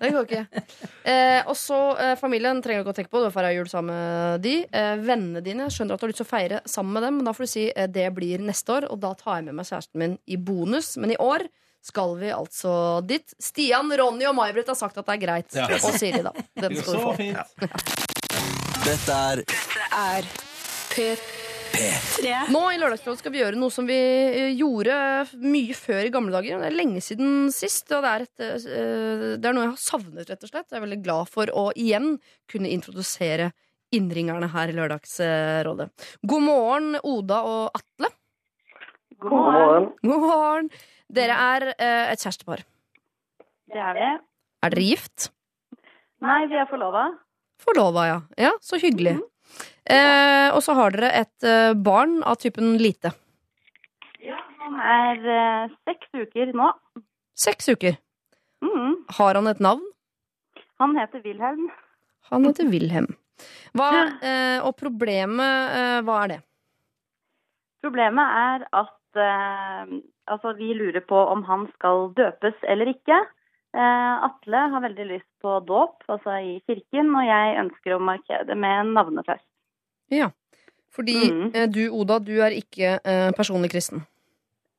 [0.01, 0.63] det går ikke.
[1.05, 3.23] Eh, og så eh, familien trenger du ikke å tenke på.
[3.25, 4.55] Du feirer jul sammen med de.
[4.71, 7.29] Eh, vennene dine skjønner at du har lyst til å feire sammen med dem, men
[7.29, 9.69] da får du si eh, det blir neste år, og da tar jeg med meg
[9.71, 10.95] kjæresten min i bonus.
[11.01, 11.47] Men i år
[11.85, 12.75] skal vi altså
[13.05, 13.37] dit.
[13.43, 15.53] Stian, Ronny og May-Britt har sagt at det er greit.
[15.53, 15.69] Ja.
[15.77, 16.33] Og Siri, da.
[16.57, 17.13] Den Det skal du få.
[18.85, 19.45] Dette er
[19.95, 20.33] Er
[21.75, 22.33] P3.
[22.55, 24.97] Nå i Lørdagsrådet skal vi gjøre noe som vi eh, gjorde
[25.43, 26.63] mye før i gamle dager.
[26.63, 29.83] Det er lenge siden sist, og det er, et, eh, det er noe jeg har
[29.85, 30.69] savnet, rett og slett.
[30.71, 32.15] Jeg er veldig glad for å igjen
[32.51, 33.51] kunne introdusere
[33.95, 35.89] innringerne her i Lørdagsrådet.
[36.27, 38.11] God morgen, Oda og Atle.
[39.23, 39.91] God morgen.
[40.03, 40.71] God morgen.
[41.15, 42.65] Dere er eh, et kjærestepar.
[43.71, 44.09] Det er vi.
[44.65, 45.29] Er dere gift?
[46.25, 47.09] Nei, vi er forlova.
[47.61, 48.19] Forlova, ja.
[48.41, 49.19] Ja, Så hyggelig.
[49.85, 53.13] Eh, og så har dere et eh, barn av typen lite.
[54.25, 56.71] Ja, Han er eh, seks uker nå.
[57.37, 57.99] Seks uker.
[58.65, 59.05] Mm.
[59.19, 59.85] Har han et navn?
[60.81, 61.69] Han heter Wilhelm.
[62.31, 63.13] Han heter Wilhelm.
[63.77, 63.91] Hva,
[64.25, 66.41] eh, og problemet, eh, hva er det?
[67.85, 73.19] Problemet er at altså, vi lurer på om han skal døpes eller ikke.
[73.75, 78.47] Eh, Atle har veldig lyst på dåp, altså i kirken, og jeg ønsker å markere
[78.47, 79.47] det med en navnefest.
[80.15, 80.31] Ja.
[80.95, 81.51] Fordi Mhm.
[81.57, 84.07] eh, du, Oda, du er ikke eh, personlig kristen.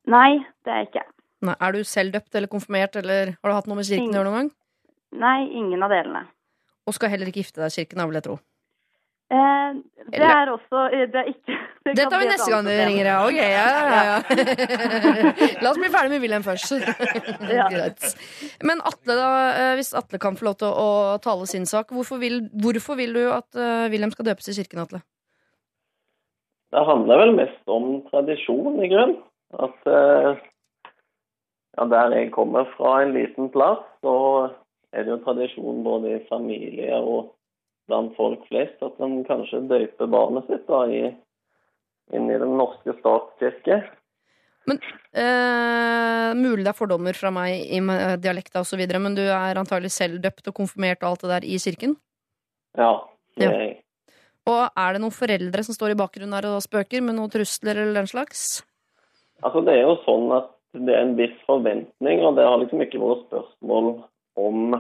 [0.07, 1.03] Nei, det er jeg ikke.
[1.41, 4.13] Nei, er du selv døpt eller konfirmert, eller har du hatt noe med kirken å
[4.13, 4.51] gjøre noen gang?
[5.11, 6.27] Nei, ingen av delene.
[6.87, 8.39] Og skal heller ikke gifte deg i kirken, da, vil jeg tro.
[9.25, 9.77] Eh,
[10.13, 11.53] det er også eh, Det er ikke
[11.87, 13.15] det Det tar vi neste gang du ringer, ja.
[13.25, 14.17] Ok, ja, ja, ja.
[15.65, 16.75] La oss bli ferdig med Wilhelm først.
[17.73, 18.05] Greit.
[18.61, 22.21] Men Atle, da, eh, hvis Atle kan få lov til å tale sin sak, hvorfor
[22.21, 23.49] vil, hvorfor vil du at
[23.89, 25.01] Wilhelm skal døpes i kirken, Atle?
[26.73, 29.15] Det handler vel mest om tradisjon, i grunn.
[29.57, 34.15] At ja, der jeg kommer fra, en liten plass, så
[34.93, 37.34] er det jo tradisjon både i familie og
[37.89, 41.11] blant folk flest at de kanskje døyper barnet sitt da, i,
[42.15, 43.83] inn i Den norske statskirke.
[44.65, 49.93] Eh, mulig det er fordommer fra meg i med dialekta osv., men du er antagelig
[49.93, 51.97] selv døpt og konfirmert og alt det der i kirken?
[52.77, 52.93] Ja,
[53.37, 53.75] det er jeg.
[54.45, 57.77] Og er det noen foreldre som står i bakgrunnen her og spøker med noen trusler
[57.77, 58.63] eller den slags?
[59.45, 62.83] Altså, det er jo sånn at det er en viss forventning, og det har liksom
[62.83, 63.89] ikke vært spørsmål
[64.41, 64.75] om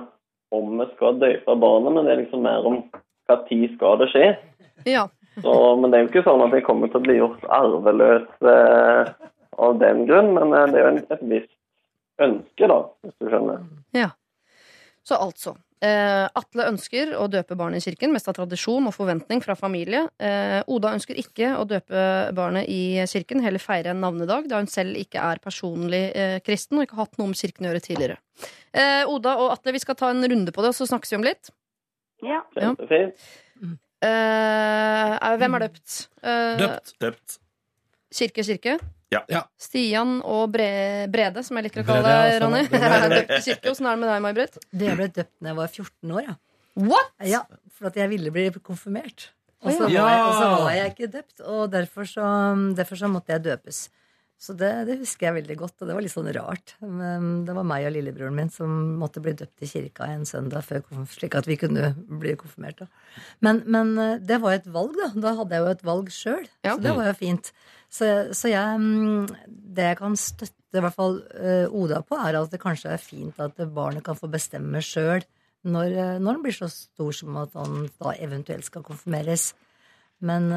[0.55, 2.81] om vi skal døype barnet, men det er liksom mer om
[3.25, 4.25] hva tid skal det skje.
[4.89, 5.07] Ja.
[5.41, 8.47] Så, men det er jo ikke sånn at jeg kommer til å bli gjort arveløs
[8.51, 9.13] eh,
[9.65, 11.53] av den grunn, men eh, det er jo en, et visst
[12.23, 13.65] ønske, da, hvis du skjønner.
[13.97, 14.13] Ja.
[15.05, 15.57] Så altså.
[15.83, 20.05] Eh, Atle ønsker å døpe barnet i kirken, mest av tradisjon og forventning fra familie.
[20.23, 22.05] Eh, Oda ønsker ikke å døpe
[22.37, 26.79] barnet i kirken, heller feire en navnedag, da hun selv ikke er personlig eh, kristen
[26.79, 28.17] og ikke har hatt noe med kirken å gjøre tidligere.
[28.71, 31.19] Eh, Oda og Atle, vi skal ta en runde på det, og så snakkes vi
[31.19, 31.51] om litt.
[32.23, 32.41] Ja.
[32.55, 32.71] Ja.
[34.05, 35.95] Eh, hvem er døpt?
[36.23, 36.95] Eh, Døpt.
[37.03, 37.39] Døpt.
[38.15, 38.79] Kirke, kirke.
[39.13, 39.21] Ja.
[39.29, 39.43] Ja.
[39.61, 42.63] Stian og Bre Brede, som jeg liker å kalle deg, ja, Ronny.
[42.67, 42.85] sånn.
[42.89, 43.71] Er døpt i kirke.
[43.71, 44.59] Åssen er det med deg, May-Britt?
[44.81, 46.35] Jeg ble døpt da jeg var 14 år, ja.
[46.75, 47.11] What?!
[47.23, 47.41] Ja,
[47.75, 49.29] For at jeg ville bli konfirmert.
[49.65, 52.25] Og så, var, jeg, og så var jeg ikke døpt, og derfor så,
[52.77, 53.85] derfor så måtte jeg døpes.
[54.35, 56.73] Så det, det husker jeg veldig godt, og det var litt sånn rart.
[56.83, 60.65] Men det var meg og lillebroren min som måtte bli døpt i kirka en søndag
[60.67, 62.83] før slik at vi kunne bli konfirmert.
[63.45, 65.09] Men, men eh, det var et valg, da.
[65.23, 66.45] Da hadde jeg jo et valg sjøl.
[66.67, 66.75] Ja.
[66.75, 67.51] Så det var jo fint.
[67.95, 69.29] Så, så jeg mm,
[69.77, 72.99] Det jeg kan støtte i hvert fall eh, Oda på, er at det kanskje er
[72.99, 75.23] fint at barnet kan få bestemme sjøl
[75.63, 79.53] når, eh, når han blir så stor som at han da eventuelt skal konfirmeres.
[80.25, 80.49] Men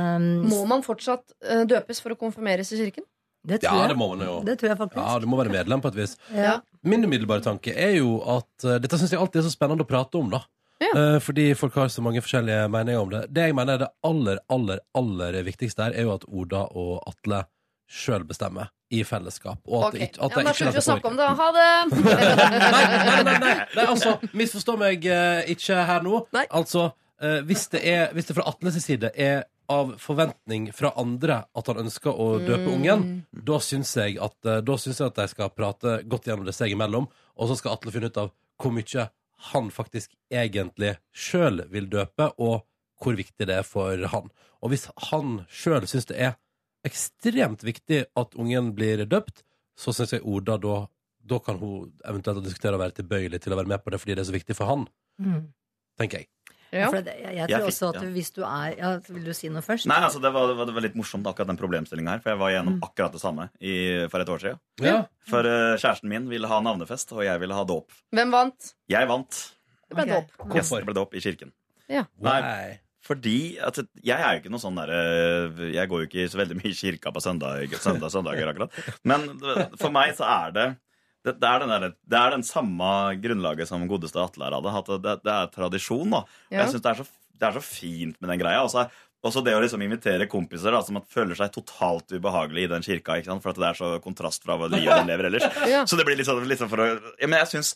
[0.46, 1.32] Må man fortsatt
[1.68, 3.06] døpes for å konfirmeres i kirken?
[3.46, 3.88] Det tror Ja, jeg.
[3.92, 4.36] det må man jo.
[4.44, 5.00] Det tror jeg faktisk.
[5.00, 6.16] Ja, du må være medlem på et vis.
[6.34, 6.58] Ja.
[6.82, 9.88] Min umiddelbare tanke er jo at uh, Dette syns jeg alltid er så spennende å
[9.88, 10.42] prate om, da.
[10.82, 10.90] Ja.
[10.94, 13.22] Uh, fordi folk har så mange forskjellige meninger om det.
[13.34, 17.00] Det jeg mener er det aller, aller, aller viktigste her, er jo at Oda og
[17.10, 17.44] Atle
[17.88, 19.58] sjøl bestemmer i fellesskap.
[19.66, 19.92] Og at Ok.
[19.96, 21.28] det ikke, at ja, men da slutter vi å snakke om det.
[21.40, 21.68] Ha det!
[22.04, 26.24] nei, nei, nei, nei, nei, altså, misforstå meg uh, ikke her nå.
[26.36, 26.46] Nei.
[26.50, 31.66] Altså, hvis, det er, hvis det fra Atles side er av forventning fra andre at
[31.70, 35.26] han ønsker å døpe ungen, da syns jeg at eh, Da synes jeg at de
[35.28, 38.72] skal prate godt gjennom det seg imellom, og så skal Atle finne ut av hvor
[38.74, 39.08] mye
[39.52, 42.64] han faktisk egentlig sjøl vil døpe, og
[42.98, 44.30] hvor viktig det er for han.
[44.62, 46.38] Og hvis han sjøl syns det er
[46.88, 49.44] ekstremt viktig at ungen blir døpt,
[49.78, 50.86] så syns jeg Oda da
[51.28, 54.14] da kan hun eventuelt diskutere å være tilbøyelig til å være med på det fordi
[54.16, 54.86] det er så viktig for han,
[55.20, 55.52] Mm.
[55.98, 56.28] tenker jeg.
[56.72, 56.88] Ja.
[56.92, 58.08] For det, jeg, jeg Jeg tror fikk- også at ja.
[58.12, 59.86] hvis du er ja, Vil du si noe først?
[59.88, 62.50] Nei, altså det var, det var litt morsomt akkurat den problemstillinga her, for jeg var
[62.52, 62.82] igjennom Mm.
[62.84, 63.76] akkurat det samme i,
[64.12, 64.58] for et år siden.
[64.84, 64.96] Ja.
[65.30, 67.88] For uh, kjæresten min ville ha navnefest, og jeg ville ha dåp.
[68.12, 68.74] Hvem vant?
[68.92, 69.38] Jeg vant.
[69.88, 70.20] Det ble okay.
[70.28, 70.54] dåp.
[70.56, 71.52] Yes, det ble dåp i kirken.
[71.88, 72.02] Ja.
[72.20, 72.74] Nei, Nei.
[73.08, 74.98] fordi at jeg er jo ikke noe sånn derre
[75.72, 78.76] Jeg går jo ikke så veldig mye i kirka på søndag, søndag, søndager, akkurat.
[79.08, 79.24] Men
[79.80, 80.66] for meg så er det
[81.28, 84.72] det, det, er den der, det er den samme grunnlaget som godeste Atle hadde.
[84.80, 86.16] At det, det er tradisjon.
[86.16, 86.24] da.
[86.48, 86.62] Ja.
[86.62, 87.06] Jeg synes det, er så,
[87.38, 88.64] det er så fint med den greia.
[88.64, 88.86] Også,
[89.28, 93.18] også det å liksom invitere kompiser da, som føler seg totalt ubehagelig i den kirka.
[93.18, 93.44] ikke sant?
[93.44, 95.48] For at det er så kontrast fra hva livet de lever ellers.
[95.70, 95.84] Ja.
[95.88, 97.74] Så det blir litt sånn, litt sånn for å ja, Men jeg syns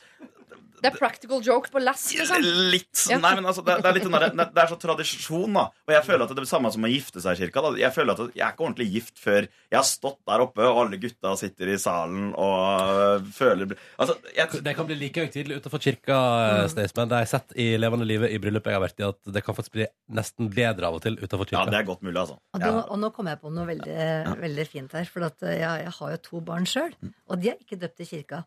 [0.82, 2.42] Det er practical joke på lass, liksom.
[2.72, 2.90] Litt.
[3.12, 5.68] Nei, men altså, det, det er litt den der, det er så tradisjon, da.
[5.86, 7.62] Og jeg føler at det er det samme som å gifte seg i kirka.
[7.62, 7.72] Da.
[7.78, 10.80] Jeg føler at jeg er ikke ordentlig gift før jeg har stått der oppe, og
[10.82, 15.82] alle gutta sitter i salen og føler Altså, jeg, Det kan bli like høytidelig utenfor
[15.82, 16.72] kirka, mm.
[16.74, 17.10] Staysman.
[17.10, 19.44] Det har jeg sett i levende livet i bryllupet jeg har vært i, at det
[19.46, 19.86] kan faktisk bli
[20.18, 21.62] nesten bedre av og til utenfor kirka.
[21.62, 22.40] ja, det er godt mulig, altså.
[22.52, 24.00] Og, da, og nå kom jeg på noe veldig,
[24.42, 25.08] veldig fint her.
[25.12, 26.96] For at eh, jeg, jeg har jo to barn sjøl,
[27.30, 28.42] og de er ikke døpt i kirka.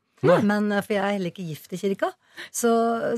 [0.45, 2.09] Men, eh, for jeg er heller ikke gift i kirka.
[2.51, 2.71] Så,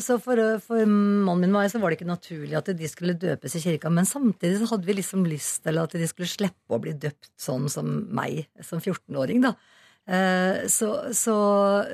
[0.03, 2.89] så for, eh, for mannen min og meg så var det ikke naturlig at de
[2.91, 3.91] skulle døpes i kirka.
[3.93, 7.31] Men samtidig så hadde vi liksom lyst til at de skulle slippe å bli døpt
[7.41, 9.55] sånn som meg som 14-åring, da.
[10.07, 11.37] Eh, Så, så,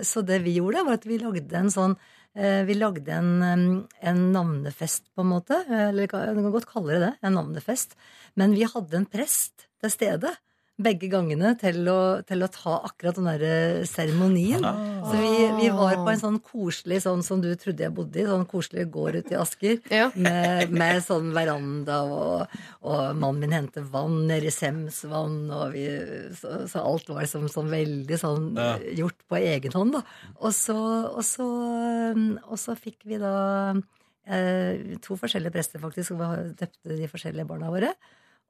[0.06, 1.98] så det vi gjorde, var at vi lagde en sånn
[2.34, 3.44] vi lagde en,
[4.02, 5.60] en navnefest, på en måte.
[5.70, 7.12] Eller du kan godt kalle det det.
[7.22, 7.94] En navnefest.
[8.42, 10.32] Men vi hadde en prest til stede
[10.82, 14.64] begge gangene til å, til å ta akkurat den derre seremonien.
[15.06, 18.26] Så vi, vi var på en sånn koselig sånn som du trodde jeg bodde i,
[18.26, 19.78] sånn koselig gård ute i Asker.
[19.94, 20.08] Ja.
[20.18, 25.86] Med, med sånn veranda, og, og mannen min hentet vann nede i Semsvann, og vi,
[26.40, 28.74] så, så alt var liksom sånn veldig sånn Ja.
[29.04, 30.02] gjort på egen hånd, da.
[30.42, 30.80] Og så,
[31.14, 31.46] og så,
[32.16, 33.36] og så fikk vi da
[34.26, 36.26] eh, to forskjellige prester, faktisk, som
[36.58, 37.94] døpte de forskjellige barna våre.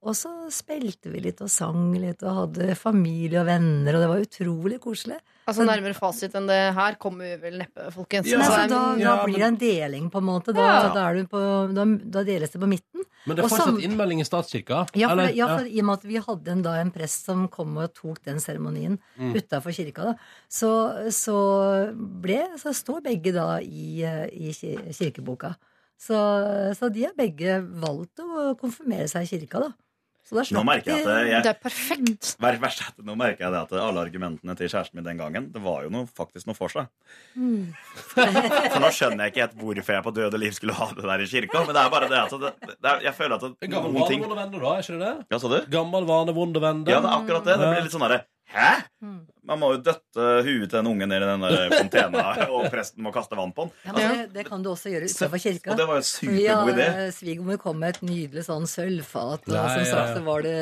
[0.04, 4.10] Og så spilte vi litt og sang litt og hadde familie og venner, og det
[4.12, 5.20] var utrolig koselig.
[5.47, 8.28] Altså Nærmere fasit enn det her kommer vi vel neppe, folkens.
[8.32, 10.54] Nei, så Altså, da, da blir det en deling, på en måte.
[10.56, 10.93] Da, Ja.
[10.95, 11.41] da, er du på,
[11.76, 11.86] da,
[12.18, 13.04] da deles det på midten.
[13.26, 14.86] Men det er fortsatt innmelding i statskirka?
[14.99, 17.47] Ja, for, ja, for i og med at vi hadde en, da, en prest som
[17.51, 19.36] kom og tok den seremonien Mm.
[19.39, 20.14] utafor kirka, da,
[20.51, 20.72] så,
[21.12, 21.38] så
[21.95, 24.51] ble Så står begge da i, i
[24.91, 25.56] kirkeboka.
[25.99, 26.18] Så,
[26.76, 29.72] så de har begge valgt å konfirmere seg i kirka, da.
[30.34, 32.32] Nå merker jeg at jeg, Det er perfekt.
[32.44, 35.62] Vær, vær, Nå merker jeg det at alle argumentene til kjæresten min den gangen Det
[35.64, 36.90] var jo noe, faktisk noe for seg.
[37.38, 37.72] Mm.
[38.74, 41.26] Så nå skjønner jeg ikke helt hvorfor jeg på døde liv skulle ha det der
[41.26, 41.64] i kirka.
[41.68, 44.20] Men det er bare det at det, det er, jeg føler at det, Gammel vane,
[44.20, 44.76] vonde venner, da?
[44.76, 45.16] Er ikke det det?
[45.32, 45.60] Ja, sa du?
[45.74, 46.94] Gammel vane, vonde venner.
[46.94, 47.60] Ja, det er akkurat det.
[47.62, 48.24] Det blir litt sånn derre
[48.54, 48.72] Hæ?
[49.43, 52.24] Man må jo døtte huet til en unge ned i den der fontena,
[52.54, 53.74] og presten må kaste vann på den.
[53.89, 55.72] Ja, men det, det kan du også gjøre utenfor kirka.
[55.74, 56.88] Og det var jo en supergod idé.
[57.18, 60.56] Svigermor kom med et nydelig sånn sølvfat, og som sagt så var det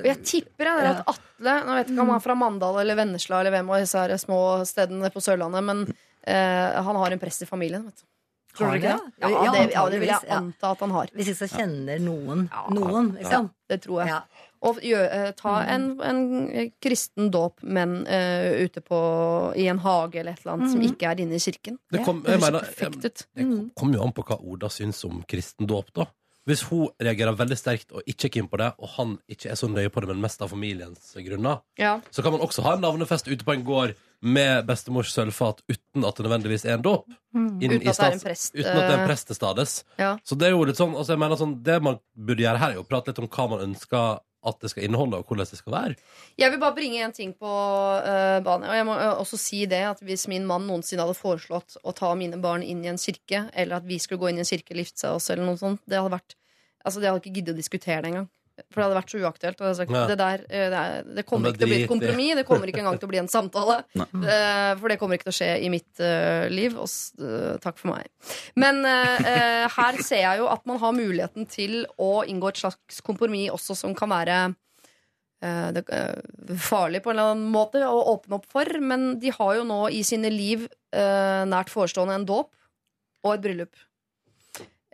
[0.00, 2.98] Og jeg tipper jeg, at Atle Nå vet ikke om han er fra Mandal eller
[2.98, 5.84] Vennesla eller hvem av disse her små stedene på Sørlandet, men
[6.24, 7.84] eh, han har en prest i familien.
[7.90, 8.08] Vet du.
[8.54, 9.12] Tror du ikke det?
[9.18, 11.08] Ja, Ja, det, ja, det vil jeg anta at han har.
[11.14, 13.48] Hvis ikke så kjenner noen noen, Ja, liksom.
[13.68, 14.20] det tror jeg.
[14.64, 18.98] Og gjø, eh, ta en, en kristen dåp, men uh, ute på,
[19.60, 20.90] i en hage eller et eller annet som Mhm.
[20.94, 21.78] ikke er inne i kirken.
[21.92, 23.26] Det kom, Det mener, perfekt ut.
[23.36, 26.06] det kom- kommer jo an på hva Oda syns om kristen dåp, da.
[26.46, 29.56] Hvis hun reagerer veldig sterkt og ikke er keen på det, og han ikke er
[29.56, 32.00] så nøye på det, men mest av familiens grunner, Ja.
[32.12, 36.04] så kan man også ha en navnefest ute på en gård med bestemors sølvfat uten
[36.04, 37.06] at det nødvendigvis er en dåp.
[37.34, 37.60] Mm.
[37.60, 38.12] Uten Uten at det er
[38.92, 39.84] en eh, prest til stades.
[39.98, 40.16] Ja.
[40.24, 42.70] Så det er jo litt sånn, altså jeg mener sånn, det man burde gjøre her,
[42.70, 45.48] er jo å prate litt om hva man ønsker at det skal inneholde, og hvordan
[45.50, 45.96] det skal være.
[46.40, 48.68] Jeg vil bare bringe en ting på uh, banen.
[48.68, 51.94] Og jeg må eh, også si det at hvis min mann noensinne hadde foreslått å
[51.96, 54.50] ta mine barn inn i en kirke, eller at vi skulle gå inn i en
[54.50, 56.38] kirke, og gifte oss, eller noe sånt, det hadde vært
[56.84, 58.26] Altså, det hadde ikke giddet å diskutere det engang.
[58.70, 59.58] For det hadde vært så uaktuelt.
[59.58, 60.02] Og jeg hadde sagt, Ja.
[60.06, 62.34] det, der, eh, det, er, det kommer det ikke til å bli et kompromiss.
[62.38, 63.78] Det kommer ikke engang til å bli en samtale.
[64.34, 66.76] Eh, for det kommer ikke til å skje i mitt eh, liv.
[66.78, 68.08] Og takk for meg.
[68.58, 73.02] Men eh, her ser jeg jo at man har muligheten til å inngå et slags
[73.04, 74.44] kompromiss også som kan være
[76.64, 78.70] farlig på en eller annen måte å åpne opp for.
[78.80, 82.54] Men de har jo nå i sine liv nært forestående en dåp
[83.26, 83.74] og et bryllup.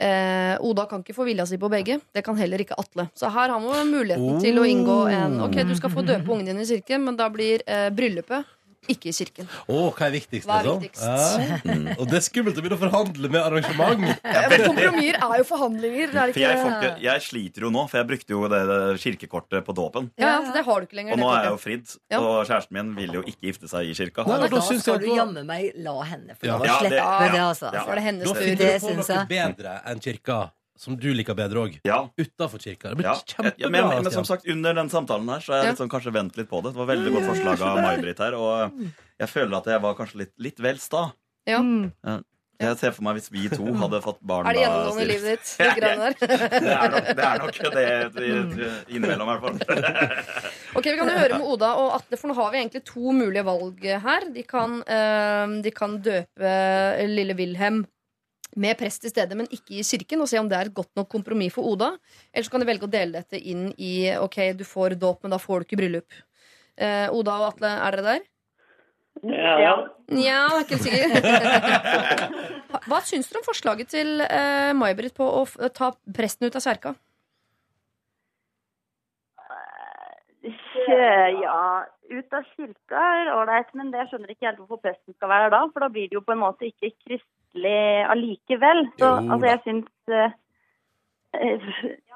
[0.00, 1.98] Eh, Oda kan ikke få vilja si på begge.
[2.14, 3.10] Det kan heller ikke Atle.
[3.14, 6.48] Så her har man muligheten til å inngå en Ok, du skal få døpe ungen
[6.48, 8.48] din i kirken, men da blir eh, bryllupet
[8.88, 9.46] ikke i kirken.
[9.68, 10.80] Å, hva er viktigst, Hva er liksom?
[10.80, 11.04] viktigst?
[11.04, 11.94] Ja.
[12.00, 14.06] Og det er skummelt å begynne å forhandle med arrangement.
[14.24, 16.12] Ja, men Kompromisser er jo forhandlinger.
[16.14, 18.40] Det er For jeg, får ikke ikke, jeg sliter jo nå, for jeg brukte jo
[18.50, 18.60] det,
[19.04, 20.10] kirkekortet på dåpen.
[20.16, 21.12] ja, altså, det har du ikke lenger.
[21.12, 22.20] Og nå er jeg jo fridd, Ja.
[22.24, 24.24] og kjæresten min vil jo ikke gifte seg i kirka.
[24.26, 27.30] Nei, da da jeg skal du da- jammen meg la henne få lov å slippe
[27.30, 27.72] det, altså.
[27.74, 27.84] Ja.
[27.84, 30.40] Så det hennes Da finner du på noe bedre enn kirka,
[30.80, 31.74] som du liker bedre òg.
[31.84, 31.98] Ja.
[32.16, 32.88] Utafor kirka.
[32.94, 33.18] Det blir Ja.
[33.20, 33.52] kjempebra.
[33.60, 36.38] Ja, men, men som sagt, under den samtalen her Så har jeg sånn, kanskje vent
[36.40, 36.72] litt på det.
[36.72, 38.36] Det var veldig godt forslag av May-Britt her.
[38.40, 38.80] Og
[39.20, 41.10] jeg føler at jeg var kanskje litt, litt vel sta.
[41.48, 41.60] Ja.
[42.60, 45.30] Jeg ser for meg hvis vi to hadde fått barn Er det gjennomgående i livet
[45.32, 45.52] ditt?
[45.80, 47.84] Det er nok det, er nok det,
[48.16, 50.18] det innimellom, i hvert fall.
[50.76, 53.12] Ok, Vi kan jo høre med Oda og Atle, for nå har vi egentlig to
[53.16, 54.28] mulige valg her.
[54.32, 56.52] De kan, eh, de kan døpe
[57.10, 57.80] lille Wilhelm
[58.56, 60.90] med prest i stedet, men ikke i kirken, og se om det er et godt
[60.98, 61.92] nok kompromiss for Oda.
[62.32, 65.30] Eller så kan de velge å dele dette inn i ok, du får dåp, men
[65.34, 66.18] da får du ikke bryllup.
[66.80, 68.26] Eh, Oda og Atle, er dere der?
[69.26, 69.72] Ja, ja.
[70.14, 72.24] Nja, er ikke helt sikker.
[72.88, 76.64] Hva syns dere om forslaget til eh, May-Britt på å f ta presten ut av
[76.64, 76.94] kjerka?
[80.40, 85.30] Kjø- Ja, ut av kirka er ålreit, men det skjønner ikke helt hvorfor presten skal
[85.32, 85.64] være da.
[85.72, 87.82] For da blir det jo på en måte ikke kristelig
[88.12, 88.86] allikevel.
[88.98, 90.38] Så Jo altså, jeg syns eh,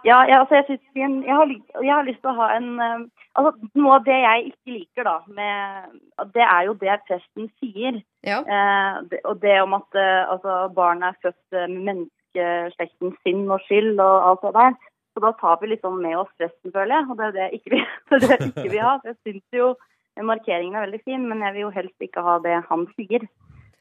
[0.04, 3.04] Ja, jeg, altså, jeg, syns jeg, har, jeg har lyst til å ha en uh,
[3.34, 5.94] Altså, noe av det jeg ikke liker, da, med,
[6.36, 7.96] det er jo det presten sier.
[8.22, 13.98] Eh, det, og det om at altså, barnet er født med menneskeslektens synd og skyld
[13.98, 14.78] og alt det der.
[15.14, 17.06] Så da tar vi liksom med oss presten, føler jeg.
[17.10, 17.80] Og det er det ikke vi,
[18.10, 18.94] det er det ikke vil ha.
[19.04, 19.74] Jeg syns jo
[20.22, 23.26] markeringen er veldig fin, men jeg vil jo helst ikke ha det han sier.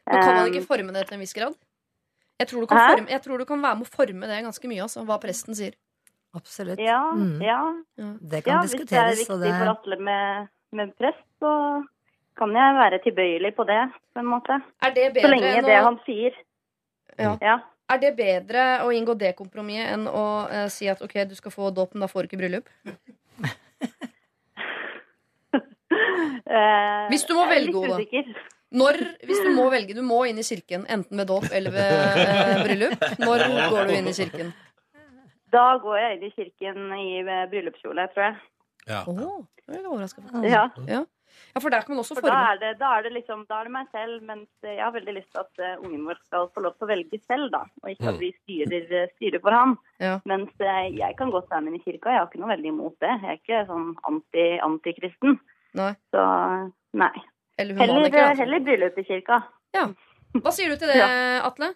[0.10, 1.56] Men kan man ikke forme det til en viss grad?
[2.42, 2.88] Jeg tror, du kan Hæ?
[2.98, 5.56] forme, jeg tror du kan være med å forme det ganske mye, altså, hva presten
[5.58, 5.76] sier.
[6.34, 6.80] Absolutt.
[6.82, 7.42] Ja, Mm.
[7.46, 7.60] ja.
[8.20, 11.52] Det kan ja, diskuteres, Hvis det er viktig det- for Atle med, med prest, så
[12.36, 13.82] kan jeg være tilbøyelig på det,
[14.14, 14.58] på en måte.
[14.82, 16.34] Er det bedre Så lenge enn det han sier.
[17.20, 17.38] Ja.
[17.42, 17.60] Ja.
[17.94, 21.54] Er det bedre å inngå det kompromisset enn å eh, si at ok, du skal
[21.54, 22.72] få dåp, men da får du ikke bryllup?
[26.54, 27.98] Eh, Hvis du må velge, Oda.
[28.74, 32.20] Når, hvis du må velge, du må inn i kirken, enten ved dåp eller ved
[32.22, 33.06] eh, bryllup.
[33.22, 34.52] Når går du inn i kirken?
[35.54, 38.38] Da går jeg inn i kirken i eh, bryllupskjole, tror jeg.
[38.90, 39.02] Ja.
[39.08, 39.38] Åh,
[39.70, 40.50] det er overrasket, faktisk.
[40.52, 40.64] Ja.
[40.90, 41.04] Ja.
[41.54, 43.60] Ja, for der kan man også For da er, det, da, er det liksom, da
[43.60, 46.48] er det meg selv, mens jeg har veldig lyst til at eh, ungen vår skal
[46.56, 47.62] få lov til å velge selv, da.
[47.84, 49.76] Og ikke at vi styrer, eh, styrer for ham.
[50.04, 50.16] Ja.
[50.30, 52.98] Mens eh, jeg kan godt være med i kirka, jeg har ikke noe veldig imot
[53.06, 53.14] det.
[53.14, 55.38] Jeg er ikke sånn anti, antikristen.
[55.78, 55.92] Nei.
[56.14, 56.26] Så
[56.98, 57.14] nei.
[57.62, 58.44] Eller Heller, ikke, altså.
[58.44, 59.44] heller bryllup i kirka.
[59.78, 59.88] Ja.
[60.42, 61.02] Hva sier du til det,
[61.48, 61.74] Atle?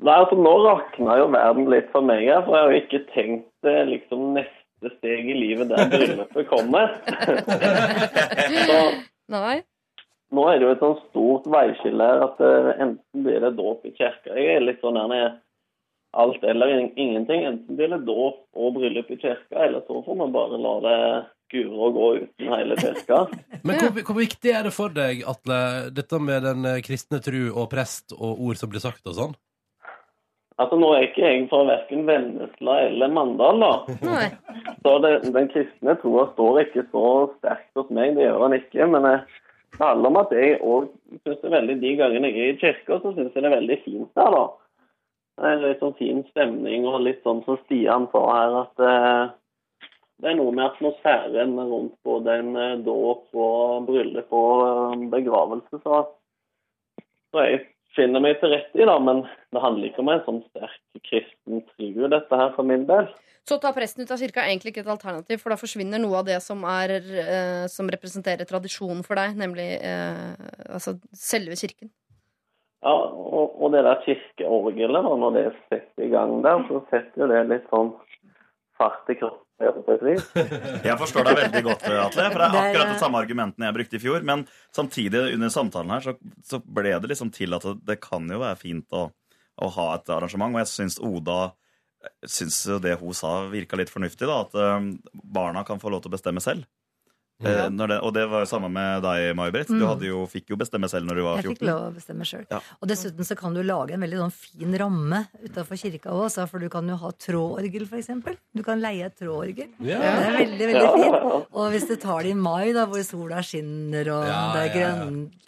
[0.00, 3.00] Nei, altså Nå rakna jo verden litt for meg her, for jeg har jo ikke
[3.12, 4.38] tenkt det liksom
[4.80, 6.96] neste steg i livet der bryllupet kommer.
[8.70, 8.80] Så
[9.30, 9.60] Nei.
[10.34, 13.86] nå er det jo et sånn stort veiskille her at eh, enten blir det dåp
[13.86, 15.38] i kirka Jeg er litt sånn der
[16.10, 17.44] alt eller ingenting.
[17.46, 20.96] Enten blir det dåp og bryllup i kirka, eller så får man bare la det
[21.50, 23.20] skure og gå uten hele kirka.
[23.66, 25.60] Men hvor, hvor viktig er det for deg, Atle,
[25.94, 29.38] dette med den eh, kristne tru og prest og ord som blir sagt og sånn?
[30.60, 33.72] Altså, Nå er ikke jeg fra verken Vennesla eller Mandal, da.
[34.84, 37.04] Så det, den kristne troa står ikke så
[37.38, 38.88] sterkt hos meg, det gjør den ikke.
[38.92, 39.14] Men det
[39.80, 40.90] handler om at jeg òg
[41.22, 43.78] syns det veldig de gangene jeg er i kirka, så syns jeg det er veldig
[43.86, 44.44] fint der, da.
[45.40, 49.22] Det er litt sånn fin stemning og litt sånn som Stian sa her, at eh,
[50.20, 55.80] det er noe med atmosfæren rundt både en eh, dåp og bryllup og eh, begravelse.
[55.80, 56.02] Så,
[57.32, 57.62] så jeg
[57.96, 61.64] finner meg til rette i, da, men det handler ikke om en sånn sterk kristen
[61.72, 63.08] tro, dette her, for min del.
[63.48, 66.02] Så å ta presten ut av kirka er egentlig ikke et alternativ, for da forsvinner
[66.02, 70.36] noe av det som, er, eh, som representerer tradisjonen for deg, nemlig eh,
[70.68, 71.90] altså selve kirken.
[72.80, 77.28] Ja, og, og det der kirkeorgelet, når det setter i gang der, så setter jo
[77.32, 77.92] det litt sånn
[78.80, 79.49] fart i kroppen.
[80.88, 82.26] Jeg forstår deg veldig godt, Atle.
[82.32, 84.24] For det er akkurat de samme argumentene jeg brukte i fjor.
[84.26, 84.44] Men
[84.76, 86.14] samtidig, under samtalen her, så,
[86.46, 89.06] så ble det liksom til at det, det kan jo være fint å,
[89.60, 90.56] å ha et arrangement.
[90.56, 91.40] Og jeg syns Oda
[92.26, 94.28] syns jo det hun sa, virka litt fornuftig.
[94.28, 96.64] da, At eh, barna kan få lov til å bestemme selv.
[97.40, 99.68] Eh, når det, og det var jo samme med deg, May-Britt.
[99.68, 99.86] Du Mm.
[99.88, 101.48] hadde jo, fikk jo bestemme selv når du var 14.
[101.50, 102.44] Jeg fikk lov å bestemme sjøl.
[102.50, 102.60] Ja.
[102.82, 106.58] Og dessuten så kan du lage en veldig sånn fin ramme utafor kirka òg, for
[106.58, 108.36] du kan jo ha trådorgel, eksempel.
[108.54, 109.68] Du kan leie et trådorgel.
[109.80, 109.98] Ja.
[109.98, 110.94] Det er veldig, veldig Ja.
[110.96, 111.46] fint.
[111.52, 114.80] Og hvis du tar det i mai, da, hvor sola skinner, og Ja, det er
[114.80, 114.94] ja,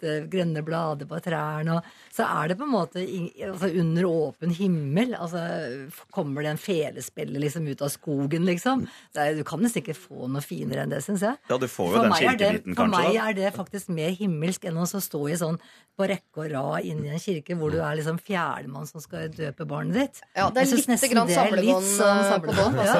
[0.03, 0.27] ja.
[0.29, 1.83] grønne blader på trærne, og
[2.13, 5.15] så er det på en måte altså, under åpen himmel.
[5.15, 8.87] Altså kommer det en felespiller liksom ut av skogen, liksom.
[9.13, 11.37] Det er, du kan nesten ikke få noe finere enn det, syns jeg.
[11.51, 14.65] Ja, du får jo For den er det- For meg er det faktisk mer himmelsk
[14.69, 15.59] enn å stå i sånn
[15.99, 19.67] på rekke og rad i en kirke hvor du er liksom fjerdemann som skal døpe
[19.69, 20.23] barnet ditt.
[20.37, 22.55] Ja, det er litt grann samlebånd sånn eh, på.
[22.87, 22.97] Ja,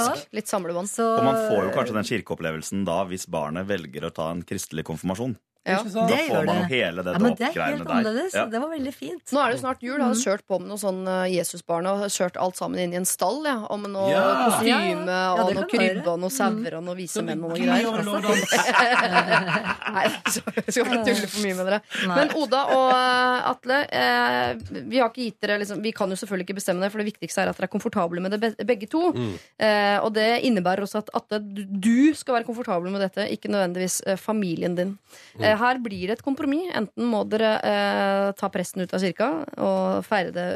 [0.00, 0.26] Altså.
[0.32, 0.88] Litt samlebånd.
[1.00, 4.84] Og man får jo kanskje den kirkeopplevelsen da hvis barnet velger å ta en kristelig
[4.84, 5.36] konfirmasjon.
[5.68, 5.82] Ja.
[5.84, 8.32] Da får man jo hele det Ja, men det er helt annerledes.
[8.34, 8.46] Ja.
[8.48, 9.32] Det var veldig fint.
[9.34, 9.98] Nå er det jo snart jul.
[9.98, 12.96] Jeg hadde kjørt på med noen sånn eh, Jesusbarn og kjørt alt sammen inn i
[12.96, 13.42] en stall.
[13.44, 14.22] Ja, og med noe Ja.
[14.48, 17.52] kostyme Ja, ja, og det noe krybbe og noe sauer og noe vise menn og
[17.52, 17.92] noe greier.
[19.90, 21.80] Nei, så jeg skal ikke tulle for mye med dere.
[22.08, 22.16] Nei.
[22.20, 26.18] Men Oda og eh, Atle, eh, vi har ikke gitt dere liksom, Vi kan jo
[26.20, 28.88] selvfølgelig ikke bestemme det, for det viktigste er at dere er komfortable med det begge
[28.90, 29.10] to.
[29.16, 29.32] Mm.
[29.60, 33.50] Eh, og det innebærer også at Atle, du- du skal være komfortabel med dette, ikke
[33.52, 34.96] nødvendigvis eh, familien din.
[35.36, 35.49] Mm.
[35.50, 36.70] Eh, her blir det et kompromiss.
[36.78, 40.48] Enten må dere eh, ta presten ut av kirka og feire det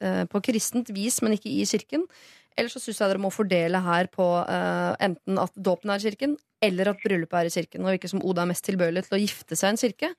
[0.00, 2.06] eh, på kristent vis, men ikke i kirken.
[2.58, 6.10] Eller så syns jeg dere må fordele her på eh, enten at dåpen er i
[6.10, 7.86] kirken, eller at bryllupet er i kirken.
[7.86, 10.10] Og ikke som Oda er mest tilbøyelig til å gifte seg i en kirke.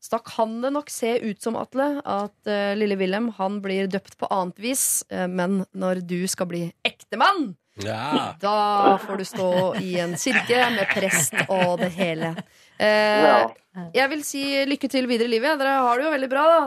[0.00, 3.90] Så da kan det nok se ut som, Atle, at eh, lille Wilhelm han blir
[3.90, 4.84] døpt på annet vis.
[5.10, 7.50] eh, men når du skal bli ektemann,
[7.84, 8.34] Ja.
[8.40, 9.48] da får du stå
[9.80, 12.34] i en kirke med prest og det hele.
[12.80, 13.46] Eh,
[13.94, 15.58] Jeg vil si lykke til videre i livet.
[15.60, 16.60] Dere har det jo veldig bra, da.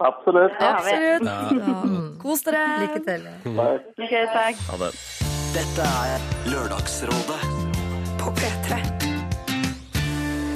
[0.00, 0.56] Absolutt.
[0.60, 1.26] Absolutt.
[1.28, 1.50] Ja.
[1.60, 1.82] Ja.
[2.22, 2.64] Kos dere.
[2.86, 3.26] Lykke til.
[3.52, 4.62] Ok, takk.
[4.70, 4.92] Ha det.
[5.50, 7.40] Dette er Lørdagsrådet
[8.20, 8.76] På P3.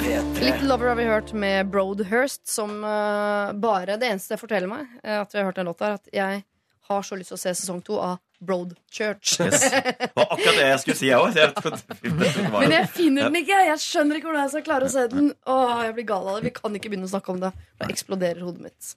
[0.00, 0.40] P3.
[0.44, 4.86] Little Lover har vi hørt med Broadhurst, som uh, bare Det eneste det forteller meg,
[5.02, 6.42] eh, at vi har hørt den låta, er at jeg
[6.88, 9.34] har så lyst til å se sesong to av Broadchurch.
[9.40, 9.64] Yes.
[9.70, 12.52] Det var akkurat det jeg skulle si, jeg òg.
[12.54, 13.58] Men jeg finner den ikke!
[13.70, 15.30] Jeg skjønner ikke hvordan jeg skal klare å se den.
[15.50, 16.48] Åh, jeg blir gal av det.
[16.50, 17.52] Vi kan ikke begynne å snakke om det.
[17.80, 18.90] Da eksploderer hodet mitt.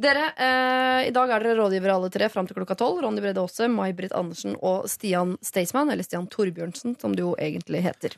[0.00, 3.02] Dere, eh, I dag er dere rådgivere alle tre fram til klokka tolv.
[3.04, 7.82] Ronny Brede Aase, May-Britt Andersen og Stian Staysman, eller Stian Torbjørnsen, som det jo egentlig
[7.84, 8.16] heter.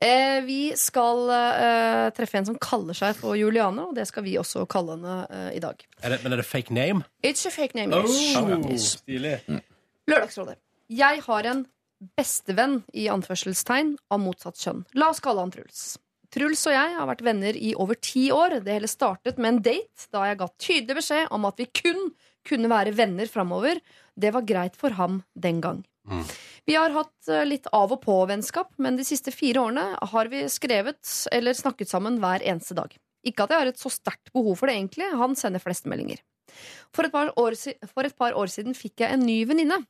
[0.00, 4.36] Eh, vi skal eh, treffe en som kaller seg for Juliane, og det skal vi
[4.38, 5.80] også kalle henne eh, i dag.
[6.02, 7.02] Er det, men er det fake name?
[7.22, 7.94] It's a fake name.
[7.94, 8.06] Oh,
[8.70, 8.92] Yes.
[9.00, 9.36] stilig.
[10.08, 10.58] Lørdagsrådet.
[10.88, 11.64] Jeg har en
[12.16, 14.84] bestevenn i anførselstegn av motsatt kjønn.
[14.98, 15.98] La oss kalle han Truls.
[16.32, 18.58] Truls og jeg har vært venner i over ti år.
[18.64, 22.10] Det hele startet med en date da jeg ga tydelig beskjed om at vi kun
[22.48, 23.80] kunne være venner framover.
[24.16, 25.82] Det var greit for ham den gang.
[26.68, 30.46] Vi har hatt eh, litt av og på-vennskap, men de siste fire årene har vi
[30.52, 31.00] skrevet
[31.32, 32.94] eller snakket sammen hver eneste dag.
[33.26, 35.08] Ikke at jeg har et så sterkt behov for det, egentlig.
[35.20, 36.20] Han sender flest meldinger.
[36.94, 37.56] For et, år,
[37.92, 39.80] for et par år siden fikk jeg en ny venninne.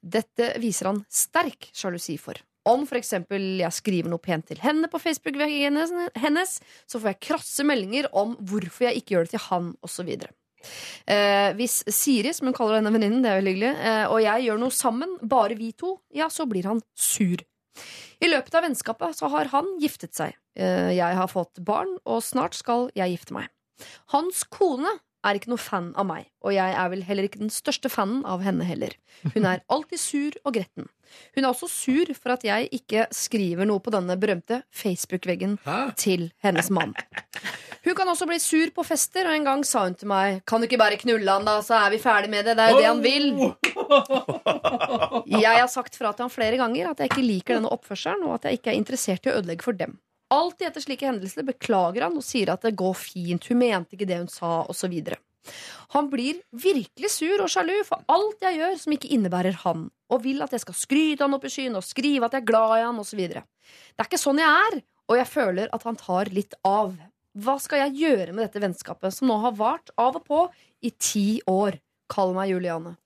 [0.00, 2.38] Dette viser han sterk sjalusi for.
[2.64, 5.76] Om for eksempel jeg skriver noe pent til henne på Facebook-veggen
[6.16, 6.54] hennes,
[6.88, 10.14] så får jeg krasse meldinger om hvorfor jeg ikke gjør det til han, osv.
[11.04, 14.46] Eh, hvis Siri, som hun kaller denne venninnen, det er veldig hyggelig, eh, og jeg
[14.46, 17.44] gjør noe sammen, bare vi to, ja, så blir han sur.
[18.24, 20.36] I løpet av vennskapet så har han giftet seg.
[20.56, 23.50] Eh, jeg har fått barn, og snart skal jeg gifte meg.
[24.14, 24.88] Hans kone
[25.24, 28.22] er ikke noe fan av meg, og jeg er vel heller ikke den største fanen
[28.28, 28.94] av henne heller.
[29.34, 30.88] Hun er alltid sur og gretten.
[31.36, 35.58] Hun er også sur for at jeg ikke skriver noe på denne berømte Facebook-veggen
[36.00, 36.94] til hennes mann.
[37.84, 40.62] Hun kan også bli sur på fester, og en gang sa hun til meg Kan
[40.62, 42.56] du ikke bare knulle han, da, så er vi ferdig med det.
[42.56, 43.26] Det er jo det han vil.
[45.44, 48.38] Jeg har sagt fra til han flere ganger at jeg ikke liker denne oppførselen, og
[48.38, 49.98] at jeg ikke er interessert i å ødelegge for dem.
[50.34, 54.08] Alltid etter slike hendelser beklager han og sier at det går fint, hun mente ikke
[54.08, 54.96] det hun sa, osv.
[55.94, 60.24] Han blir virkelig sur og sjalu for alt jeg gjør som ikke innebærer han, og
[60.24, 62.76] vil at jeg skal skryte han opp i skyen og skrive at jeg er glad
[62.78, 63.20] i han, osv.
[63.28, 64.80] Det er ikke sånn jeg er,
[65.10, 66.96] og jeg føler at han tar litt av.
[67.34, 70.42] Hva skal jeg gjøre med dette vennskapet, som nå har vart av og på
[70.86, 71.80] i ti år?
[72.10, 72.96] Kall meg Juliane.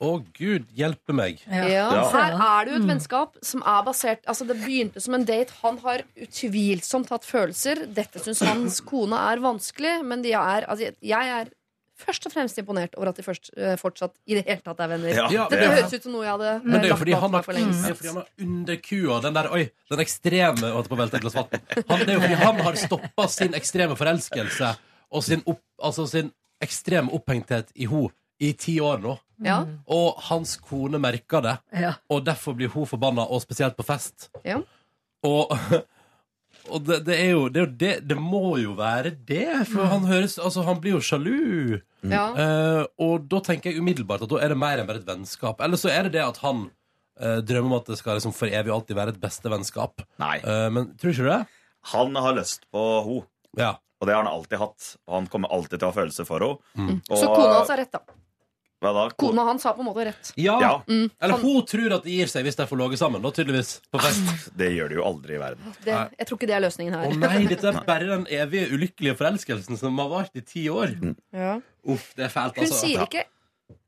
[0.00, 1.42] Å, gud hjelpe meg.
[1.44, 1.66] Ja.
[1.68, 1.86] Ja.
[2.08, 5.52] Her er det jo et vennskap som er basert Altså Det begynte som en date.
[5.60, 7.82] Han har utvilsomt hatt følelser.
[7.92, 11.50] Dette syns hans kone er vanskelig, men de er, altså, jeg er
[12.00, 14.88] først og fremst imponert over at de først, eh, fortsatt i det hele tatt er
[14.88, 15.10] venner.
[15.12, 17.34] Ja, det, det- høres ut som noe jeg hadde Men det er jo fordi han
[17.36, 17.64] har, fordi
[18.08, 21.52] han har underkua den der Oi, den ekstreme holdt på å velte et glass vann.
[21.90, 24.72] Han, Det er jo fordi han har stoppa sin ekstreme forelskelse
[25.12, 26.32] og sin, opp, altså sin
[26.64, 28.06] ekstreme opphengthet i ho
[28.40, 29.18] i ti år nå.
[29.44, 31.94] Ja, Og hans kone merker det, Ja.
[32.12, 34.28] og derfor blir hun forbanna, og spesielt på fest.
[34.44, 34.58] ja.
[35.24, 35.50] Og,
[36.72, 39.84] og det, det er jo det, er jo det, det må jo være det, for
[39.90, 41.80] han høres Altså, han blir jo sjalu.
[42.08, 42.26] ja.
[42.36, 45.60] Eh, og da tenker jeg umiddelbart at da er det mer enn bare et vennskap.
[45.64, 46.70] Eller så er det det at han
[47.20, 50.04] eh, drømmer om at det skal liksom for evig alltid være et bestevennskap.
[50.22, 50.38] Nei.
[50.44, 51.42] Uh, men tror ikke du det?
[51.92, 53.18] Han har lyst på ho
[53.60, 53.74] Ja.
[54.00, 54.94] og det har han alltid hatt.
[55.08, 56.40] Og han kommer alltid til å ha følelser for
[56.76, 57.00] henne.
[57.12, 58.00] Så kona hans har rett, da.
[58.80, 59.02] Hva da?
[59.20, 60.30] Kona hans har på en måte rett.
[60.40, 60.54] Ja.
[60.62, 63.20] Ja, Mm, Eller han, hun tror at de gir seg hvis de får ligget sammen,
[63.22, 63.74] da, tydeligvis.
[63.92, 64.46] På fest.
[64.56, 65.74] det gjør det jo aldri i verden.
[65.84, 67.18] det, jeg tror ikke det er løsningen Å her.
[67.20, 70.96] nei, dette er bare den evige ulykkelige forelskelsen som har vart i ti år.
[71.36, 71.58] Ja.
[71.84, 72.80] Uff, det er fælt, Hun altså.
[72.86, 73.26] sier ikke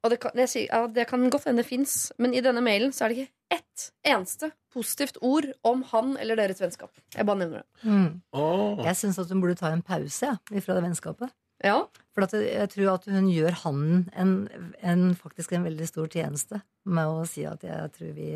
[0.04, 2.60] Og det kan, jeg sier, ja, det kan godt hende det fins, men i denne
[2.62, 6.90] mailen så er det ikke ett eneste positivt ord om han eller deres vennskap.
[7.16, 7.88] Jeg bare nevner det.
[7.88, 8.22] Mm.
[8.32, 8.80] Åh.
[8.86, 11.32] Jeg syns at hun burde ta en pause ja, fra det vennskapet.
[11.62, 14.32] Ja, For at jeg tror at hun gjør han en,
[14.82, 18.32] en, faktisk en veldig stor tjeneste med å si at jeg tror vi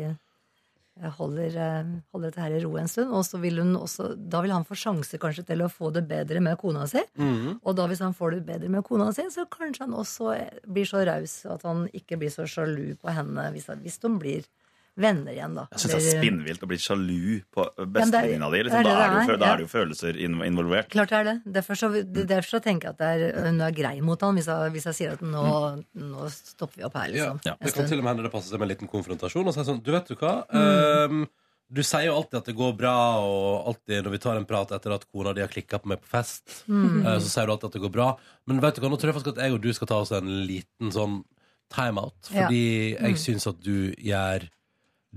[1.17, 3.13] holder, eh, holder dette her i ro en stund.
[3.13, 6.07] Og så vil hun også, da vil han få sjanse kanskje til å få det
[6.09, 7.03] bedre med kona si.
[7.19, 7.59] Mm.
[7.61, 10.33] Og da hvis han får det bedre med kona si, så kanskje han også
[10.65, 14.49] blir så raus at han ikke blir så sjalu på henne hvis, hvis de blir
[14.97, 15.67] venner igjen, da.
[15.71, 18.61] Jeg syns det er spinnvilt å bli sjalu på Ja, er- bestevenninna di.
[18.65, 18.83] Liksom.
[18.83, 20.89] Da, da er det jo følelser involvert.
[20.89, 21.35] Klart det er det.
[21.59, 24.47] Derfor så, derfor så tenker jeg at det er, hun er grei mot han hvis
[24.49, 25.47] jeg, hvis jeg sier at nå,
[25.93, 27.55] nå stopper vi opp her, Ja, ja.
[27.61, 29.47] det kan til og med hende det passer seg med en liten konfrontasjon.
[29.47, 30.33] Og si sånn, du vet du hva?
[30.49, 31.11] Mm.
[31.23, 31.27] Um,
[31.69, 34.69] du sier jo alltid at det går bra, og alltid når vi tar en prat
[34.71, 37.01] etter at kona di har klikka på meg på fest, Mm.
[37.05, 38.05] eh, så sier du alltid at det går bra.
[38.47, 40.11] Men vet du hva, nå tror jeg faktisk at jeg og du skal ta oss
[40.15, 41.25] en liten sånn
[41.69, 42.15] timeout.
[42.31, 42.47] Ja.
[42.47, 43.01] Fordi Mm.
[43.03, 44.47] jeg syns at du gjør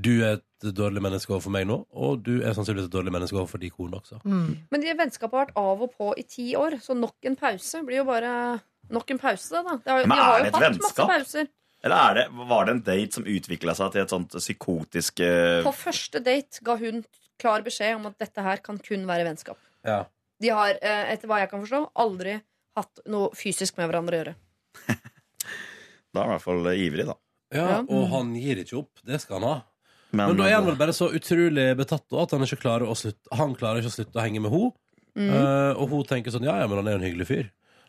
[0.01, 3.37] Du er et dårlig menneske overfor meg nå, og du er sannsynligvis et dårlig menneske
[3.39, 4.21] overfor de korene også.
[4.25, 4.51] Mm.
[4.73, 7.81] Men de vennskapet har vært av og på i ti år, så nok en pause
[7.87, 8.35] blir jo bare
[8.91, 9.79] nok en pause, da.
[9.85, 11.15] Det har, Men er det et vennskap?
[11.81, 15.63] Eller er det, var det en date som utvikla seg til et sånt psykotisk uh...
[15.65, 17.01] På første date ga hun
[17.41, 19.57] klar beskjed om at dette her kan kun være vennskap.
[19.87, 20.03] Ja.
[20.41, 22.37] De har, eh, etter hva jeg kan forstå, aldri
[22.77, 24.37] hatt noe fysisk med hverandre å gjøre.
[26.11, 27.15] Da er han i hvert fall ivrig, da.
[27.55, 27.79] Ja, Ja.
[27.87, 28.99] og han gir ikke opp.
[29.07, 29.57] Det skal han ha.
[30.13, 32.97] Men, Men da er han vel bare så utrolig betatt at han ikke klarer å
[32.99, 34.73] slutte Han klarer ikke å slutte å henge med henne.
[35.19, 35.31] Mm.
[35.31, 37.49] Uh, og hun tenker sånn Ja, ja, men han er jo en hyggelig fyr.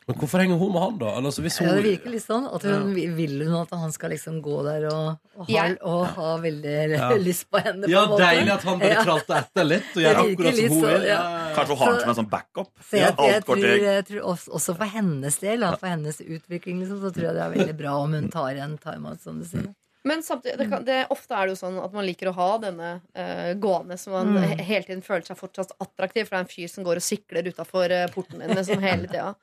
[0.10, 1.10] Men hvorfor henger hun med han, da?
[1.22, 2.48] Altså, hvis hun, Ja, det virker litt sånn.
[2.49, 6.31] At hun vil hun at han skal liksom gå der og, og, ha, og ha
[6.41, 7.10] veldig Ja.
[7.27, 7.85] lyst på henne.
[7.85, 8.26] på Ja, en måte.
[8.26, 9.03] deilig at han bare Ja.
[9.06, 11.06] tralter etter litt og gjør akkurat som hun så, vil.
[11.11, 11.19] ja.
[11.56, 12.72] Kanskje hun har ham som en sånn backup?
[12.89, 16.22] Så jeg, jeg, jeg, tror, jeg tror også, også for hennes del, da, for hennes
[16.26, 19.38] utvikling, liksom, så tror jeg det er veldig bra om hun tar en timeout, som
[19.39, 19.69] du sier.
[20.03, 22.49] Men samtidig, det kan, det, ofte er det jo sånn at man liker å ha
[22.64, 24.57] denne uh, gående, så man Mm.
[24.65, 27.45] hele tiden føler seg fortsatt attraktiv, for det er en fyr som går og sikler
[27.52, 29.36] utafor porten din liksom, hele tida.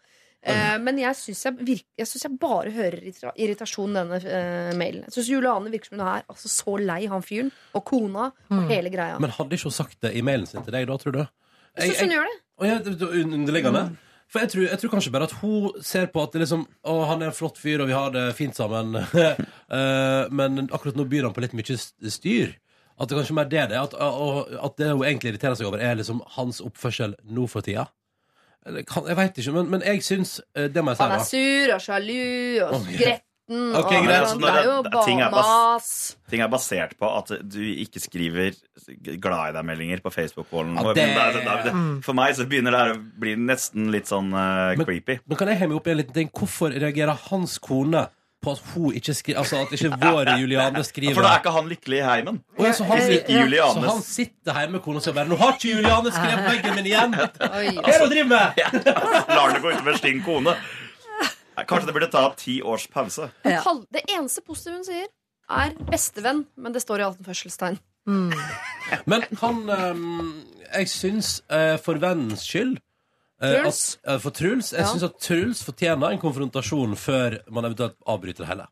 [0.49, 4.19] Uh, men jeg syns jeg, virk- jeg, synes jeg bare hører irrita- irritasjon i denne
[4.23, 5.05] uh, mailen.
[5.07, 8.59] Jeg syns Juliane virker som hun er altså, så lei han fyren, og kona, og
[8.59, 8.69] Mm.
[8.71, 9.19] hele greia.
[9.23, 11.25] Men hadde ikke hun sagt det i mailen sin til deg da, tror du?
[11.79, 12.37] Jeg syns hun gjør det.
[12.67, 12.79] Ja,
[13.23, 13.87] underliggende?
[14.29, 16.97] For jeg tror, jeg tror kanskje bare at hun ser på at det liksom, å,
[17.09, 18.99] han er en flott fyr, og vi har det fint sammen.
[19.69, 22.55] Eh, men akkurat nå byr han på litt mye styr.
[22.97, 23.77] At det kanskje mer det det.
[23.77, 27.67] At, og, at det hun egentlig irriterer seg over, er liksom hans oppførsel nå for
[27.67, 27.85] tida.
[28.89, 31.29] Kan, jeg veit ikke, men, men jeg syns eh, Det må jeg si, Han er
[31.29, 32.17] sur og sjalu
[32.65, 33.28] og gretten.
[33.49, 34.33] Ok, og, greit.
[34.41, 36.17] det er jo Det- ting er bare mas.
[36.29, 38.53] Ting er basert på at du ikke skriver
[39.21, 40.77] glad i deg-meldinger på Facebook-wallen.
[40.77, 43.91] Ja, det- Men det det er- For meg så begynner det her å bli nesten
[43.91, 45.19] litt sånn uh, Men- creepy.
[45.27, 46.29] Men kan jeg henge meg opp i en liten ting?
[46.31, 48.09] Hvorfor reagerer hans kone
[48.41, 51.53] på at hun ikke skriver Altså at ikke vår Juliane skriver For da er ikke
[51.53, 52.37] han lykkelig i heimen.
[52.59, 52.99] Å, ja, så, han,
[53.51, 56.45] ja, så han sitter hjemme med kona og sier bare 'Nå har ikke Juliane skrevet
[56.47, 58.53] veggen min igjen!' Hva er det hun driver med?
[59.37, 60.55] lar det gå utover sin kone.
[61.67, 63.31] Kanskje det burde ta ti års pause.
[63.45, 63.63] Ja.
[63.91, 65.07] Det eneste positive hun sier,
[65.49, 67.79] er bestevenn, men det står i anførselstegn.
[68.09, 68.33] Mm.
[69.07, 72.79] Men han ehm, Jeg syns eh, for vennens skyld
[73.39, 73.99] Truls?
[74.01, 74.87] At, eh, for Truls Jeg Ja.
[74.89, 78.67] syns at Truls fortjener en konfrontasjon før man eventuelt avbryter det hele.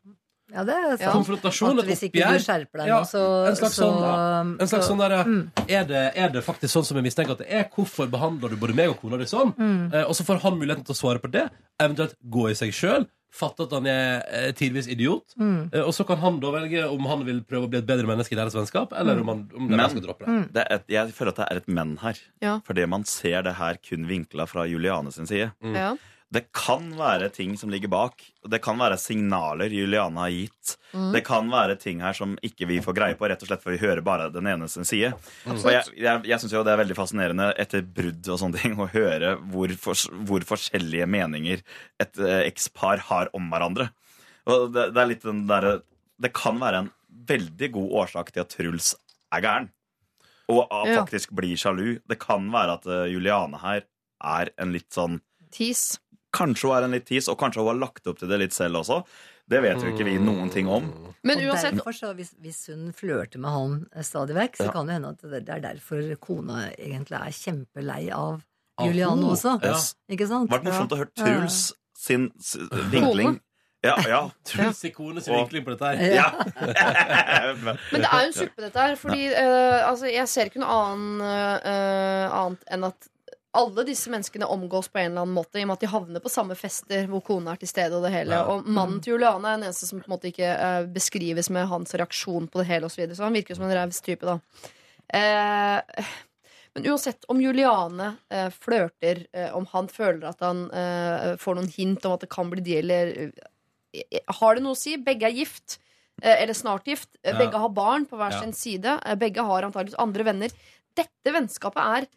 [0.53, 0.97] Ja, det er Ja.
[1.11, 1.25] sant.
[1.25, 1.85] Konfrontasjon, et
[2.23, 2.45] oppgjør.
[2.79, 4.61] deg Ja, så en slags så, sånn.
[4.61, 5.51] En slags så- sånn der, Mm.
[5.67, 7.63] er, det, er det faktisk sånn som jeg mistenker at det er?
[7.75, 9.53] Hvorfor behandler du både meg og kona di sånn?
[9.57, 9.93] Mm.
[9.93, 11.49] Eh, og så får han muligheten til å svare på det,
[11.79, 15.69] eventuelt gå i seg sjøl, fatte at han er eh, tidvis idiot, Mm.
[15.73, 18.05] eh, og så kan han da velge om han vil prøve å bli et bedre
[18.07, 20.53] menneske i deres vennskap, eller om, han, om Men- skal droppe det.
[20.53, 22.15] Det er et, jeg føler at det er et men her.
[22.41, 22.59] Ja.
[22.65, 25.51] Fordi man ser det her kun vinkla fra Juliane sin side.
[25.61, 25.97] Ja.
[26.33, 28.19] Det kan være ting som ligger bak.
[28.51, 30.73] Det kan være signaler Juliane har gitt.
[30.91, 31.11] Mm.
[31.13, 33.71] Det kan være ting her som ikke vi får greie på, rett og slett for
[33.71, 35.13] vi hører bare den ene sin side.
[35.45, 35.53] Mm.
[35.55, 38.75] Og jeg jeg, jeg syns jo det er veldig fascinerende etter brudd og sånne ting
[38.75, 39.95] å høre hvor, for,
[40.27, 41.63] hvor forskjellige meninger
[42.03, 43.87] et eh, ekspar har om hverandre.
[44.51, 45.77] Og det, det er litt den derre
[46.19, 46.91] Det kan være en
[47.27, 48.91] veldig god årsak til at Truls
[49.31, 49.69] er gæren.
[50.51, 50.99] Og at Ja.
[51.05, 51.99] faktisk blir sjalu.
[52.07, 53.87] Det kan være at eh, Juliane her
[54.23, 55.21] er en litt sånn
[55.51, 55.95] Tis.
[56.35, 58.53] Kanskje hun er en litt tis, og kanskje hun har lagt opp til det litt
[58.53, 59.01] selv også.
[59.47, 60.89] Det vet jo ikke vi noen ting om.
[61.23, 64.73] Men uansett derfor, så, hvis, hvis hun flørter med han eh, stadig vekk, så Ja.
[64.75, 68.41] kan det hende at det det er derfor kona egentlig er kjempelei av
[68.83, 69.31] Juliane ho.
[69.31, 69.55] også.
[69.63, 69.79] Ja.
[70.11, 70.51] Ikke sant?
[70.51, 71.23] Vært morsomt å høre Ja.
[71.23, 72.27] Truls sin
[72.91, 73.39] vinkling.
[73.85, 74.19] Ja, ja.
[74.43, 76.15] Truls i kone sin vinkling på dette her.
[76.17, 76.27] ja.
[77.63, 78.95] Men det er jo en suppe, dette her.
[78.99, 83.07] Fordi uh, altså, jeg ser ikke noe annen, uh, annet enn at
[83.57, 86.23] alle disse menneskene omgås på en eller annen måte, i og med at de havner
[86.23, 87.97] på samme fester hvor kona er til stede.
[87.97, 88.45] Og det hele Ja.
[88.53, 91.67] Og mannen til Juliane er den eneste som på en måte ikke uh, beskrives med
[91.71, 92.85] hans reaksjon på det hele.
[92.85, 93.17] Og så, videre.
[93.17, 94.37] så han virker som en raus type, da.
[95.07, 96.05] Uh,
[96.77, 99.23] men uansett, om Juliane uh, flørter,
[99.57, 100.67] om han føler at han
[101.41, 103.13] får noen hint om at det kan bli de, eller
[104.41, 104.97] Har det noe å si?
[105.01, 105.79] Begge er gift.
[106.21, 107.09] Eller snart gift.
[107.23, 107.63] Begge Ja.
[107.63, 108.41] Har barn på hver Ja.
[108.41, 108.99] sin side.
[109.05, 110.49] Eh, Begge har antakeligvis andre venner.
[110.97, 112.07] Dette vennskapet er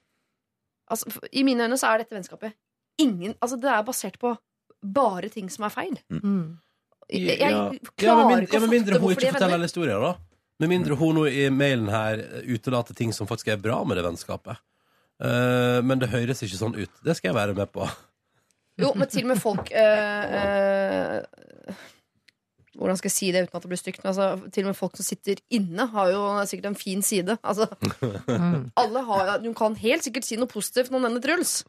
[0.90, 2.56] altså, I mine øyne så er dette vennskapet
[3.00, 4.34] ingen Altså, det er basert på
[4.80, 5.96] bare ting som er feil.
[6.08, 6.58] Mm.
[7.10, 7.70] Jeg, jeg Ja.
[7.72, 9.58] Ja, klarer med, mind, ikke ja, å med mindre fatte hun hvorfor ikke er forteller
[9.58, 10.12] alle historier, da.
[10.60, 14.04] Med mindre hun nå i mailen her utelater ting som faktisk er bra med det
[14.04, 14.60] vennskapet.
[15.20, 16.92] Uh, men det høres ikke sånn ut.
[17.04, 17.88] Det skal jeg være med på.
[18.80, 21.80] Jo, men til og med folk uh, eh,
[22.80, 24.00] Hvordan skal jeg si det uten at det blir stygt?
[24.02, 27.36] Men altså, til og med folk som sitter inne, har jo sikkert en fin side.
[27.44, 27.66] Altså,
[28.80, 31.60] alle har, du kan helt sikkert si noe positivt om denne Truls.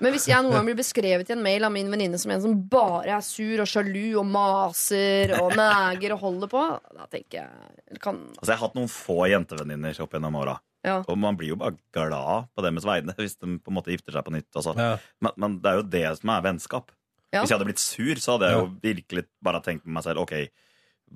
[0.00, 2.40] Men hvis jeg noen gang blir beskrevet i en mail av min venninne som en
[2.40, 6.62] som bare er sur og sjalu og maser og neger og holder på,
[6.96, 10.54] da tenker jeg kan, Altså, jeg har hatt noen få jentevenninner opp gjennom åra.
[10.88, 11.02] ja.
[11.04, 14.16] Og man blir jo bare glad på deres vegne hvis de på en måte gifter
[14.16, 14.48] seg på nytt.
[14.56, 14.72] Altså.
[14.80, 14.94] Ja.
[15.20, 16.88] Men, men det er jo det som er vennskap.
[17.30, 17.42] Ja.
[17.42, 20.24] Hvis jeg hadde blitt sur, så hadde jeg jo virkelig bare tenkt med meg selv
[20.24, 20.34] OK,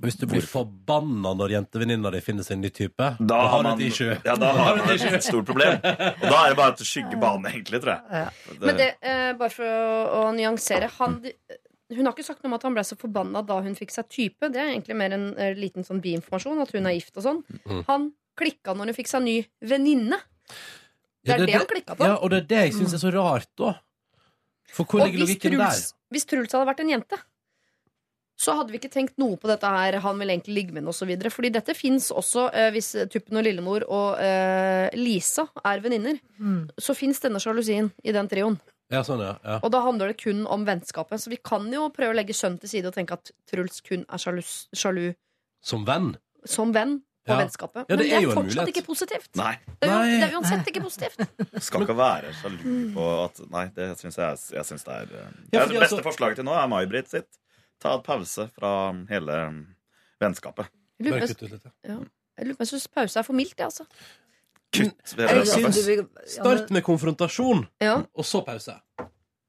[0.04, 3.66] Hvis du blir forbanna når jentevenninna di finner seg en ny type, da, da har
[3.66, 4.14] man, du et issue.
[4.26, 5.76] ja, da har man et stort problem.
[5.78, 8.56] Og da er det bare å skygge banen, egentlig, tror jeg.
[8.62, 11.20] Men det, eh, bare for å, å nyansere han,
[11.94, 14.10] Hun har ikke sagt noe om at han ble så forbanna da hun fikk seg
[14.10, 14.50] type.
[14.50, 17.42] Det er egentlig mer en uh, liten sånn biinformasjon, at hun er gift og sånn.
[17.68, 17.82] Mm.
[17.90, 18.08] Han
[18.38, 20.18] klikka når hun fikk seg ny venninne.
[21.24, 22.06] Det er det, han klikka på.
[22.08, 23.76] Ja, og det er det jeg syns er så rart, da.
[24.72, 25.96] For hvor ligger logikken Truls, der?
[26.14, 27.18] hvis Truls hadde vært en jente,
[28.40, 29.94] så hadde vi ikke tenkt noe på dette her.
[30.02, 31.12] Han vil egentlig ligge med henne osv.
[31.30, 36.18] Fordi dette fins også eh, hvis Tuppen og Lillemor og eh, Lisa er venninner.
[36.42, 36.64] Mm.
[36.82, 38.58] Så fins denne sjalusien i den trioen.
[38.92, 39.36] Ja, sånn, ja.
[39.46, 39.60] ja.
[39.64, 41.22] Og da handler det kun om vennskapet.
[41.22, 44.02] Så vi kan jo prøve å legge skjønn til side og tenke at Truls kun
[44.10, 45.12] er sjalus, sjalu
[45.64, 46.16] Som venn.
[46.44, 47.38] som venn på Ja.
[47.40, 47.84] vennskapet.
[47.88, 48.76] Ja, det Men det er er jo en fortsatt mulighet.
[48.76, 49.28] ikke positivt.
[49.36, 49.52] Nei.
[49.80, 50.20] Det er, jo, Nei.
[50.20, 51.18] det er uansett ikke positivt.
[51.68, 55.30] Skal ikke være sjalu på at Nei, det syns jeg, jeg synes det er eh,
[55.52, 57.38] Ja, fordi Det beste altså- forslaget til nå er May-Britt sitt.
[57.80, 59.38] Ta et pause fra hele
[60.20, 60.68] vennskapet.
[61.00, 61.70] Jeg lurer Bare på- kutt ut litt, ja.
[61.90, 61.98] ja.
[62.38, 63.86] Jeg lurer på om jeg syns pause er for mildt, jeg, altså.
[64.74, 65.74] Kutt ved Jeg vennskapet.
[65.74, 67.96] syns- Start med konfrontasjon, Ja.
[68.14, 68.74] og så pause.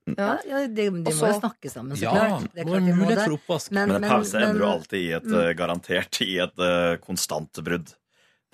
[0.05, 0.37] Ja.
[0.45, 2.47] Ja, de, de, Også, må jo snakke sammen, så Ja, klart.
[2.53, 3.17] Det er klart de må det.
[3.23, 3.71] for oppvask.
[3.71, 5.55] Men- Men men pause ender jo alltid i et mm.
[5.57, 7.85] garantert i et uh, konstant brudd.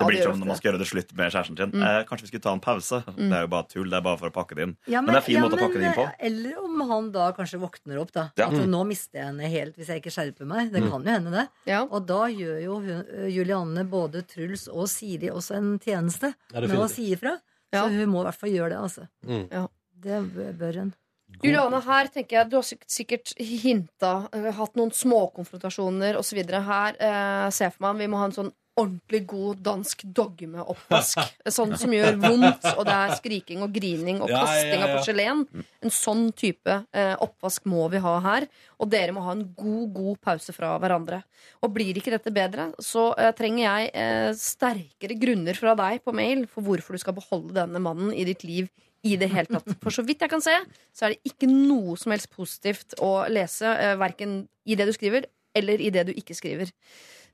[0.00, 1.70] Ja, blir det som når man skal gjøre det slutt med kjæresten sin.
[1.76, 1.82] Mm.
[1.86, 3.02] Eh, kanskje vi skulle ta en pause?
[3.06, 3.90] Det er jo bare tull.
[3.92, 4.76] Det er bare for å pakke det inn.
[4.88, 6.06] Ja, Men det er en fin måte å pakke det inn på.
[6.18, 8.24] Eller om han da kanskje våkner opp, da.
[8.40, 8.48] Ja.
[8.48, 10.72] At nå mister jeg henne helt hvis jeg ikke skjerper meg.
[10.72, 11.44] Det kan jo hende, det.
[11.70, 11.84] Ja.
[11.84, 16.74] Og da gjør jo hun, Julianne både Truls og Siri også en tjeneste Ja, med
[16.80, 17.36] å si ifra.
[17.70, 17.84] Ja.
[17.84, 19.06] Så hun må i hvert fall gjøre det, altså.
[19.28, 19.46] Mm.
[19.52, 19.68] Ja.
[20.02, 20.94] Det bør- bør hun.
[21.42, 26.42] Juliane, her tenker jeg Du har sikkert, hinta, eh, hatt noen småkonfrontasjoner osv.
[26.42, 31.20] Her eh, ser jeg for meg vi må ha en sånn ordentlig god dansk dogmeoppvask.
[31.56, 35.42] sånn som gjør vondt, og det er skriking og grining og kasting av porselen.
[35.82, 38.48] En sånn type eh, oppvask må vi ha her.
[38.80, 41.20] Og dere må ha en god, god pause fra hverandre.
[41.62, 46.16] Og blir ikke dette bedre, så eh, trenger jeg eh, sterkere grunner fra deg på
[46.16, 48.72] mail for hvorfor du skal beholde denne mannen i ditt liv
[49.02, 49.76] i det hele tatt.
[49.82, 50.54] For så vidt jeg kan se,
[50.94, 54.94] så er det ikke noe som helst positivt å lese, eh, verken i det du
[54.94, 55.26] skriver,
[55.58, 56.70] eller i det du ikke skriver.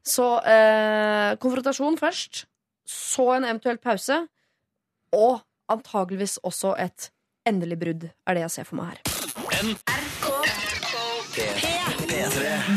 [0.06, 2.46] Så eh, konfrontasjon først,
[2.88, 4.22] så en eventuell pause,
[5.12, 7.10] og antageligvis også et
[7.48, 9.00] endelig brudd, er det jeg ser for meg her.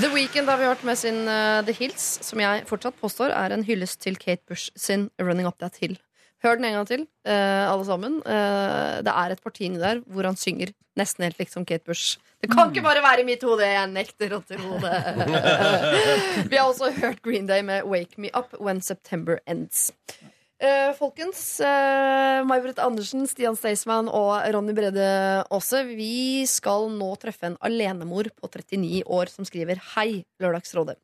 [0.01, 3.55] The Weekend har vi hørt med sin uh, The Hills, som jeg fortsatt påstår er
[3.55, 5.97] en hyllest til Kate Bush sin Running Up That Hill.
[6.41, 8.17] Hør den en gang til, eh, alle sammen.
[8.25, 11.85] Eh, det er et parti inni der hvor han synger nesten helt likt som Kate
[11.85, 12.17] Bush.
[12.41, 14.97] Det kan ikke bare være i mitt hode, jeg nekter å tro det.
[16.49, 19.91] vi har også hørt Green Day med Wake Me Up When September Ends.
[20.61, 25.05] Eh, folkens, uh, May-Britt Andersen, Stian Staysman og Ronny Brede
[25.49, 30.99] Aase, vi skal nå treffe en alenemor på 39 år som skriver Hei, Lørdagsrådet.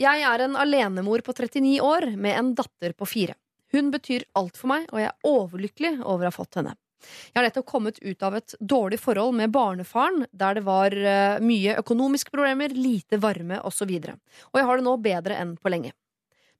[0.00, 3.36] Jeg er en alenemor på 39 år med en datter på fire.
[3.72, 6.76] Hun betyr alt for meg, og jeg er overlykkelig over å ha fått henne.
[7.02, 11.40] Jeg har nettopp kommet ut av et dårlig forhold med barnefaren, der det var eh,
[11.42, 13.90] mye økonomiske problemer, lite varme osv.
[13.90, 15.94] Og, og jeg har det nå bedre enn på lenge.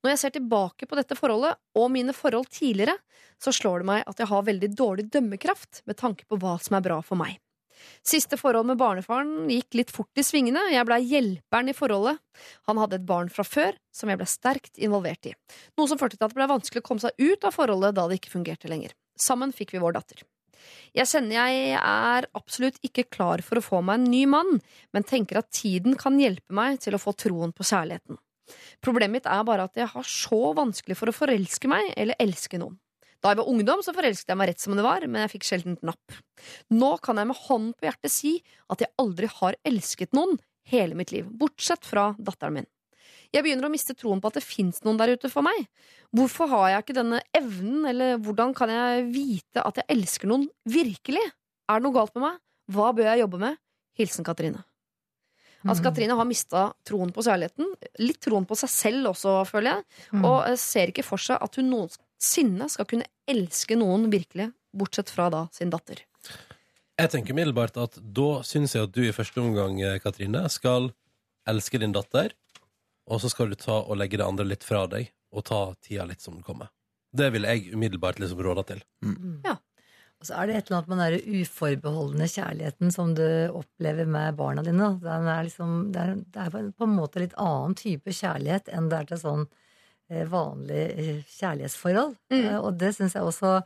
[0.03, 2.97] Når jeg ser tilbake på dette forholdet og mine forhold tidligere,
[3.39, 6.75] så slår det meg at jeg har veldig dårlig dømmekraft med tanke på hva som
[6.75, 7.39] er bra for meg.
[8.03, 10.65] Siste forhold med barnefaren gikk litt fort i svingene.
[10.73, 12.19] Jeg blei hjelperen i forholdet.
[12.69, 15.35] Han hadde et barn fra før som jeg ble sterkt involvert i.
[15.79, 18.07] Noe som førte til at det ble vanskelig å komme seg ut av forholdet da
[18.09, 18.95] det ikke fungerte lenger.
[19.19, 20.23] Sammen fikk vi vår datter.
[20.95, 24.59] Jeg kjenner jeg er absolutt ikke klar for å få meg en ny mann,
[24.95, 28.19] men tenker at tiden kan hjelpe meg til å få troen på kjærligheten.
[28.83, 32.59] Problemet mitt er bare at jeg har så vanskelig for å forelske meg eller elske
[32.61, 32.77] noen.
[33.23, 35.45] Da jeg var ungdom, så forelsket jeg meg rett som det var, men jeg fikk
[35.47, 36.17] sjelden napp.
[36.75, 38.33] Nå kan jeg med hånden på hjertet si
[38.73, 40.35] at jeg aldri har elsket noen
[40.67, 42.69] hele mitt liv, bortsett fra datteren min.
[43.33, 45.65] Jeg begynner å miste troen på at det fins noen der ute for meg.
[46.13, 50.45] Hvorfor har jeg ikke denne evnen, eller hvordan kan jeg vite at jeg elsker noen
[50.69, 51.23] virkelig?
[51.71, 52.37] Er det noe galt med meg?
[52.75, 53.57] Hva bør jeg jobbe med?
[53.97, 54.61] Hilsen Katrine.
[55.63, 57.69] Altså, Katrine har mista troen på kjærligheten.
[58.03, 60.01] Litt troen på seg selv også, føler jeg.
[60.11, 60.25] Mm.
[60.27, 61.69] Og ser ikke for seg at hun
[62.23, 66.03] noensinne skal kunne elske noen virkelig, bortsett fra da sin datter.
[66.97, 70.93] Jeg tenker umiddelbart at da syns jeg at du i første omgang, eh, Katrine, skal
[71.47, 72.33] elske din datter,
[73.09, 76.05] og så skal du ta og legge det andre litt fra deg, og ta tida
[76.05, 76.69] litt som den kommer.
[77.11, 78.83] Det vil jeg umiddelbart liksom råde til.
[80.19, 84.37] Og så er det et eller annet med den uforbeholdne kjærligheten som du opplever med
[84.37, 84.97] barna dine.
[85.01, 88.87] Den er liksom, det, er, det er på en måte litt annen type kjærlighet enn
[88.87, 89.62] det er til sånn eh,
[90.29, 92.15] vanlig eh, kjærlighetsforhold.
[92.33, 92.47] Mm.
[92.61, 93.61] Og det syns jeg også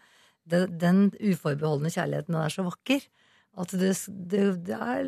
[0.47, 3.01] Den uforbeholdne kjærligheten er så vakker.
[3.57, 3.89] At det,
[4.29, 5.07] det, det er,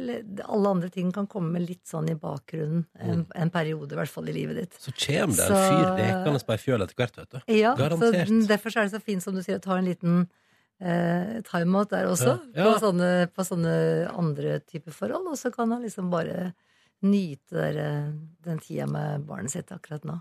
[0.50, 4.32] alle andre ting kan komme litt sånn i bakgrunnen en, en periode, i hvert fall
[4.32, 4.80] i livet ditt.
[4.82, 7.40] Så kommer det en fyr rekende på ei fjøl etter hvert, vet du.
[7.60, 8.26] Ja, Garantert.
[8.26, 10.24] Så, derfor er det så fint som du sier å ta en liten
[10.82, 12.32] eh, timeout der også.
[12.32, 12.56] Ja.
[12.58, 12.66] Ja.
[12.66, 13.76] På, sånne, på sånne
[14.18, 15.30] andre typer forhold.
[15.30, 16.54] Og så kan han liksom bare
[17.06, 18.10] nyte der, eh,
[18.50, 20.20] den tida med barnet sitt akkurat nå.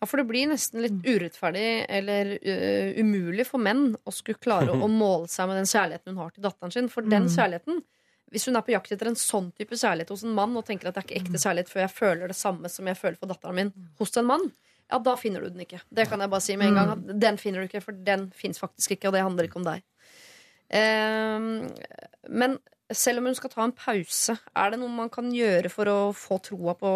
[0.00, 4.74] Ja, for det blir nesten litt urettferdig eller uh, umulig for menn å skulle klare
[4.76, 6.88] å måle seg med den kjærligheten hun har til datteren sin.
[6.92, 7.34] For den Mm.
[7.36, 7.82] kjærligheten
[8.34, 10.88] Hvis hun er på jakt etter en sånn type kjærlighet hos en mann og tenker
[10.88, 13.30] at det er ikke ekte kjærlighet før jeg føler det samme som jeg føler for
[13.30, 13.70] datteren min
[14.00, 14.48] hos en mann,
[14.90, 15.78] ja, da finner du den ikke.
[15.94, 17.04] Det kan jeg bare si med en gang.
[17.22, 19.84] Den finner du ikke, for den fins faktisk ikke, og det handler ikke om deg.
[20.74, 21.70] Ehm,
[22.28, 22.58] men
[22.90, 25.98] selv om hun skal ta en pause, er det noe man kan gjøre for å
[26.14, 26.92] få troa på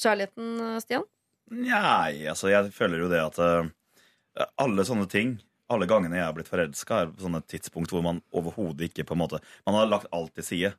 [0.00, 1.04] kjærligheten, Stian?
[1.52, 5.36] Nei, altså jeg føler jo det at eh, alle sånne ting
[5.72, 9.14] alle gangene jeg har blitt forelska, er på sånne tidspunkt hvor man overhodet ikke på
[9.16, 10.70] en måte Man har lagt alt til side.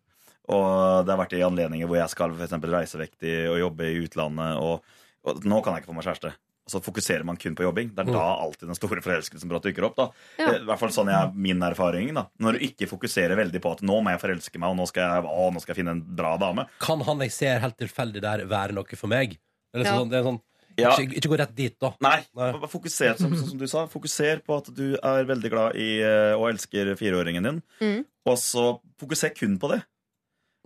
[0.54, 3.58] Og det har vært i anledninger hvor jeg skal for eksempel reise vekk til og
[3.64, 4.84] jobbe i utlandet, og,
[5.26, 6.32] og nå kan jeg ikke få meg kjæreste.
[6.66, 7.92] Og så fokuserer man kun på jobbing.
[7.98, 9.98] Det er da alltid den store forelskelsen brått dukker opp.
[9.98, 10.06] da.
[10.38, 10.46] Ja.
[10.48, 12.14] Det er I hvert fall sånn jeg, min erfaring.
[12.18, 12.24] da.
[12.42, 15.06] Når du ikke fokuserer veldig på at nå må jeg forelske meg, og nå skal
[15.18, 16.66] jeg, å, nå skal jeg finne en bra dame.
[16.82, 19.38] Kan han jeg ser helt tilfeldig der, være noe for meg?
[19.74, 20.02] Eller er liksom Ja.
[20.06, 20.42] sånn, det er sånn
[20.82, 20.92] Ja.
[20.98, 21.94] ikke, ikke gå rett dit, da.
[22.04, 22.52] Nei, Nei.
[22.72, 23.86] fokuser, som, som du sa.
[23.92, 27.62] Fokuser på at du er veldig glad i eh, og elsker fireåringen din.
[27.80, 28.02] Mm.
[28.28, 28.66] Og så
[29.00, 29.82] fokuser kun på det.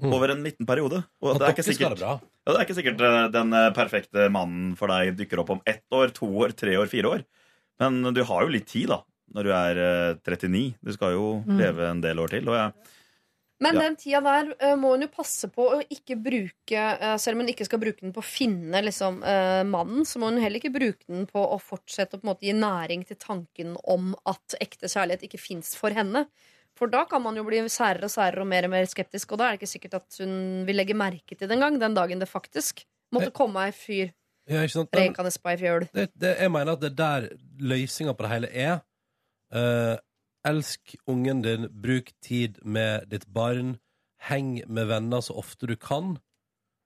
[0.02, 0.14] Mm.
[0.15, 1.02] Over en liten periode.
[1.22, 2.15] Og det er, sikkert, det ja,
[2.48, 5.84] det er ikke sikkert eh, den eh, perfekte mannen for deg dukker opp om ett
[5.91, 7.26] år, to år, tre år, fire år.
[7.84, 9.02] Men du har jo litt tid, da.
[9.36, 10.64] Når du er eh, 39.
[10.81, 11.57] Du skal jo Mm.
[11.60, 12.48] leve en del år til.
[12.49, 12.95] Og jeg,
[13.60, 13.81] Men Ja.
[13.81, 17.44] den tida der uh, må hun jo passe på å ikke bruke uh, Selv om
[17.44, 20.61] hun ikke skal bruke den på å finne liksom, uh, mannen, så må hun heller
[20.61, 24.56] ikke bruke den på å fortsette å på måte, gi næring til tanken om at
[24.64, 26.26] ekte kjærlighet ikke fins for henne.
[26.80, 29.41] For da kan man jo bli særere og særere og mer og mer skeptisk, og
[29.41, 32.22] da er det ikke sikkert at hun vil legge merke til det engang, den dagen
[32.23, 34.14] det faktisk måtte komme ei fyr
[34.49, 35.84] Ja, rekende på ei fjøl.
[35.94, 37.27] det, det, jeg mener at det er der
[37.60, 38.80] løsninga på det hele er.
[40.48, 43.78] Elsk ungen din, bruk tid med ditt barn,
[44.30, 46.18] heng med venner så ofte du kan.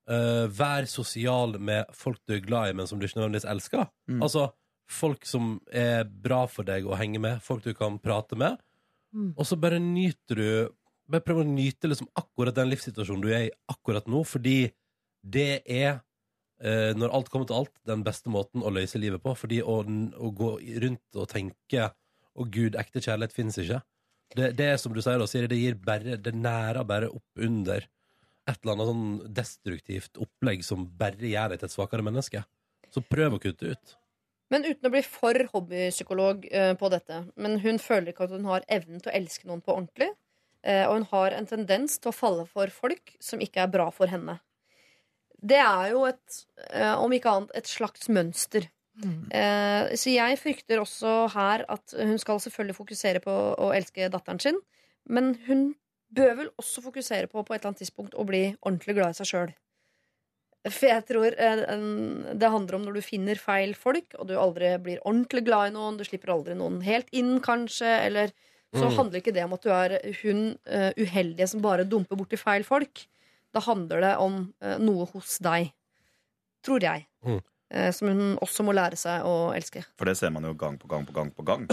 [0.09, 3.87] Eh, vær sosial med folk du er glad i, men som du ikke nødvendigvis elsker.
[4.11, 4.21] Mm.
[4.25, 4.49] Altså
[4.89, 8.59] folk som er bra for deg å henge med, folk du kan prate med.
[9.15, 9.33] Mm.
[9.37, 10.47] Og så bare nyter du
[11.03, 14.69] Bare prøv å nyte liksom akkurat den livssituasjonen du er i akkurat nå, fordi
[15.19, 15.97] det er
[16.63, 19.33] eh, når alt kommer til alt, den beste måten å løse livet på.
[19.35, 21.89] Fordi å, å gå rundt og tenke
[22.33, 23.81] Å gud, ekte kjærlighet fins ikke.
[24.33, 27.43] Det, det er som du sier, da, Siri, det gir bare Det nærer bare opp
[27.45, 27.85] under
[28.49, 32.41] et eller annet sånn destruktivt opplegg som bare gjør deg til et svakere menneske.
[32.91, 33.93] Så prøv å kutte ut.
[34.51, 37.23] Men uten å bli for hobbypsykolog eh, på dette.
[37.39, 40.11] Men hun føler ikke at hun har evnen til å elske noen på ordentlig.
[40.63, 43.89] eh, og hun har en tendens til å falle for folk som ikke er bra
[43.91, 44.37] for henne.
[45.43, 48.69] Det er jo et, eh, om ikke annet, et slags mønster.
[49.33, 54.39] Eh, så jeg frykter også her at hun skal selvfølgelig fokusere på å elske datteren
[54.39, 54.59] sin.
[55.09, 55.73] Men hun
[56.13, 59.17] bør vel også fokusere på på et eller annet tidspunkt å bli ordentlig glad i
[59.17, 59.53] seg sjøl.
[60.69, 61.63] For jeg tror eh,
[62.39, 65.75] det handler om når du finner feil folk, og du aldri blir ordentlig glad i
[65.75, 68.31] noen, du slipper aldri noen helt inn, kanskje, eller
[68.73, 68.95] så Mm.
[68.97, 69.91] handler ikke det om at du er
[70.23, 73.03] hun eh, uheldige som bare dumper borti feil folk.
[73.53, 74.37] Da handler det om
[74.81, 75.67] noe hos deg,
[76.65, 77.41] tror jeg, Mm.
[77.73, 79.83] Eh, som hun også må lære seg å elske.
[79.99, 81.65] For det ser man jo gang på gang på gang på gang.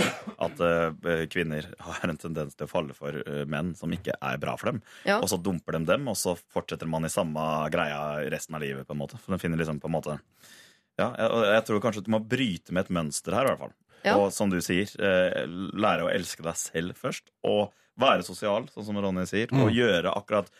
[0.47, 4.41] At uh, kvinner har en tendens til å falle for uh, menn som ikke er
[4.43, 4.81] bra for dem.
[5.09, 5.21] Ja.
[5.21, 8.01] Og så dumper de dem, og så fortsetter man i samme greia
[8.33, 8.89] resten av livet.
[8.89, 9.21] på en måte.
[9.21, 10.19] For de finner liksom på en måte
[11.01, 13.63] Ja, jeg, og jeg tror kanskje du må bryte med et mønster her, i hvert
[13.67, 13.77] fall.
[14.05, 14.17] Ja.
[14.17, 15.45] Og som du sier, uh,
[15.77, 17.31] lære å elske deg selv først.
[17.45, 17.69] Og
[18.01, 19.51] være sosial, sånn som Ronny sier.
[19.53, 19.65] Mm.
[19.65, 20.51] Og gjøre akkurat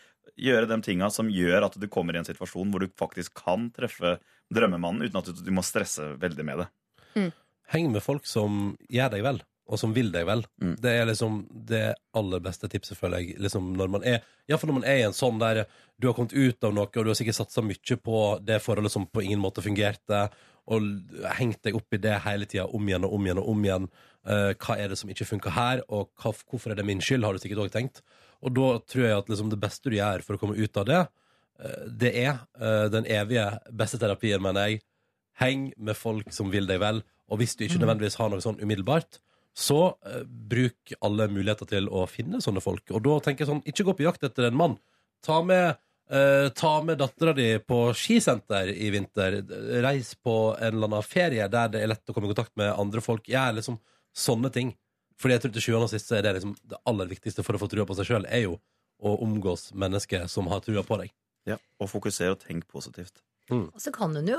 [0.41, 3.69] Gjøre de tinga som gjør at du kommer i en situasjon hvor du faktisk kan
[3.75, 4.15] treffe
[4.53, 6.67] drømmemannen uten at du, du må stresse veldig med det.
[7.71, 9.41] Heng med folk som gjør deg vel.
[9.71, 10.43] og som vil deg vel.
[10.83, 13.37] Det er liksom det aller beste tipset, føler jeg.
[13.45, 15.63] Liksom når man er, Iallfall når man er i en sånn der
[15.95, 18.91] du har kommet ut av noe, og du har sikkert satsa mye på det forholdet
[18.91, 20.25] som på ingen måte fungerte,
[20.71, 20.89] og
[21.37, 23.87] hengt deg opp i det hele tida, om igjen og om igjen og om igjen.
[24.27, 27.23] Uh, hva er det som ikke funker her, og hva, hvorfor er det min skyld,
[27.25, 28.03] har du sikkert òg tenkt.
[28.41, 30.87] Og da tror jeg at liksom det beste du gjør for å komme ut av
[30.89, 31.01] det,
[31.61, 34.81] eh, det er eh, den evige beste terapien, mener jeg.
[35.41, 37.01] Heng med folk som vil deg vel,
[37.31, 39.21] og hvis du ikke nødvendigvis har noe sånn umiddelbart,
[39.57, 42.83] så eh, bruk alle muligheter til å finne sånne folk.
[42.91, 44.77] Og da tenker jeg sånn, ikke gå på jakt etter en mann.
[45.25, 45.79] Ta med,
[46.11, 49.37] Uh, ta med dattera di på skisenter i vinter.
[49.79, 52.73] Reis på en eller annen ferie der det er lett å komme i kontakt med
[52.75, 53.29] andre folk.
[53.31, 53.77] Gjør liksom
[54.11, 54.73] sånne ting.
[55.21, 57.61] Fordi jeg tror til sjuende og sist er det liksom det aller viktigste for å
[57.61, 58.55] få trua på seg sjøl, er jo
[59.01, 61.13] å omgås mennesker som har trua på deg.
[61.49, 63.21] Ja, og fokusere og tenk positivt.
[63.51, 64.37] Og så kan hun jo,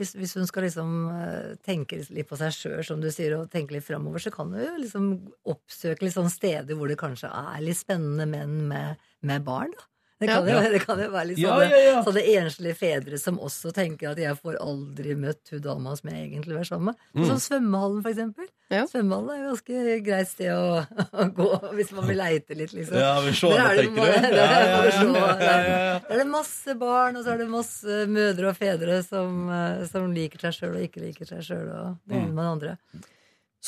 [0.00, 3.52] hvis, hvis hun skal liksom eh, tenke litt på seg sjøl, som du sier, og
[3.52, 5.04] tenke litt framover, så kan hun jo liksom
[5.52, 8.98] oppsøke litt sånne steder hvor det kanskje er litt spennende menn med,
[9.28, 9.86] med barn, da.
[10.18, 10.56] Det kan, Ja.
[10.58, 11.98] jo, det kan jo være litt Ja, sånne, ja, ja.
[12.02, 16.24] sånne enslige fedre som også tenker at 'jeg får aldri møtt hun dama som jeg
[16.24, 16.98] egentlig vil være sammen med'.
[17.14, 17.26] Mm.
[17.28, 18.48] Som svømmehallen, for eksempel.
[18.68, 22.98] Svømmehallen er jo ganske greit sted å, å gå hvis man vil leite litt, liksom.
[23.00, 24.16] Ja, vi ser, Der det, er det tenker du?
[24.24, 25.12] der er det Ja, bare ja, se, ja.
[25.12, 25.98] der- Ja, ja, ja.
[26.08, 29.86] der er det masse barn, og så er det masse mødre og fedre som, eh,
[29.88, 32.76] som liker seg sjøl og ikke liker seg sjøl, og det ene med andre.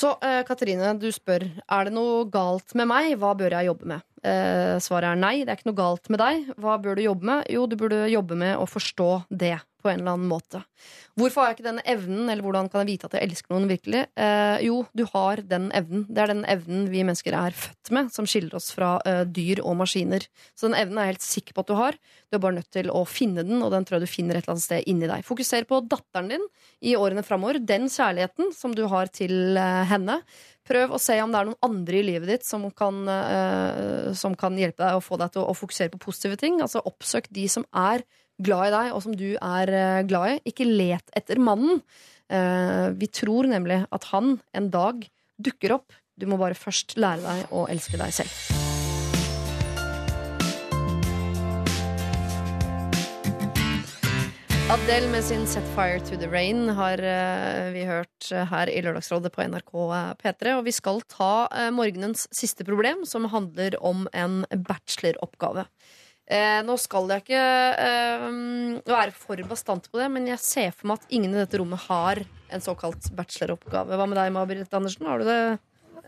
[0.01, 3.09] Så uh, Katrine, du spør er det noe galt med meg.
[3.19, 4.05] Hva bør jeg jobbe med?
[4.23, 5.33] Uh, svaret er nei.
[5.43, 6.53] Det er ikke noe galt med deg.
[6.63, 7.49] Hva bør du jobbe med?
[7.51, 9.09] Jo, du burde jobbe med å forstå
[9.43, 10.63] det på en eller annen måte.
[11.19, 13.69] Hvorfor har jeg ikke denne evnen, eller hvordan kan jeg vite at jeg elsker noen
[13.71, 14.05] virkelig?
[14.15, 16.07] Eh, jo, du har den evnen.
[16.09, 19.63] Det er den evnen vi mennesker er født med, som skiller oss fra eh, dyr
[19.65, 20.25] og maskiner.
[20.55, 21.99] Så den evnen er jeg helt sikker på at du har.
[22.31, 24.45] Du er bare nødt til å finne den, og den tror jeg du finner et
[24.45, 25.27] eller annet sted inni deg.
[25.27, 26.49] Fokuser på datteren din
[26.87, 27.61] i årene framover.
[27.61, 30.21] Den kjærligheten som du har til eh, henne.
[30.71, 34.37] Prøv å se om det er noen andre i livet ditt som kan, eh, som
[34.39, 36.61] kan hjelpe deg å få deg til å, å fokusere på positive ting.
[36.63, 38.05] Altså Oppsøk de som er
[38.45, 40.39] glad i deg, og som du er eh, glad i.
[40.53, 41.83] Ikke let etter mannen.
[42.31, 45.05] Eh, vi tror nemlig at han en dag
[45.41, 45.93] dukker opp.
[46.21, 48.33] Du må bare først lære deg å elske deg selv.
[54.71, 59.33] Adele med sin Set Fire to the Rain har eh, vi hørt her i Lørdagsrådet
[59.35, 59.73] på NRK
[60.21, 60.53] P3.
[60.61, 61.33] Og vi skal ta
[61.75, 65.67] morgenens siste problem, som handler om en bacheloroppgave.
[66.31, 67.41] Eh, nå skal jeg ikke
[67.83, 68.29] eh,
[68.87, 71.83] være for bastant på det, men jeg ser for meg at ingen i dette rommet
[71.89, 72.21] har
[72.51, 73.99] en såkalt bacheloroppgave.
[73.99, 75.09] Hva med deg, Mabrit Andersen?
[75.11, 75.41] Har du det?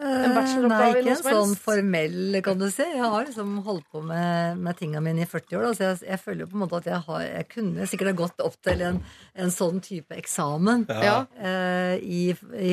[0.03, 2.83] En bacheloroppgave Nei, ikke en sånn formell, kan du si.
[2.87, 5.67] Jeg har liksom holdt på med, med tinga mine i 40 år.
[5.69, 8.11] Da, så jeg, jeg føler jo på en måte at jeg, har, jeg kunne sikkert
[8.13, 9.03] ha gått opp til en,
[9.45, 11.19] en sånn type eksamen Ja.
[11.39, 12.23] eh, i,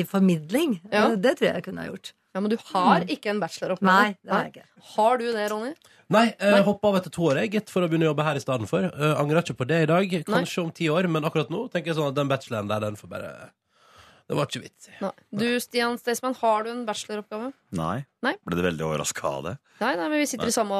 [0.08, 0.78] formidling.
[0.90, 1.10] Ja.
[1.10, 2.14] Eh, Det tror jeg jeg kunne ha gjort.
[2.30, 3.90] Ja, Men du har ikke en bacheloroppgave?
[3.90, 4.84] Nei, det har jeg ikke.
[4.94, 5.72] Har du det, Ronny?
[6.10, 8.38] Nei, jeg hoppa av etter to år jeg, gitt, for å begynne å jobbe her
[8.38, 8.86] i stedet for.
[8.98, 10.14] Uh, angrer ikke på det i dag.
[10.26, 12.98] Kanskje om ti år, men akkurat nå tenker jeg sånn at den bacheloren der, den
[12.98, 13.30] får bare
[14.30, 14.92] Det var ikke vits i.
[15.02, 15.10] Nei.
[15.34, 17.48] Du, Stian Staysman, har du en bacheloroppgave?
[17.74, 17.96] Nei.
[18.22, 18.32] Nei.
[18.46, 19.54] Ble du veldig overraska av det?
[19.80, 20.52] Nei, nei, men vi sitter Nei.
[20.52, 20.78] i samme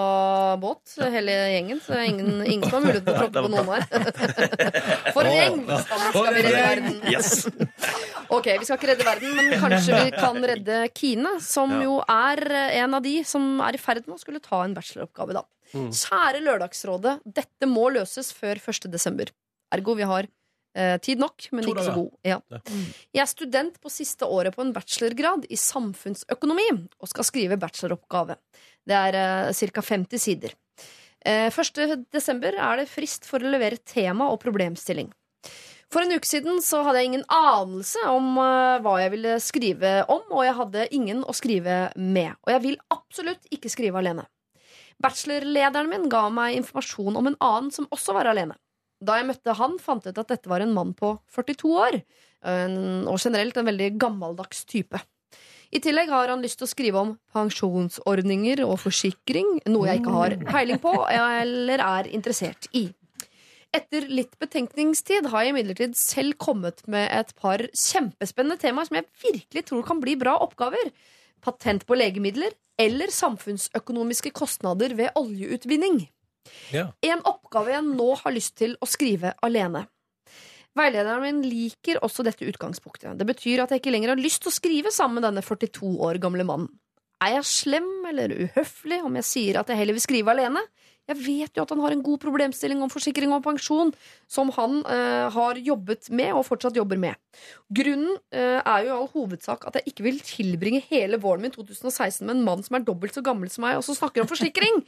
[0.62, 1.81] båt, hele gjengen.
[1.82, 3.82] Så ingen, ingen som har mulighet til å tråkke på noen her.
[5.16, 5.59] For en gjeng!
[5.82, 7.01] Skal vi redde verden.
[7.10, 7.32] Yes.
[8.31, 11.82] Ok, vi skal ikke redde verden, men kanskje vi kan redde Kine, som Ja.
[11.89, 12.44] jo er
[12.85, 15.43] en av de som er i ferd med å skulle ta en bacheloroppgave, da.
[15.74, 15.89] Mm.
[15.90, 18.86] Kjære Lørdagsrådet, dette må løses før 1.
[18.94, 19.32] desember.
[19.74, 20.31] Ergo, vi har
[20.76, 22.10] eh, tid nok, men ikke så god.
[22.26, 22.40] Ja.
[23.10, 26.68] Jeg er student på siste året på en bachelorgrad i samfunnsøkonomi
[27.01, 28.38] og skal skrive bacheloroppgave.
[28.86, 29.86] Det er eh, ca.
[29.92, 30.56] 50 sider.
[31.20, 32.06] Eh, 1.
[32.12, 35.10] desember er det frist for å levere tema og problemstilling.
[35.90, 39.94] For en uke siden så hadde jeg ingen anelse om uh, hva jeg ville skrive
[40.06, 42.36] om, og jeg hadde ingen å skrive med.
[42.47, 44.28] Og jeg vil absolutt ikke skrive alene.
[45.02, 48.55] Bachelorlederen min ga meg informasjon om en annen som også var alene.
[49.01, 51.97] Da jeg møtte han, fant jeg ut at dette var en mann på 42 år,
[53.09, 55.01] og generelt en veldig gammeldags type.
[55.70, 60.14] I tillegg har han lyst til å skrive om pensjonsordninger og forsikring, noe jeg ikke
[60.16, 62.89] har peiling på eller er interessert i.
[63.70, 69.06] Etter litt betenkningstid har jeg imidlertid selv kommet med et par kjempespennende temaer som jeg
[69.22, 70.90] virkelig tror kan bli bra oppgaver.
[71.40, 76.02] Patent på legemidler eller samfunnsøkonomiske kostnader ved oljeutvinning.
[76.75, 76.89] Ja.
[77.05, 79.87] En oppgave jeg nå har lyst til å skrive alene.
[80.79, 83.19] Veilederen min liker også dette utgangspunktet.
[83.19, 85.97] Det betyr at jeg ikke lenger har lyst til å skrive sammen med denne 42
[86.07, 86.71] år gamle mannen.
[87.21, 90.62] Er jeg slem eller uhøflig om jeg sier at jeg heller vil skrive alene?
[91.10, 93.90] Jeg vet jo at han har en god problemstilling om forsikring og pensjon,
[94.31, 97.18] som han eh, har jobbet med og fortsatt jobber med.
[97.74, 101.55] Grunnen eh, er jo i all hovedsak at jeg ikke vil tilbringe hele våren min
[101.55, 104.31] 2016 med en mann som er dobbelt så gammel som meg, og som snakker om
[104.31, 104.85] forsikring.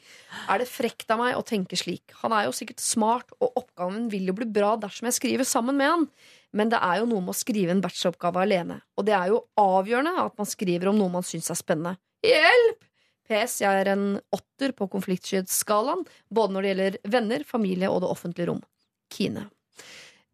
[0.47, 2.15] er det frekt av meg å tenke slik?
[2.23, 5.81] Han er jo sikkert smart, og oppgaven vil jo bli bra dersom jeg skriver sammen
[5.81, 6.07] med han.
[6.53, 8.79] Men det er jo noe med å skrive en bacheloroppgave alene.
[9.01, 11.97] Og det er jo avgjørende at man skriver om noe man syns er spennende.
[12.23, 12.92] Hjelp!
[13.33, 14.05] PS, jeg er en
[14.37, 18.63] åtter på konfliktskyhetsskalaen, både når det gjelder venner, familie og det offentlige rom.
[19.13, 19.49] Kine.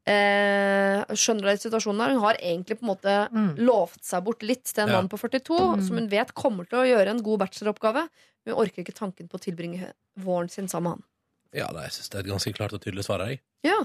[0.08, 2.14] Eh, skjønner du situasjonen her?
[2.16, 3.16] Hun har egentlig på en måte
[3.60, 4.96] lovt seg bort litt til en Ja.
[5.02, 8.08] mann på 42, som hun vet kommer til å gjøre en god bacheloroppgave.
[8.46, 11.04] Men hun orker ikke tanken på å tilbringe våren sin sammen med han.
[11.52, 13.20] Ja, nei, jeg synes det er et ganske klart og tydelig svar.
[13.28, 13.40] Jeg.
[13.64, 13.84] Ja.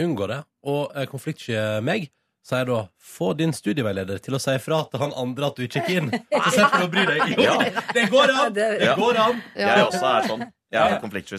[0.00, 0.44] Unngå det.
[0.64, 2.10] Og eh, konfliktsky meg
[2.46, 5.82] sier da få din studieveileder til å si ifra til han andre at du ikke
[5.82, 6.10] er keen.
[6.32, 7.36] Så slipper du å bry deg.
[7.38, 7.58] Jo,
[7.94, 8.56] det går an!
[8.56, 9.44] Det går an!
[9.58, 10.48] Jeg også er sånn.
[10.72, 11.38] Jeg er konfliktsky,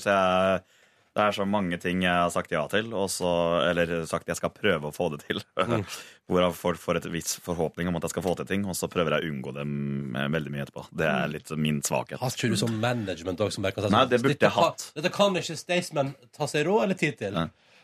[1.13, 3.29] det er så mange ting jeg har sagt ja til, og så,
[3.69, 5.43] eller sagt jeg skal prøve å få det til.
[5.61, 5.83] Mm.
[6.31, 8.89] Hvorav folk får et viss forhåpning om at jeg skal få til ting, og så
[8.89, 9.75] prøver jeg å unngå dem
[10.17, 10.87] eh, veldig mye etterpå.
[11.03, 12.17] Det er litt min svakhet.
[12.21, 14.55] Har ikke du sånn management også, som bare kan si sånn, Nei, det burde jeg
[14.57, 14.87] hatt.
[14.97, 17.37] Dette kan ikke Staysman ta seg råd eller tid til.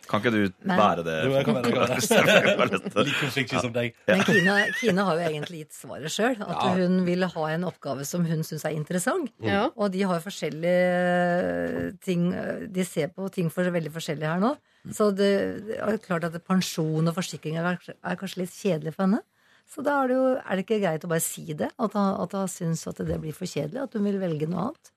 [0.10, 1.16] Kan ikke du Men- være det?
[1.28, 2.80] Jo, jeg kan være det.
[3.06, 3.94] Like konfliktsky som deg.
[4.10, 6.34] Men Kine, Kine har jo egentlig gitt svaret sjøl.
[6.42, 6.74] At Ja.
[6.80, 9.30] hun vil ha en oppgave som hun syns er interessant.
[9.40, 9.70] Mm.
[9.78, 12.30] Og de har forskjellige ting
[12.74, 14.56] De ser på ting for veldig forskjellig her nå.
[14.96, 15.32] Så det,
[15.68, 19.22] det er klart at pensjon og forsikring er, er kanskje litt kjedelig for henne.
[19.70, 21.70] Så da er det jo Er det ikke greit å bare si det?
[21.78, 23.84] At hun, at hun syns at det blir for kjedelig?
[23.86, 24.92] At hun vil velge noe annet?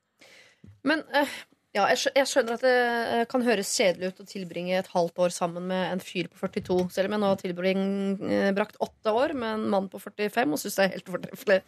[0.86, 1.28] Men eh,
[1.72, 5.32] ja, jeg, skjønner at det eh, kan høres kjedelig ut å tilbringe et halvt år
[5.32, 9.56] sammen med en fyr på 42, selv om jeg nå har tilbrakt åtte år med
[9.56, 11.58] en mann på 45 og syns det er helt fortreffelig.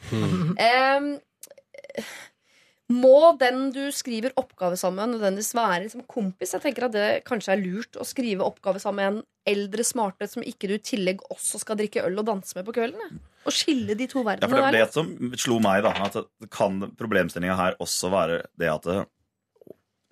[0.60, 1.08] Em,
[2.92, 6.52] må den du skriver oppgave sammen med, nødvendigvis være liksom kompis?
[6.52, 10.28] Jeg tenker at det kanskje er lurt å skrive oppgave sammen med en eldre smarte
[10.28, 13.22] som ikke du i tillegg også skal drikke øl og danse med på kvelden.
[13.48, 14.44] Og skille de to verdenene.
[14.44, 18.42] Ja, for det, er det som slo meg, da, at kan problemstillinga her også være
[18.60, 19.00] det at det,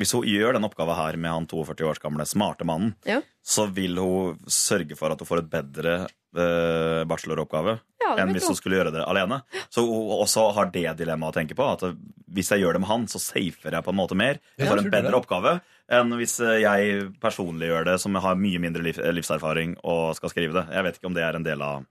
[0.01, 3.21] hvis hun gjør den oppgaven her med han 42 års gamle smarte mannen, Ja.
[3.45, 5.95] så vil hun sørge for at hun får et bedre
[6.35, 9.43] eh, bacheloroppgave Ja, enn hvis hun skulle gjøre det alene.
[9.71, 11.63] Så hun også har det dilemmaet å tenke på.
[11.77, 11.85] At
[12.33, 14.41] hvis jeg gjør det med han, så safer jeg på en måte mer.
[14.59, 15.53] Jeg får en bedre oppgave
[15.93, 20.33] enn hvis eh, jeg personlig gjør det, som har mye mindre liv, livserfaring og skal
[20.33, 20.67] skrive det.
[20.73, 21.85] Jeg vet ikke om det er en del av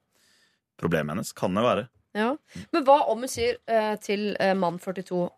[0.81, 1.31] problemet hennes.
[1.37, 1.87] Kan det være.
[2.17, 2.33] Ja.
[2.73, 5.29] Men hva om hun sier eh, til eh, mann 42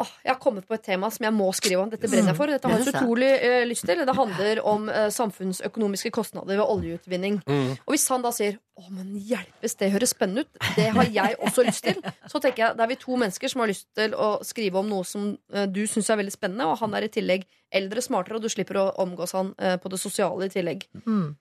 [0.00, 1.90] Åh, jeg har kommet på et tema som jeg må skrive om.
[1.92, 2.50] Dette brenner jeg for.
[2.50, 4.02] Dette har jeg så utrolig eh, lyst til.
[4.06, 7.40] Det handler om eh, samfunnsøkonomiske kostnader ved oljeutvinning.
[7.46, 7.70] Mm.
[7.76, 11.38] Og hvis han da sier å, men hjelpes, det høres spennende ut, det har jeg
[11.46, 12.00] også lyst til,
[12.32, 14.90] så tenker jeg da er vi to mennesker som har lyst til å skrive om
[14.90, 18.38] noe som eh, du syns er veldig spennende, og han er i tillegg eldre, smartere,
[18.38, 20.86] og du slipper å omgås han eh, på det sosiale i tillegg.
[21.06, 21.34] Mm.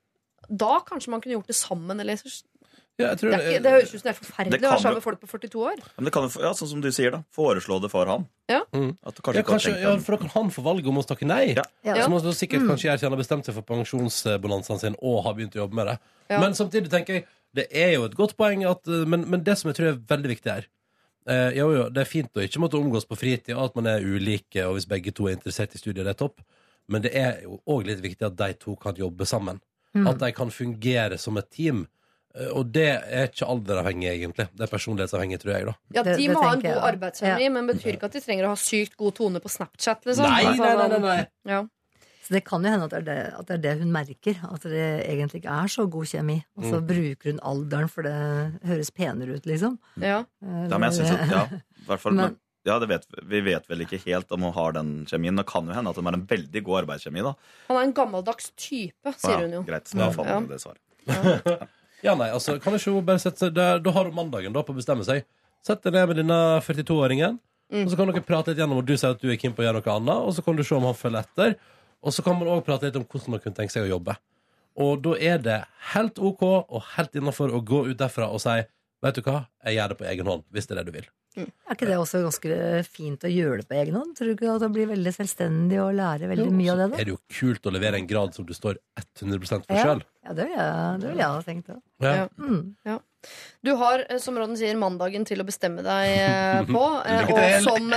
[0.50, 2.20] Da kanskje man kunne gjort det sammen, eller
[3.02, 4.62] Ja, jeg tror det, er ikke, det høres ut som det er forferdelig Det å
[4.62, 5.80] kan være sammen med folk på 42 år.
[5.98, 7.20] Men det kan, ja, sånn som du sier, da.
[7.34, 8.28] Foreslå det for han.
[8.52, 8.60] Ja.
[8.76, 8.92] Mm.
[9.02, 11.56] At kanskje, Ja, kanskje ja, for da kan han få valget om å takke nei.
[11.58, 11.64] Ja.
[11.88, 11.96] Ja.
[12.04, 12.70] Så må du sikkert Mm.
[12.70, 15.74] kanskje gjøre til han har bestemt seg for pensjonsbonanzaen sin og har begynt å jobbe
[15.80, 15.98] med det.
[16.30, 16.40] Ja.
[16.40, 19.58] Men samtidig tenker jeg det er jo et godt poeng at eh, Men, men det
[19.60, 20.64] som jeg tror er veldig viktig her
[21.30, 23.88] eh, Jo, jo, det er fint å ikke måtte omgås på fritid, og at man
[23.92, 26.42] er ulike, og hvis begge to er interessert i studiet, det er topp.
[26.90, 29.62] Men det er jo òg litt viktig at de to kan jobbe sammen.
[29.94, 30.08] Mm.
[30.10, 31.86] At de kan fungere som et team.
[32.36, 34.48] Eh, Og det er ikke alderavhengig, egentlig.
[34.56, 35.66] Det er personlighetsavhengig, tror jeg.
[35.66, 36.84] da Ja, De det må ha en god jeg.
[36.94, 40.04] arbeidskjemi, men betyr ikke at de trenger å ha sykt god tone på Snapchat.
[40.06, 40.24] Liksom.
[40.26, 41.28] Nei, Altså, nei, nei, nei, nei.
[41.46, 41.64] Ja.
[42.24, 44.38] Så det kan jo hende at det, er det, at det er det hun merker.
[44.50, 46.38] At det egentlig ikke er så god kjemi.
[46.58, 46.88] Og så Mm.
[46.88, 48.14] bruker hun alderen, for det
[48.66, 49.78] høres penere ut, liksom.
[50.00, 50.24] Ja.
[50.42, 53.68] Ja, men jeg synes at, ja, i hvert fall, Men- ja, det vet, vi vet
[53.68, 55.36] vel ikke helt om hun har den kjemien.
[55.36, 57.22] Det kan jo hende at hun er en veldig god arbeidskjemi.
[57.22, 57.36] da
[57.68, 59.64] Han er en gammeldags type, sier ja, hun jo.
[59.64, 60.40] Greit, så da fant Ja.
[60.40, 60.80] det svaret.
[61.06, 61.68] Ja,
[62.12, 64.74] nei, altså, kan ikke hun bare sette seg der, Da har hun mandagen da på
[64.76, 65.24] å bestemme seg.
[65.64, 67.40] Sett deg ned med denne 42-åringen,
[67.72, 67.86] Mm.
[67.88, 69.64] og så kan dere prate litt gjennom og du sier at du er keen på
[69.64, 71.56] å gjøre noe annet, og så kan du se om han følger etter.
[72.04, 74.14] Og så kan man òg prate litt om hvordan man kunne tenke seg å jobbe.
[74.84, 75.56] Og da er det
[75.96, 78.60] helt OK og helt innafor å gå ut derfra og si
[79.04, 81.08] Vet du hva, jeg gjør det på egen hånd, hvis det er det du vil.
[81.38, 84.12] Er ikke det også ganske fint å gjøre det på egen hånd?
[84.18, 86.90] Tror du ikke at du blir veldig selvstendig og lærer veldig mye av det?
[86.92, 87.00] Da?
[87.02, 89.84] er det jo kult å levere en grad som du står 100% for Ja.
[89.88, 90.04] sjøl.
[90.24, 91.82] Ja, det vil jeg, det vil jeg ha tenkt òg.
[92.06, 92.28] Ja.
[92.38, 92.76] Mm.
[93.64, 96.84] Du har, eh, som Rodden sier, mandagen til å bestemme deg eh, på.
[97.08, 97.94] eh, Og som,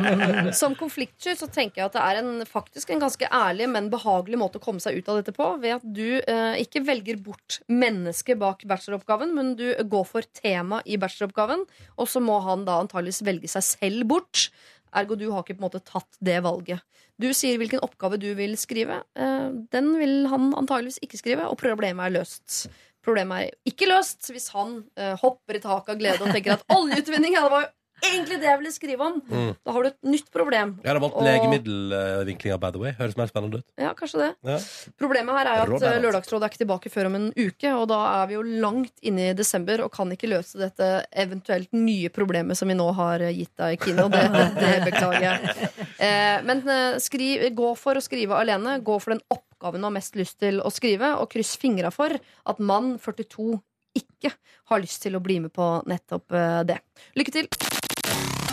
[0.60, 4.40] som konfliktsky så tenker jeg at det er en, faktisk en ganske ærlig, men behagelig
[4.40, 5.50] måte å komme seg ut av dette på.
[5.62, 10.80] Ved at du eh, ikke velger bort mennesket bak bacheloroppgaven, men du går for tema
[10.88, 11.66] i bacheloroppgaven.
[12.00, 14.48] Og så må han da antageligvis velge seg selv bort.
[14.96, 16.80] Ergo du har ikke på en måte tatt det valget.
[17.20, 19.02] Du sier hvilken oppgave du vil skrive.
[19.14, 22.62] Eh, Den vil han antageligvis ikke skrive, og problemet er løst.
[23.04, 26.64] Problemet er ikke løst hvis han eh, hopper i taket av glede og tenker at
[26.76, 27.70] oljeutvinning ja, det var jo
[28.00, 29.16] egentlig det jeg ville skrive om.
[29.28, 29.48] Mm.
[29.60, 30.70] Da har du et nytt problem.
[30.80, 32.92] Jeg hadde valgt Og- legemiddelvinklinga, by the way.
[32.96, 33.66] Høres mer spennende ut.
[33.76, 34.28] Ja, kanskje det.
[34.48, 34.56] Ja.
[35.00, 35.98] Problemet her er jo at eh.
[36.04, 39.30] Lørdagsrådet er ikke tilbake før om en uke, og da er vi jo langt inne
[39.30, 43.34] i desember og kan ikke løse dette eventuelt nye problemet som vi nå har eh,
[43.36, 44.08] gitt deg, Kino.
[44.08, 44.24] og det,
[44.60, 45.68] det beklager jeg.
[46.00, 46.62] Eh, men
[46.96, 48.78] skri, gå for å skrive alene.
[48.80, 49.20] Gå for den
[49.60, 53.52] oppgaven du har mest lyst til å skrive, og kryss fingra for at mann 42
[54.00, 54.32] ikke
[54.70, 56.78] har lyst til å bli med på nettopp eh, det.
[57.18, 57.50] Lykke til!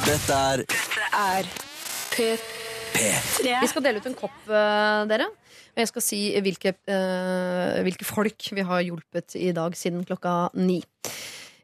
[0.07, 0.63] Dette er
[1.17, 1.47] er
[2.11, 3.53] P3.
[3.61, 5.29] Vi skal dele ut en kopp, eh, dere.
[5.77, 10.49] Og jeg skal si hvilke, eh, hvilke folk vi har hjulpet i dag siden klokka
[10.57, 10.81] ni.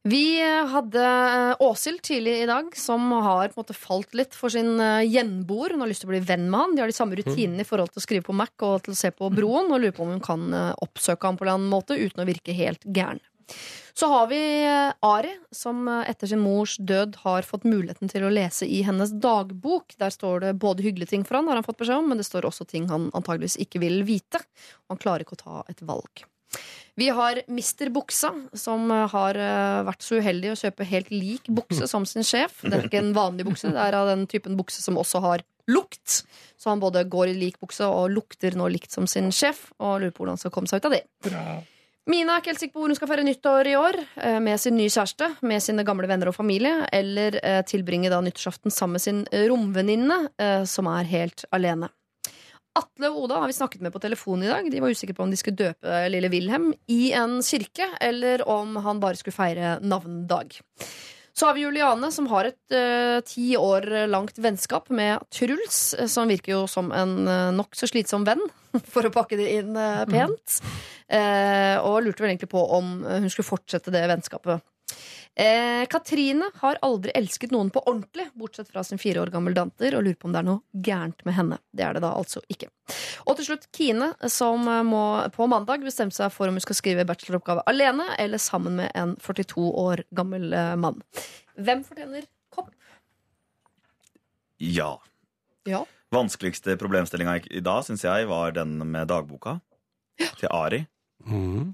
[0.03, 4.51] Vi hadde eh, Åshild tidlig i dag, som har på en måte falt litt for
[4.51, 5.71] sin eh, gjenboer.
[5.71, 6.73] Hun har lyst til å bli venn med han.
[6.75, 8.99] De har de samme rutinene i forhold til å skrive på Mac og til å
[8.99, 11.95] se på Broen, og lurer på om hun kan eh, oppsøke ham på en måte
[11.95, 13.23] uten å virke helt gæren.
[13.95, 14.39] Så har vi
[15.05, 19.93] Ari, som etter sin mors død har fått muligheten til å lese i hennes dagbok.
[20.01, 22.25] Der står det både hyggelige ting for han, har han fått beskjed om, men det
[22.27, 24.41] står også ting han antageligvis ikke vil vite.
[24.89, 26.25] Han klarer ikke å ta et valg.
[26.95, 31.87] Vi har Mister Buksa, som har eh, vært så uheldig å kjøpe helt lik bukse
[31.89, 32.59] som sin sjef.
[32.61, 35.41] Det er ikke en vanlig bukse, det er av den typen bukse som også har
[35.71, 36.19] lukt.
[36.59, 40.03] Så han både går i lik bukse og lukter nå likt som sin sjef, og
[40.03, 41.03] lurer på hvordan han skal komme seg ut av det.
[42.11, 43.97] Mina er ikke helt sikker på hvor hun skal feire nyttår i år.
[44.27, 46.83] eh, Med sin nye kjæreste, med sine gamle venner og familie.
[46.93, 50.19] Eller eh, tilbringe da nyttårsaften sammen med sin romvenninne,
[50.69, 51.89] som er helt alene.
[52.77, 54.67] Atle og Oda har vi snakket med på telefon i dag.
[54.71, 58.79] De var usikre på om de skulle døpe lille Wilhelm i en kirke, eller om
[58.81, 60.57] han bare skulle feire navnedag.
[61.33, 66.09] Så har vi Juliane, som har et uh, ti år langt vennskap med Truls, eh,
[66.09, 68.41] som virker jo som en uh, nokså slitsom venn,
[68.93, 70.61] for å pakke det inn uh, pent.
[71.13, 74.63] Eh, og lurte vel egentlig på om eh, hun skulle fortsette det vennskapet.
[75.35, 79.95] Eh, Katrine har aldri elsket noen på ordentlig, bortsett fra sin fire år gammel datter,
[79.97, 81.57] og lurer på om det er noe gærent med henne.
[81.73, 82.69] Det er det da altså ikke.
[83.25, 85.01] Og til slutt Kine, som eh, må
[85.33, 89.15] på mandag bestemme seg for om hun skal skrive bacheloroppgave alene eller sammen med en
[89.17, 91.01] 42 år gammel eh, mann.
[91.57, 92.69] Hvem fortjener kopp?
[94.61, 94.95] Ja.
[95.65, 95.81] Ja.
[96.13, 99.57] Vanskeligste problemstillinga i dag syns jeg var den med dagboka
[100.37, 100.85] til Ari.
[101.25, 101.73] Mhm.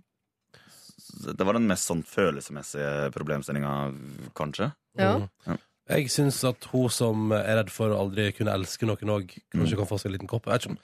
[1.09, 3.73] Det var den mest sånn følelsesmessige problemstillinga,
[4.37, 4.71] kanskje.
[4.99, 5.15] Ja.
[5.47, 5.57] Mhm.
[5.89, 9.77] Jeg syns at hun som er redd for å aldri kunne elske noen òg, kanskje
[9.79, 10.45] kan få seg en liten kopp.
[10.45, 10.77] Jeg vet ikke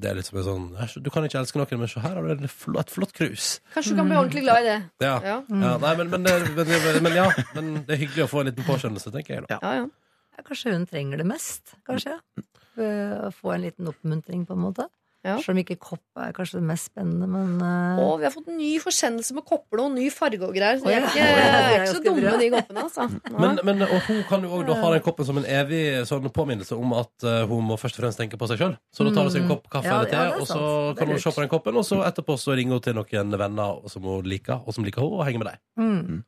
[0.00, 2.22] det er litt som en sånn Du kan ikke elske noen, men se her har
[2.24, 3.60] du et flott, flott krus.
[3.74, 4.76] Kanskje du kan bli ordentlig glad i det.
[5.04, 5.16] Ja.
[5.20, 5.34] Ja.
[5.48, 6.22] Ja, nei, men, men,
[6.56, 9.46] men, men ja, men det er hyggelig å få en liten påskjønnelse, tenker jeg.
[9.48, 9.58] da.
[9.60, 9.86] Ja, ja.
[10.34, 12.16] Ja, kanskje hun trenger det mest, kanskje.
[12.76, 14.88] Å få en liten oppmuntring, på en måte.
[15.24, 15.38] Ja.
[15.40, 18.00] Selv om ikke kopp er kanskje det mest spennende, men uh...
[18.04, 20.76] Og vi har fått en ny forsendelse med kopper og ny farge og greier.
[20.82, 21.08] Så Å, er ja.
[21.08, 22.84] Å, det er ikke så dumme, de koppene.
[22.84, 23.06] Altså.
[23.44, 26.76] Men, men og hun kan jo òg ha den koppen som en evig sånn påminnelse
[26.76, 28.76] om at eh, hun må først og fremst tenke på seg sjøl.
[28.94, 30.60] Så da tar hun seg en kopp kaffe Ja, eller te, ja, og så
[30.98, 33.90] kan hun se på den koppen, og så etterpå så ringer hun til noen venner
[33.90, 35.64] som hun liker, og som liker henne, og henger med dem.
[35.80, 36.22] mm.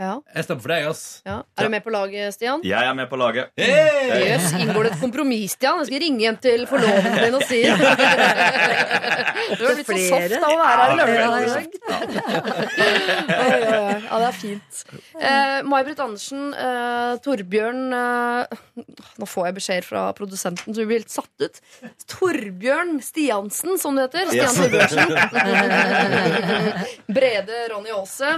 [0.00, 0.14] Ja.
[0.34, 1.02] Jeg stemmer for deg, ass.
[1.26, 1.34] Ja.
[1.58, 2.62] Er du med på laget, Stian?
[2.66, 3.52] Jeg er med på laget.
[3.60, 5.78] Yes, inngår det et kompromiss, Stian?
[5.82, 7.60] Jeg skal ringe hjem til forloveden din og si
[9.52, 11.66] Du har blitt så soft av å være her i lørdag.
[14.06, 14.82] Ja, det er fint.
[15.20, 18.44] Eh, May-Britt Andersen, eh, Torbjørn eh,
[19.20, 21.56] Nå får jeg beskjeder fra produsenten, så vi blir helt satt ut.
[22.16, 24.24] Torbjørn Stiansen, som det heter.
[24.32, 24.56] Stian Yes.
[24.58, 25.08] Torbjørnsen.
[27.20, 28.30] Brede Ronny Aase.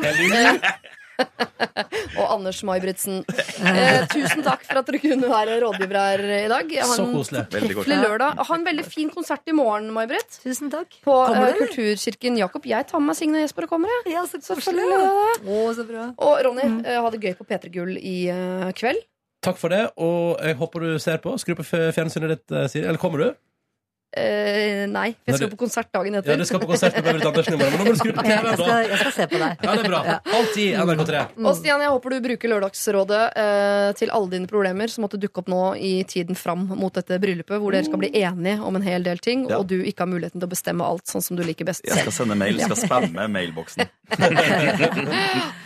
[2.18, 3.22] Og Anders May-Britzen.
[3.26, 6.74] Eh, tusen takk for at dere kunne være rådgiver her i dag.
[6.78, 7.14] Ha Så en.
[7.16, 8.42] Fortreffelig lørdag.
[8.48, 10.38] Ha en veldig fin konsert i morgen, May-Britt.
[10.44, 10.98] Tusen takk.
[11.06, 11.56] På eller?
[11.58, 12.68] Kulturkirken Jakob.
[12.70, 13.94] Jeg tar med meg Signe og Jesper og kommer.
[13.96, 14.14] Jeg.
[14.14, 14.86] Ja, så koselig.
[14.94, 16.10] Å, så bra.
[16.14, 19.02] Og Ronny, eh, ha det gøy på P3 Gull i uh, kveld.
[19.44, 21.34] Takk for det, og jeg håper du ser på.
[21.40, 22.86] Skru på fjernsynet ditt, Siri.
[22.86, 23.34] Eller kommer du?
[24.14, 27.24] Eh, nei, vi jeg skal på konsert dagen Ja, du skal på konsert med Berit
[27.26, 29.26] Andersen i morgen, men nå må du skru på Ok, jeg, skal, jeg skal se
[29.32, 29.64] på deg.
[29.66, 30.02] Ja, det er bra.
[30.30, 31.22] Halv ti, NRK3.
[31.42, 35.42] Og Stian, jeg håper du bruker Lørdagsrådet uh, til alle dine problemer som måtte dukke
[35.42, 38.86] opp nå i tiden fram mot dette bryllupet, hvor dere skal bli enige om en
[38.86, 39.58] hel del ting, Ja.
[39.58, 42.04] og du ikke har muligheten til å bestemme alt sånn som du liker best Jeg
[42.06, 42.60] skal sende mail.
[42.62, 43.82] Skal spamme mailboksen.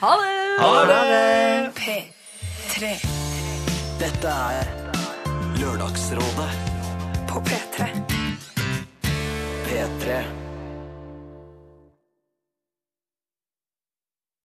[0.00, 0.34] Ha det!
[0.62, 1.72] Ha det!
[1.78, 2.92] P3
[4.00, 4.72] Dette er
[5.58, 6.50] Lørdagsrådet
[7.28, 8.17] på P3.
[9.78, 10.47] P3